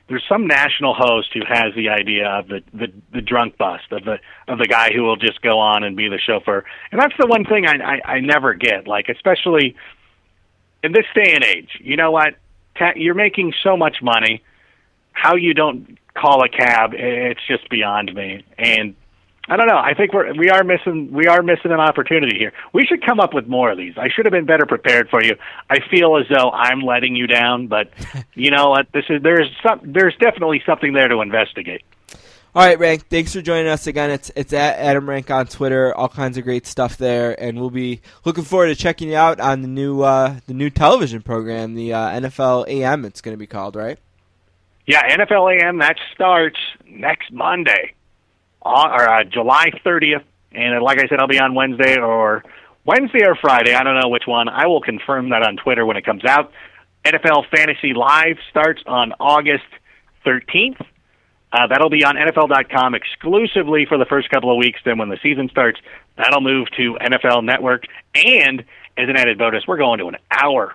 there's 0.08 0.24
some 0.28 0.48
national 0.48 0.94
host 0.94 1.28
who 1.32 1.40
has 1.48 1.72
the 1.76 1.88
idea 1.88 2.26
of 2.26 2.48
the, 2.48 2.62
the 2.74 2.92
the 3.12 3.20
drunk 3.20 3.56
bust 3.56 3.92
of 3.92 4.04
the 4.04 4.18
of 4.48 4.58
the 4.58 4.66
guy 4.66 4.90
who 4.92 5.04
will 5.04 5.16
just 5.16 5.40
go 5.40 5.60
on 5.60 5.84
and 5.84 5.96
be 5.96 6.08
the 6.08 6.18
chauffeur, 6.18 6.64
and 6.90 7.00
that's 7.00 7.14
the 7.18 7.28
one 7.28 7.44
thing 7.44 7.64
I 7.66 7.76
I, 7.76 8.12
I 8.14 8.20
never 8.20 8.54
get. 8.54 8.88
Like 8.88 9.08
especially 9.08 9.76
in 10.82 10.90
this 10.90 11.06
day 11.14 11.32
and 11.32 11.44
age, 11.44 11.78
you 11.80 11.96
know 11.96 12.10
what? 12.10 12.34
You're 12.96 13.14
making 13.14 13.54
so 13.62 13.76
much 13.76 14.02
money. 14.02 14.42
How 15.12 15.36
you 15.36 15.54
don't 15.54 15.98
call 16.14 16.42
a 16.44 16.48
cab, 16.48 16.92
it's 16.94 17.40
just 17.46 17.68
beyond 17.68 18.14
me. 18.14 18.44
And 18.58 18.94
I 19.48 19.56
don't 19.56 19.66
know. 19.66 19.76
I 19.76 19.94
think 19.94 20.12
we're 20.12 20.32
we 20.34 20.50
are 20.50 20.62
missing 20.62 21.12
we 21.12 21.26
are 21.26 21.42
missing 21.42 21.72
an 21.72 21.80
opportunity 21.80 22.38
here. 22.38 22.52
We 22.72 22.86
should 22.86 23.04
come 23.04 23.18
up 23.18 23.34
with 23.34 23.48
more 23.48 23.72
of 23.72 23.76
these. 23.76 23.94
I 23.98 24.08
should 24.08 24.24
have 24.24 24.32
been 24.32 24.46
better 24.46 24.66
prepared 24.66 25.10
for 25.10 25.22
you. 25.22 25.36
I 25.68 25.80
feel 25.90 26.16
as 26.16 26.26
though 26.28 26.50
I'm 26.50 26.80
letting 26.80 27.16
you 27.16 27.26
down, 27.26 27.66
but 27.66 27.90
you 28.34 28.50
know 28.50 28.70
what? 28.70 28.86
This 28.92 29.04
is 29.10 29.20
there's 29.22 29.50
some 29.66 29.80
there's 29.82 30.14
definitely 30.20 30.62
something 30.64 30.92
there 30.92 31.08
to 31.08 31.20
investigate. 31.20 31.82
All 32.54 32.62
right, 32.62 32.78
Rank. 32.78 33.08
Thanks 33.08 33.32
for 33.32 33.40
joining 33.40 33.68
us 33.68 33.86
again. 33.86 34.10
It's 34.10 34.30
it's 34.36 34.52
at 34.52 34.78
Adam 34.78 35.08
Rank 35.08 35.30
on 35.30 35.46
Twitter. 35.46 35.94
All 35.94 36.10
kinds 36.10 36.36
of 36.36 36.44
great 36.44 36.66
stuff 36.66 36.98
there, 36.98 37.34
and 37.42 37.58
we'll 37.58 37.70
be 37.70 38.02
looking 38.26 38.44
forward 38.44 38.66
to 38.66 38.74
checking 38.74 39.08
you 39.08 39.16
out 39.16 39.40
on 39.40 39.62
the 39.62 39.68
new 39.68 40.02
uh, 40.02 40.38
the 40.46 40.52
new 40.52 40.68
television 40.68 41.22
program, 41.22 41.74
the 41.74 41.94
uh, 41.94 42.20
NFL 42.20 42.68
AM. 42.68 43.06
It's 43.06 43.22
going 43.22 43.32
to 43.32 43.38
be 43.38 43.46
called, 43.46 43.74
right? 43.74 43.98
Yeah, 44.86 45.16
NFL 45.16 45.62
AM 45.62 45.78
that 45.78 45.96
starts 46.14 46.58
next 46.86 47.32
Monday, 47.32 47.94
uh, 48.60 48.88
or 48.98 49.08
uh, 49.08 49.24
July 49.24 49.70
30th, 49.82 50.24
and 50.52 50.82
like 50.82 50.98
I 50.98 51.08
said, 51.08 51.20
I'll 51.20 51.28
be 51.28 51.40
on 51.40 51.54
Wednesday 51.54 51.98
or 51.98 52.44
Wednesday 52.84 53.24
or 53.24 53.34
Friday. 53.34 53.72
I 53.72 53.82
don't 53.82 53.98
know 53.98 54.10
which 54.10 54.26
one. 54.26 54.50
I 54.50 54.66
will 54.66 54.82
confirm 54.82 55.30
that 55.30 55.42
on 55.42 55.56
Twitter 55.56 55.86
when 55.86 55.96
it 55.96 56.04
comes 56.04 56.26
out. 56.26 56.52
NFL 57.02 57.48
Fantasy 57.48 57.94
Live 57.94 58.36
starts 58.50 58.82
on 58.86 59.14
August 59.18 59.64
13th. 60.26 60.84
Uh, 61.52 61.66
that'll 61.66 61.90
be 61.90 62.02
on 62.04 62.16
NFL.com 62.16 62.94
exclusively 62.94 63.84
for 63.86 63.98
the 63.98 64.06
first 64.06 64.30
couple 64.30 64.50
of 64.50 64.56
weeks. 64.56 64.80
Then, 64.84 64.98
when 64.98 65.10
the 65.10 65.18
season 65.22 65.48
starts, 65.50 65.78
that'll 66.16 66.40
move 66.40 66.68
to 66.78 66.96
NFL 67.00 67.44
Network. 67.44 67.84
And 68.14 68.60
as 68.96 69.08
an 69.08 69.16
added 69.16 69.38
bonus, 69.38 69.66
we're 69.66 69.78
going 69.78 69.98
to 69.98 70.08
an 70.08 70.16
hour 70.30 70.74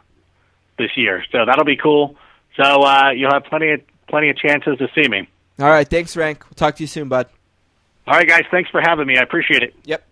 this 0.78 0.96
year, 0.96 1.24
so 1.32 1.46
that'll 1.46 1.66
be 1.66 1.78
cool. 1.78 2.16
So 2.56 2.64
uh, 2.64 3.12
you'll 3.12 3.32
have 3.32 3.46
plenty 3.46 3.72
of 3.72 3.82
plenty 4.08 4.30
of 4.30 4.38
chances 4.38 4.78
to 4.78 4.88
see 4.94 5.08
me. 5.08 5.28
All 5.60 5.70
right. 5.70 5.88
Thanks, 5.88 6.16
Rank. 6.16 6.44
We'll 6.46 6.56
talk 6.56 6.76
to 6.76 6.84
you 6.84 6.88
soon, 6.88 7.10
bud. 7.10 7.28
All 8.06 8.14
right, 8.14 8.28
guys. 8.28 8.44
Thanks 8.52 8.70
for 8.70 8.80
having 8.80 9.08
me. 9.08 9.18
I 9.18 9.22
appreciate 9.22 9.64
it. 9.64 9.76
Yep. 9.84 10.04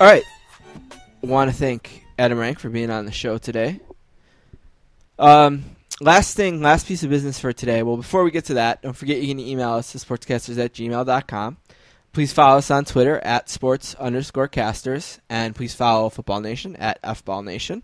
All 0.00 0.06
right. 0.06 0.22
Want 1.22 1.50
to 1.50 1.56
thank 1.56 2.04
Adam 2.20 2.38
Rank 2.38 2.60
for 2.60 2.68
being 2.68 2.88
on 2.88 3.04
the 3.04 3.10
show 3.10 3.36
today. 3.36 3.80
Um, 5.18 5.64
last 6.00 6.36
thing, 6.36 6.62
last 6.62 6.86
piece 6.86 7.02
of 7.02 7.10
business 7.10 7.40
for 7.40 7.52
today. 7.52 7.82
Well, 7.82 7.96
before 7.96 8.22
we 8.22 8.30
get 8.30 8.44
to 8.44 8.54
that, 8.54 8.80
don't 8.80 8.92
forget 8.92 9.20
you 9.20 9.26
can 9.26 9.40
email 9.40 9.70
us 9.72 9.90
to 9.90 9.98
sportscasters 9.98 10.56
at 10.64 10.72
gmail.com. 10.74 11.56
Please 12.12 12.32
follow 12.32 12.58
us 12.58 12.70
on 12.70 12.84
Twitter 12.84 13.18
at 13.24 13.50
sports 13.50 13.96
underscore 13.96 14.46
casters, 14.46 15.18
and 15.28 15.56
please 15.56 15.74
follow 15.74 16.08
Football 16.10 16.42
Nation 16.42 16.76
at 16.76 17.02
FBall 17.02 17.44
Nation. 17.44 17.82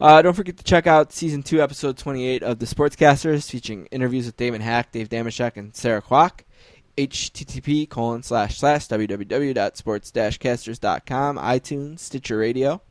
Uh, 0.00 0.22
don't 0.22 0.34
forget 0.34 0.56
to 0.56 0.64
check 0.64 0.86
out 0.86 1.12
season 1.12 1.42
two, 1.42 1.60
episode 1.60 1.98
28 1.98 2.42
of 2.42 2.60
the 2.60 2.66
Sportscasters, 2.66 3.50
featuring 3.50 3.86
interviews 3.90 4.24
with 4.24 4.38
Damon 4.38 4.62
Hack, 4.62 4.90
Dave 4.90 5.10
Dameshek, 5.10 5.58
and 5.58 5.76
Sarah 5.76 6.00
Kwok. 6.00 6.40
Http 6.96 7.88
colon 7.88 8.22
slash 8.22 8.58
slash 8.58 8.86
www.sports-casters.com, 8.88 11.38
iTunes, 11.38 12.00
Stitcher 12.00 12.38
Radio. 12.38 12.82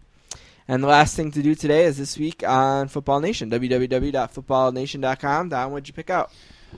And 0.68 0.82
the 0.82 0.88
last 0.88 1.16
thing 1.16 1.30
to 1.32 1.43
do 1.43 1.53
today 1.53 1.86
is 1.86 1.97
this 1.97 2.18
week 2.18 2.43
on 2.47 2.88
Football 2.88 3.20
Nation, 3.20 3.51
www.footballnation.com. 3.51 5.49
Don, 5.49 5.72
what'd 5.72 5.88
you 5.88 5.93
pick 5.93 6.10
out? 6.10 6.32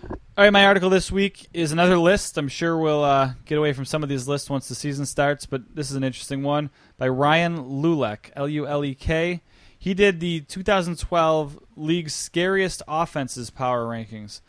All 0.03 0.43
right, 0.43 0.51
my 0.51 0.65
article 0.65 0.89
this 0.89 1.11
week 1.11 1.47
is 1.53 1.71
another 1.71 1.97
list. 1.97 2.37
I'm 2.37 2.49
sure 2.49 2.77
we'll 2.77 3.03
uh, 3.03 3.31
get 3.45 3.57
away 3.57 3.73
from 3.73 3.85
some 3.85 4.03
of 4.03 4.09
these 4.09 4.27
lists 4.27 4.49
once 4.49 4.67
the 4.67 4.75
season 4.75 5.05
starts, 5.05 5.45
but 5.45 5.73
this 5.73 5.89
is 5.89 5.95
an 5.95 6.03
interesting 6.03 6.43
one 6.43 6.69
by 6.97 7.07
Ryan 7.07 7.57
Lulek, 7.57 8.31
L 8.35 8.47
U 8.47 8.67
L 8.67 8.85
E 8.85 8.93
K. 8.93 9.41
He 9.79 9.93
did 9.93 10.19
the 10.19 10.41
2012 10.41 11.59
league's 11.75 12.13
scariest 12.13 12.83
offenses 12.87 13.49
power 13.49 13.85
rankings, 13.85 14.41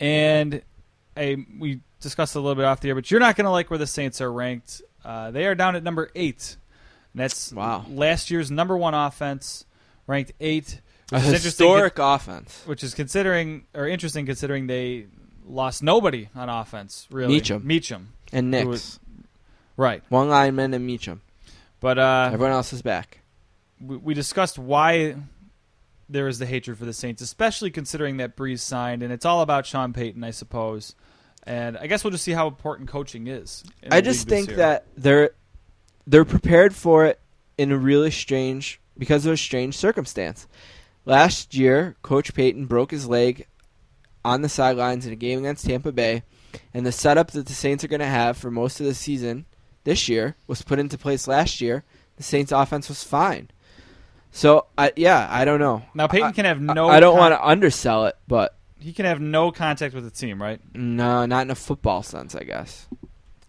and 0.00 0.62
I, 1.16 1.44
we 1.58 1.80
discussed 2.00 2.34
a 2.34 2.40
little 2.40 2.54
bit 2.54 2.64
off 2.64 2.80
the 2.80 2.88
air, 2.88 2.94
but 2.94 3.10
you're 3.10 3.20
not 3.20 3.36
going 3.36 3.44
to 3.46 3.50
like 3.50 3.70
where 3.70 3.78
the 3.78 3.86
Saints 3.86 4.20
are 4.20 4.32
ranked. 4.32 4.82
Uh, 5.04 5.30
they 5.30 5.46
are 5.46 5.54
down 5.54 5.76
at 5.76 5.82
number 5.82 6.10
eight. 6.14 6.56
And 7.12 7.20
that's 7.22 7.52
Wow. 7.52 7.84
last 7.88 8.30
year's 8.30 8.50
number 8.50 8.76
one 8.76 8.94
offense, 8.94 9.64
ranked 10.06 10.32
eight. 10.40 10.80
A 11.12 11.16
which 11.20 11.24
is 11.34 11.44
historic 11.44 11.98
offense. 12.00 12.62
which 12.66 12.82
is 12.82 12.92
considering 12.92 13.66
or 13.74 13.86
interesting 13.86 14.26
considering 14.26 14.66
they 14.66 15.06
lost 15.46 15.82
nobody 15.82 16.28
on 16.34 16.48
offense. 16.48 17.06
Really, 17.10 17.40
Meachem. 17.40 17.62
Meachem, 17.62 18.06
And 18.32 18.52
was- 18.68 18.98
right? 19.76 20.02
One 20.08 20.28
lineman 20.28 20.74
and 20.74 20.88
Meachem. 20.88 21.20
But 21.80 21.98
uh, 21.98 22.30
Everyone 22.32 22.52
else 22.52 22.72
is 22.72 22.82
back. 22.82 23.20
we, 23.80 23.96
we 23.98 24.14
discussed 24.14 24.58
why 24.58 25.14
there 26.08 26.26
is 26.26 26.38
the 26.40 26.46
hatred 26.46 26.76
for 26.78 26.84
the 26.84 26.92
Saints, 26.92 27.22
especially 27.22 27.70
considering 27.70 28.16
that 28.16 28.36
Brees 28.36 28.60
signed, 28.60 29.02
and 29.04 29.12
it's 29.12 29.24
all 29.24 29.42
about 29.42 29.64
Sean 29.66 29.92
Payton, 29.92 30.24
I 30.24 30.30
suppose. 30.32 30.94
And 31.46 31.78
I 31.78 31.86
guess 31.86 32.02
we'll 32.02 32.10
just 32.10 32.24
see 32.24 32.32
how 32.32 32.48
important 32.48 32.88
coaching 32.88 33.28
is. 33.28 33.62
I 33.90 34.00
just 34.00 34.28
think 34.28 34.48
year. 34.48 34.56
that 34.56 34.86
they're 34.96 35.30
they're 36.06 36.24
prepared 36.24 36.74
for 36.74 37.06
it 37.06 37.20
in 37.56 37.70
a 37.72 37.78
really 37.78 38.10
strange 38.10 38.80
because 38.98 39.26
of 39.26 39.32
a 39.32 39.36
strange 39.36 39.76
circumstance. 39.76 40.48
Last 41.04 41.54
year, 41.54 41.94
Coach 42.02 42.34
Payton 42.34 42.66
broke 42.66 42.90
his 42.90 43.06
leg 43.06 43.46
on 44.24 44.42
the 44.42 44.48
sidelines 44.48 45.06
in 45.06 45.12
a 45.12 45.16
game 45.16 45.38
against 45.38 45.64
Tampa 45.64 45.92
Bay, 45.92 46.24
and 46.74 46.84
the 46.84 46.90
setup 46.90 47.30
that 47.30 47.46
the 47.46 47.52
Saints 47.52 47.84
are 47.84 47.88
going 47.88 48.00
to 48.00 48.06
have 48.06 48.36
for 48.36 48.50
most 48.50 48.80
of 48.80 48.86
the 48.86 48.94
season 48.94 49.46
this 49.84 50.08
year 50.08 50.34
was 50.48 50.62
put 50.62 50.80
into 50.80 50.98
place 50.98 51.28
last 51.28 51.60
year. 51.60 51.84
The 52.16 52.24
Saints' 52.24 52.50
offense 52.50 52.88
was 52.88 53.04
fine. 53.04 53.50
So, 54.32 54.66
I, 54.76 54.92
yeah, 54.96 55.28
I 55.30 55.44
don't 55.44 55.60
know. 55.60 55.82
now 55.94 56.08
Payton 56.08 56.28
I- 56.28 56.32
can 56.32 56.44
have 56.44 56.60
no. 56.60 56.88
I 56.88 56.98
don't 56.98 57.12
con- 57.14 57.30
want 57.30 57.34
to 57.40 57.46
undersell 57.46 58.06
it, 58.06 58.16
but 58.26 58.55
He 58.78 58.92
can 58.92 59.04
have 59.06 59.20
no 59.20 59.50
contact 59.50 59.94
with 59.94 60.04
the 60.04 60.10
team, 60.10 60.40
right? 60.40 60.60
no, 60.74 61.26
not 61.26 61.42
in 61.42 61.50
a 61.50 61.54
football 61.54 62.02
sense, 62.02 62.34
I 62.34 62.44
guess. 62.44 62.86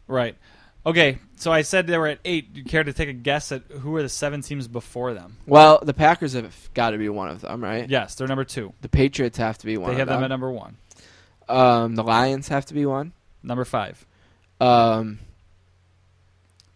Right. 0.08 0.36
Okay, 0.86 1.20
so 1.36 1.52
I 1.52 1.64
said 1.64 1.86
they 1.86 1.98
were 1.98 2.08
at 2.08 2.20
eight. 2.24 2.54
Do 2.54 2.62
you 2.62 2.66
care 2.66 2.82
to 2.82 2.94
take 2.94 3.10
a 3.10 3.14
guess 3.14 3.52
at 3.52 3.64
who 3.64 3.94
are 3.98 4.02
the 4.02 4.08
seven 4.08 4.42
teams 4.42 4.70
before 4.70 5.14
them? 5.14 5.36
Well, 5.46 5.80
the 5.84 5.94
Packers 5.94 6.32
have 6.32 6.70
got 6.74 6.92
to 6.92 6.98
be 6.98 7.10
one 7.10 7.30
of 7.30 7.42
them, 7.42 7.62
right? 7.62 7.90
Yes, 7.90 8.16
they're 8.16 8.28
number 8.28 8.46
two. 8.46 8.72
The 8.82 8.88
Patriots 8.88 9.38
have 9.38 9.58
to 9.58 9.66
be 9.66 9.78
one. 9.78 9.92
They 9.92 9.98
have 9.98 10.08
them 10.08 10.18
them. 10.22 10.24
at 10.24 10.28
number 10.30 10.50
one. 10.50 10.78
Um, 11.50 11.96
the 11.96 12.04
Lions 12.04 12.48
have 12.48 12.66
to 12.68 12.74
be 12.74 12.86
one. 12.86 13.12
Number 13.44 13.66
five. 13.66 14.06
Um, 14.62 15.20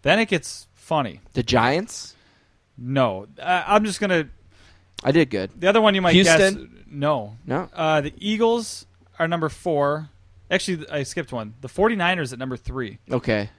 Then 0.01 0.19
it 0.19 0.27
gets 0.27 0.67
funny. 0.73 1.21
the 1.33 1.43
Giants. 1.43 2.15
No, 2.77 3.27
uh, 3.39 3.63
I'm 3.65 3.85
just 3.85 3.99
gonna. 4.01 4.27
I 5.03 5.11
did 5.11 5.29
good. 5.29 5.51
The 5.59 5.67
other 5.67 5.81
one 5.81 5.95
you 5.95 6.01
might 6.01 6.13
guess. 6.13 6.55
No. 6.89 7.37
No. 7.45 7.69
Uh, 7.73 8.01
the 8.01 8.13
Eagles 8.17 8.85
are 9.17 9.27
number 9.27 9.49
four. 9.49 10.09
Actually, 10.49 10.87
I 10.89 11.03
skipped 11.03 11.31
one. 11.31 11.53
The 11.61 11.69
49ers 11.69 12.33
at 12.33 12.39
number 12.39 12.57
three. 12.57 12.99
Okay, 13.09 13.49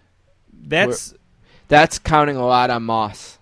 That's 0.53 1.15
that's 1.69 1.99
counting 1.99 2.37
a 2.37 2.45
lot 2.47 2.69
on 2.71 2.83
Moss. 2.83 3.39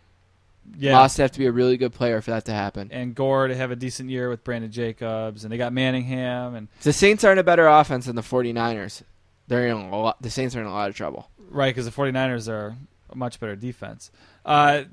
yeah. 0.78 0.92
Moss 0.92 1.16
have 1.16 1.32
to 1.32 1.38
be 1.38 1.46
a 1.46 1.52
really 1.52 1.76
good 1.76 1.92
player 1.92 2.20
for 2.20 2.30
that 2.30 2.44
to 2.44 2.52
happen. 2.52 2.88
And 2.92 3.12
Gore 3.14 3.48
to 3.48 3.56
have 3.56 3.72
a 3.72 3.76
decent 3.76 4.08
year 4.08 4.28
with 4.30 4.44
Brandon 4.44 4.70
Jacobs, 4.70 5.42
and 5.44 5.52
they 5.52 5.56
got 5.58 5.72
Manningham, 5.72 6.54
and 6.54 6.68
The 6.82 6.92
Saints 6.92 7.24
aren't 7.24 7.40
a 7.40 7.44
better 7.44 7.66
offense 7.66 8.06
than 8.06 8.14
the 8.14 8.22
49ers. 8.22 9.02
They're 9.48 9.66
in 9.66 9.76
a 9.76 9.98
lot. 10.00 10.22
The 10.22 10.30
Saints 10.30 10.54
are 10.54 10.60
in 10.60 10.66
a 10.66 10.72
lot 10.72 10.88
of 10.88 10.94
trouble. 10.96 11.28
right 11.50 11.74
because 11.74 11.86
the 11.86 11.90
49ers 11.92 12.48
are 12.48 12.76
a 13.10 13.16
much 13.16 13.40
better 13.40 13.56
defense. 13.56 14.12
Uh, 14.44 14.84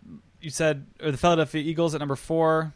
you 0.42 0.50
said 0.50 0.88
or 1.04 1.12
the 1.12 1.18
Philadelphia 1.18 1.62
Eagles 1.62 1.94
at 1.94 2.00
number 2.00 2.16
four. 2.16 2.74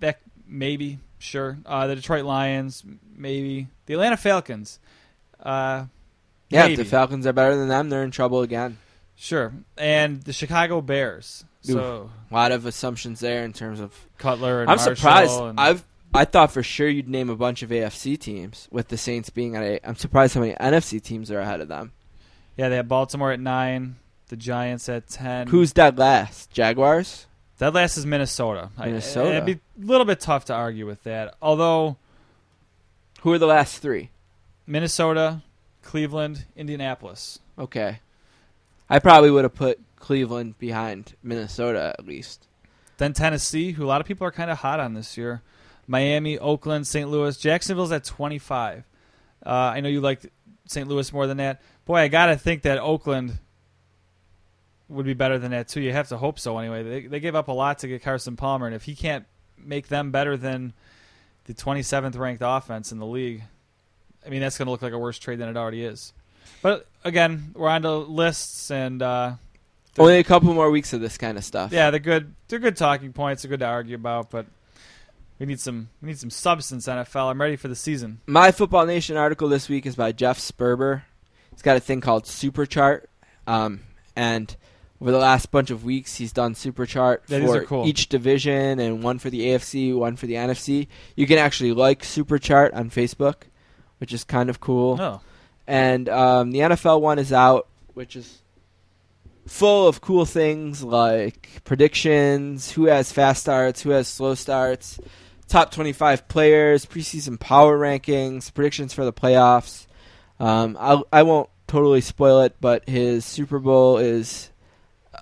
That 0.00 0.20
maybe 0.46 0.98
sure. 1.18 1.58
Uh, 1.66 1.86
the 1.86 1.96
Detroit 1.96 2.24
Lions 2.24 2.84
maybe. 3.16 3.68
The 3.86 3.94
Atlanta 3.94 4.16
Falcons. 4.16 4.78
Uh, 5.40 5.86
Yeah, 6.50 6.62
maybe. 6.62 6.72
if 6.74 6.78
the 6.78 6.84
Falcons 6.84 7.26
are 7.26 7.32
better 7.32 7.56
than 7.56 7.68
them, 7.68 7.88
they're 7.90 8.04
in 8.04 8.10
trouble 8.10 8.42
again. 8.42 8.78
Sure. 9.16 9.52
And 9.76 10.22
the 10.22 10.32
Chicago 10.32 10.80
Bears. 10.80 11.44
So 11.62 12.10
A 12.30 12.34
lot 12.34 12.52
of 12.52 12.64
assumptions 12.66 13.20
there 13.20 13.44
in 13.44 13.52
terms 13.52 13.80
of. 13.80 13.92
Cutler 14.18 14.62
and 14.62 14.70
I'm 14.70 14.76
Marshall 14.76 14.96
surprised. 14.96 15.40
and- 15.40 15.60
I've 15.60 15.84
I 16.14 16.24
thought 16.24 16.52
for 16.52 16.62
sure 16.62 16.88
you'd 16.88 17.08
name 17.08 17.28
a 17.28 17.36
bunch 17.36 17.62
of 17.62 17.68
AFC 17.70 18.18
teams 18.18 18.66
with 18.70 18.88
the 18.88 18.96
Saints 18.96 19.28
being 19.28 19.54
at 19.56 19.62
eight. 19.62 19.80
I'm 19.84 19.96
surprised 19.96 20.34
how 20.34 20.40
many 20.40 20.54
NFC 20.54 21.02
teams 21.02 21.30
are 21.30 21.40
ahead 21.40 21.60
of 21.60 21.68
them. 21.68 21.92
yeah, 22.56 22.70
they 22.70 22.76
have 22.76 22.88
Baltimore 22.88 23.30
at 23.32 23.40
nine, 23.40 23.96
the 24.28 24.36
Giants 24.36 24.88
at 24.88 25.06
ten. 25.08 25.48
Who's 25.48 25.72
dead 25.74 25.98
last? 25.98 26.50
Jaguars. 26.50 27.26
That 27.58 27.74
last 27.74 27.96
is 27.96 28.06
Minnesota. 28.06 28.70
I- 28.78 28.86
Minnesota. 28.86 29.30
it'd 29.36 29.46
be 29.46 29.52
a 29.52 29.86
little 29.86 30.06
bit 30.06 30.20
tough 30.20 30.46
to 30.46 30.54
argue 30.54 30.86
with 30.86 31.02
that. 31.04 31.34
Although 31.42 31.96
Who 33.22 33.32
are 33.32 33.38
the 33.38 33.46
last 33.46 33.78
three? 33.78 34.10
Minnesota, 34.66 35.42
Cleveland, 35.82 36.44
Indianapolis. 36.56 37.40
Okay. 37.58 38.00
I 38.88 38.98
probably 38.98 39.30
would 39.30 39.44
have 39.44 39.54
put 39.54 39.80
Cleveland 39.96 40.58
behind 40.58 41.14
Minnesota 41.22 41.94
at 41.98 42.06
least. 42.06 42.46
Then 42.98 43.12
Tennessee, 43.12 43.72
who 43.72 43.84
a 43.84 43.86
lot 43.88 44.00
of 44.00 44.06
people 44.06 44.26
are 44.26 44.30
kind 44.32 44.50
of 44.50 44.58
hot 44.58 44.80
on 44.80 44.94
this 44.94 45.16
year. 45.16 45.42
Miami, 45.86 46.38
Oakland, 46.38 46.86
St. 46.86 47.08
Louis. 47.08 47.36
Jacksonville's 47.36 47.92
at 47.92 48.04
25. 48.04 48.84
Uh, 49.44 49.48
I 49.50 49.80
know 49.80 49.88
you 49.88 50.00
liked 50.00 50.26
St. 50.66 50.86
Louis 50.86 51.12
more 51.12 51.26
than 51.26 51.38
that. 51.38 51.62
Boy, 51.86 51.96
I 51.96 52.08
got 52.08 52.26
to 52.26 52.36
think 52.36 52.62
that 52.62 52.78
Oakland 52.78 53.38
would 54.88 55.06
be 55.06 55.14
better 55.14 55.38
than 55.38 55.50
that 55.52 55.68
too. 55.68 55.80
You 55.80 55.92
have 55.92 56.08
to 56.08 56.16
hope 56.16 56.38
so 56.38 56.58
anyway. 56.58 56.82
They 56.82 57.06
they 57.06 57.20
gave 57.20 57.34
up 57.34 57.48
a 57.48 57.52
lot 57.52 57.78
to 57.80 57.88
get 57.88 58.02
Carson 58.02 58.36
Palmer, 58.36 58.66
and 58.66 58.74
if 58.74 58.84
he 58.84 58.94
can't 58.94 59.24
make 59.58 59.88
them 59.88 60.10
better 60.10 60.36
than 60.36 60.72
the 61.46 61.54
27th 61.54 62.16
ranked 62.18 62.42
offense 62.44 62.92
in 62.92 62.98
the 62.98 63.06
league, 63.06 63.42
I 64.24 64.28
mean 64.30 64.40
that's 64.40 64.56
going 64.58 64.66
to 64.66 64.70
look 64.72 64.82
like 64.82 64.92
a 64.92 64.98
worse 64.98 65.18
trade 65.18 65.38
than 65.38 65.48
it 65.48 65.56
already 65.56 65.84
is. 65.84 66.12
But 66.62 66.86
again, 67.04 67.52
we're 67.54 67.68
on 67.68 67.82
to 67.82 67.96
lists, 67.98 68.70
and 68.70 69.02
uh, 69.02 69.32
Only 69.98 70.18
a 70.18 70.24
couple 70.24 70.52
more 70.54 70.70
weeks 70.70 70.92
of 70.92 71.00
this 71.00 71.18
kind 71.18 71.36
of 71.38 71.44
stuff. 71.44 71.72
yeah, 71.72 71.90
they're 71.90 72.00
good. 72.00 72.34
They're 72.48 72.58
good 72.58 72.76
talking 72.76 73.12
points. 73.12 73.42
They're 73.42 73.50
good 73.50 73.60
to 73.60 73.66
argue 73.66 73.94
about, 73.96 74.30
but 74.30 74.46
we 75.38 75.46
need 75.46 75.60
some 75.60 75.88
we 76.02 76.08
need 76.08 76.18
some 76.18 76.30
substance. 76.30 76.86
NFL. 76.88 77.30
I'm 77.30 77.40
ready 77.40 77.56
for 77.56 77.68
the 77.68 77.76
season. 77.76 78.20
My 78.26 78.50
Football 78.52 78.86
Nation 78.86 79.16
article 79.16 79.48
this 79.48 79.68
week 79.68 79.86
is 79.86 79.94
by 79.96 80.12
Jeff 80.12 80.38
Sperber. 80.38 81.02
He's 81.52 81.62
got 81.62 81.76
a 81.76 81.80
thing 81.80 82.00
called 82.00 82.24
Superchart, 82.24 83.04
um, 83.46 83.80
and 84.16 84.54
over 85.00 85.10
the 85.12 85.18
last 85.18 85.50
bunch 85.50 85.70
of 85.70 85.84
weeks, 85.84 86.16
he's 86.16 86.32
done 86.32 86.54
Superchart 86.54 87.18
Yeah, 87.28 87.38
these 87.38 87.50
for 87.50 87.64
cool. 87.64 87.86
each 87.86 88.08
division, 88.08 88.80
and 88.80 89.02
one 89.02 89.18
for 89.18 89.30
the 89.30 89.40
AFC, 89.42 89.96
one 89.96 90.16
for 90.16 90.26
the 90.26 90.34
NFC. 90.34 90.88
You 91.14 91.26
can 91.26 91.38
actually 91.38 91.72
like 91.72 92.04
super 92.04 92.38
chart 92.38 92.74
on 92.74 92.90
Facebook, 92.90 93.42
which 93.98 94.12
is 94.12 94.24
kind 94.24 94.50
of 94.50 94.60
cool. 94.60 95.00
Oh, 95.00 95.20
and 95.66 96.08
um, 96.08 96.50
the 96.50 96.60
NFL 96.60 97.00
one 97.00 97.18
is 97.18 97.32
out, 97.32 97.68
which 97.94 98.16
is 98.16 98.42
full 99.46 99.88
of 99.88 100.00
cool 100.00 100.24
things 100.24 100.82
like 100.82 101.62
predictions, 101.64 102.72
who 102.72 102.86
has 102.86 103.12
fast 103.12 103.42
starts, 103.42 103.82
who 103.82 103.90
has 103.90 104.08
slow 104.08 104.34
starts, 104.34 104.98
top 105.46 105.70
25 105.70 106.28
players, 106.28 106.86
preseason 106.86 107.38
power 107.38 107.78
rankings, 107.78 108.52
predictions 108.52 108.92
for 108.92 109.04
the 109.04 109.12
playoffs. 109.12 109.86
Um, 110.40 110.76
I'll, 110.78 111.06
I 111.12 111.22
won't 111.22 111.50
totally 111.66 112.00
spoil 112.00 112.42
it, 112.42 112.56
but 112.60 112.88
his 112.88 113.24
Super 113.24 113.58
Bowl 113.58 113.98
is 113.98 114.50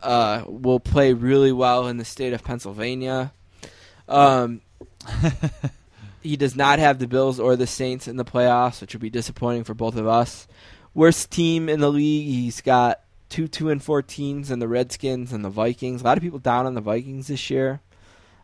uh, 0.03 0.44
will 0.47 0.80
play 0.80 1.12
really 1.12 1.53
well 1.53 1.86
in 1.86 1.97
the 1.97 2.05
state 2.05 2.32
of 2.32 2.44
Pennsylvania. 2.44 3.32
Um, 4.09 4.61
he 6.22 6.36
does 6.36 6.57
not 6.57 6.78
have 6.78 6.99
the 6.99 7.07
Bills 7.07 7.40
or 7.40 7.57
the 7.57 7.66
Saints 7.66 8.09
in 8.09 8.16
the 8.16 8.24
playoffs, 8.24 8.80
which 8.80 8.94
would 8.94 9.03
be 9.03 9.11
disappointing 9.11 9.64
for 9.64 9.74
both 9.74 9.97
of 9.97 10.07
us. 10.07 10.47
Worst 10.94 11.30
team 11.30 11.68
in 11.68 11.80
the 11.80 11.90
league, 11.90 12.26
he's 12.26 12.61
got 12.61 13.01
two 13.28 13.49
two 13.49 13.70
and 13.70 13.82
four 13.82 14.03
teams 14.03 14.51
and 14.51 14.62
the 14.62 14.68
Redskins 14.68 15.32
and 15.32 15.44
the 15.44 15.51
Vikings. 15.51 16.01
A 16.01 16.05
lot 16.05 16.16
of 16.16 16.22
people 16.22 16.38
down 16.38 16.66
on 16.66 16.74
the 16.74 16.80
Vikings 16.80 17.26
this 17.26 17.51
year. 17.51 17.80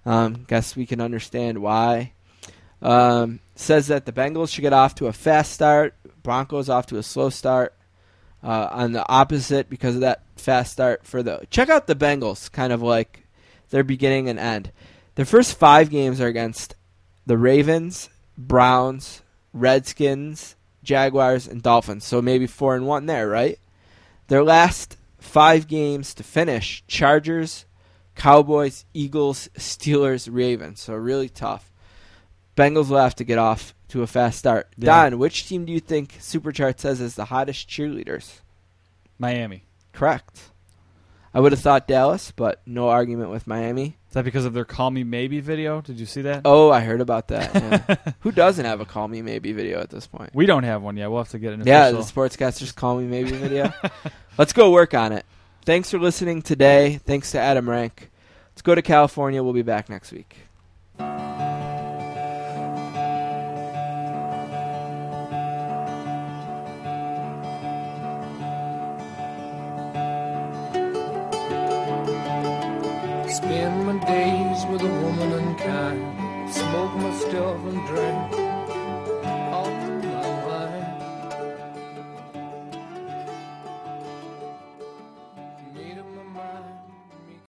Um, 0.05 0.44
guess 0.48 0.76
we 0.76 0.86
can 0.86 1.00
understand 1.00 1.59
why. 1.59 2.12
Um, 2.80 3.38
says 3.55 3.86
that 3.86 4.07
the 4.07 4.12
Bengals 4.12 4.53
should 4.53 4.62
get 4.62 4.72
off 4.72 4.96
to 4.96 5.07
a 5.07 5.12
fast 5.12 5.53
start, 5.53 5.94
Broncos 6.22 6.68
off 6.68 6.86
to 6.86 6.98
a 6.98 7.03
slow 7.03 7.30
start. 7.30 7.74
Uh, 8.45 8.68
on 8.72 8.90
the 8.90 9.09
opposite, 9.09 9.70
because 9.70 9.95
of 9.95 10.01
that 10.01 10.24
fast 10.34 10.72
start 10.72 11.07
for 11.07 11.22
the 11.22 11.47
check 11.49 11.68
out 11.68 11.86
the 11.86 11.95
Bengals, 11.95 12.51
kind 12.51 12.72
of 12.72 12.82
like 12.82 13.24
their 13.70 13.84
beginning 13.84 14.28
and 14.28 14.38
end. 14.38 14.72
Their 15.14 15.24
first 15.24 15.57
five 15.57 15.90
games 15.90 16.20
are 16.20 16.26
against 16.26 16.74
the 17.24 17.38
Ravens, 17.38 18.11
Browns, 18.36 19.22
Redskins, 19.53 20.57
Jaguars, 20.82 21.47
and 21.47 21.62
Dolphins. 21.62 22.05
So 22.05 22.20
maybe 22.20 22.49
four 22.49 22.74
and 22.74 22.84
one 22.84 23.07
there, 23.07 23.28
right? 23.28 23.61
Their 24.26 24.43
last 24.43 24.97
five 25.18 25.68
games 25.68 26.12
to 26.14 26.24
finish: 26.24 26.82
Chargers, 26.88 27.64
Cowboys, 28.16 28.84
Eagles, 28.93 29.51
Steelers, 29.57 30.28
Ravens. 30.30 30.80
So 30.80 30.95
really 30.95 31.28
tough. 31.28 31.70
Bengals 32.57 32.88
will 32.88 32.99
have 32.99 33.16
to 33.16 33.24
get 33.24 33.38
off 33.38 33.72
to 33.93 34.03
a 34.03 34.07
fast 34.07 34.38
start. 34.38 34.68
Yeah. 34.76 34.86
Don, 35.11 35.18
which 35.18 35.47
team 35.49 35.64
do 35.64 35.72
you 35.72 35.80
think 35.80 36.14
Superchart 36.18 36.78
says 36.80 37.01
is 37.01 37.14
the 37.14 37.26
hottest 37.26 37.68
cheerleaders? 37.68 38.40
Miami. 39.18 39.64
Correct. 39.93 40.51
I 41.34 41.40
would 41.40 41.53
have 41.53 41.61
thought 41.61 41.86
Dallas, 41.88 42.30
but 42.30 42.61
no 42.66 42.88
argument 42.88 43.30
with 43.30 43.47
Miami. 43.47 43.97
Is 44.09 44.14
that 44.14 44.24
because 44.24 44.45
of 44.45 44.53
their 44.53 44.64
"Call 44.66 44.90
Me 44.90 45.03
Maybe" 45.05 45.40
video? 45.40 45.80
Did 45.80 45.99
you 45.99 46.05
see 46.05 46.22
that? 46.22 46.43
Oh, 46.45 46.70
I 46.70 46.80
heard 46.80 47.01
about 47.01 47.28
that. 47.28 47.55
yeah. 47.55 48.12
Who 48.20 48.32
doesn't 48.32 48.64
have 48.64 48.80
a 48.80 48.84
Call 48.84 49.09
Me 49.09 49.22
Maybe 49.22 49.53
video 49.53 49.80
at 49.80 49.88
this 49.88 50.07
point? 50.07 50.30
We 50.34 50.45
don't 50.45 50.64
have 50.64 50.82
one 50.82 50.97
yet. 50.99 51.09
We'll 51.11 51.20
have 51.22 51.30
to 51.30 51.38
get 51.38 51.55
an 51.55 51.62
Yeah, 51.66 51.90
the 51.90 51.99
official. 52.01 52.22
Sportscasters 52.22 52.74
Call 52.74 52.97
Me 52.99 53.05
Maybe 53.07 53.30
video. 53.32 53.72
Let's 54.36 54.53
go 54.53 54.70
work 54.70 54.93
on 54.93 55.12
it. 55.12 55.24
Thanks 55.64 55.90
for 55.90 55.99
listening 55.99 56.43
today. 56.43 56.99
Thanks 57.07 57.30
to 57.32 57.38
Adam 57.38 57.68
Rank. 57.68 58.11
Let's 58.53 58.62
go 58.62 58.74
to 58.74 58.82
California. 58.82 59.43
We'll 59.43 59.53
be 59.55 59.62
back 59.62 59.88
next 59.88 60.12
week. 60.12 60.36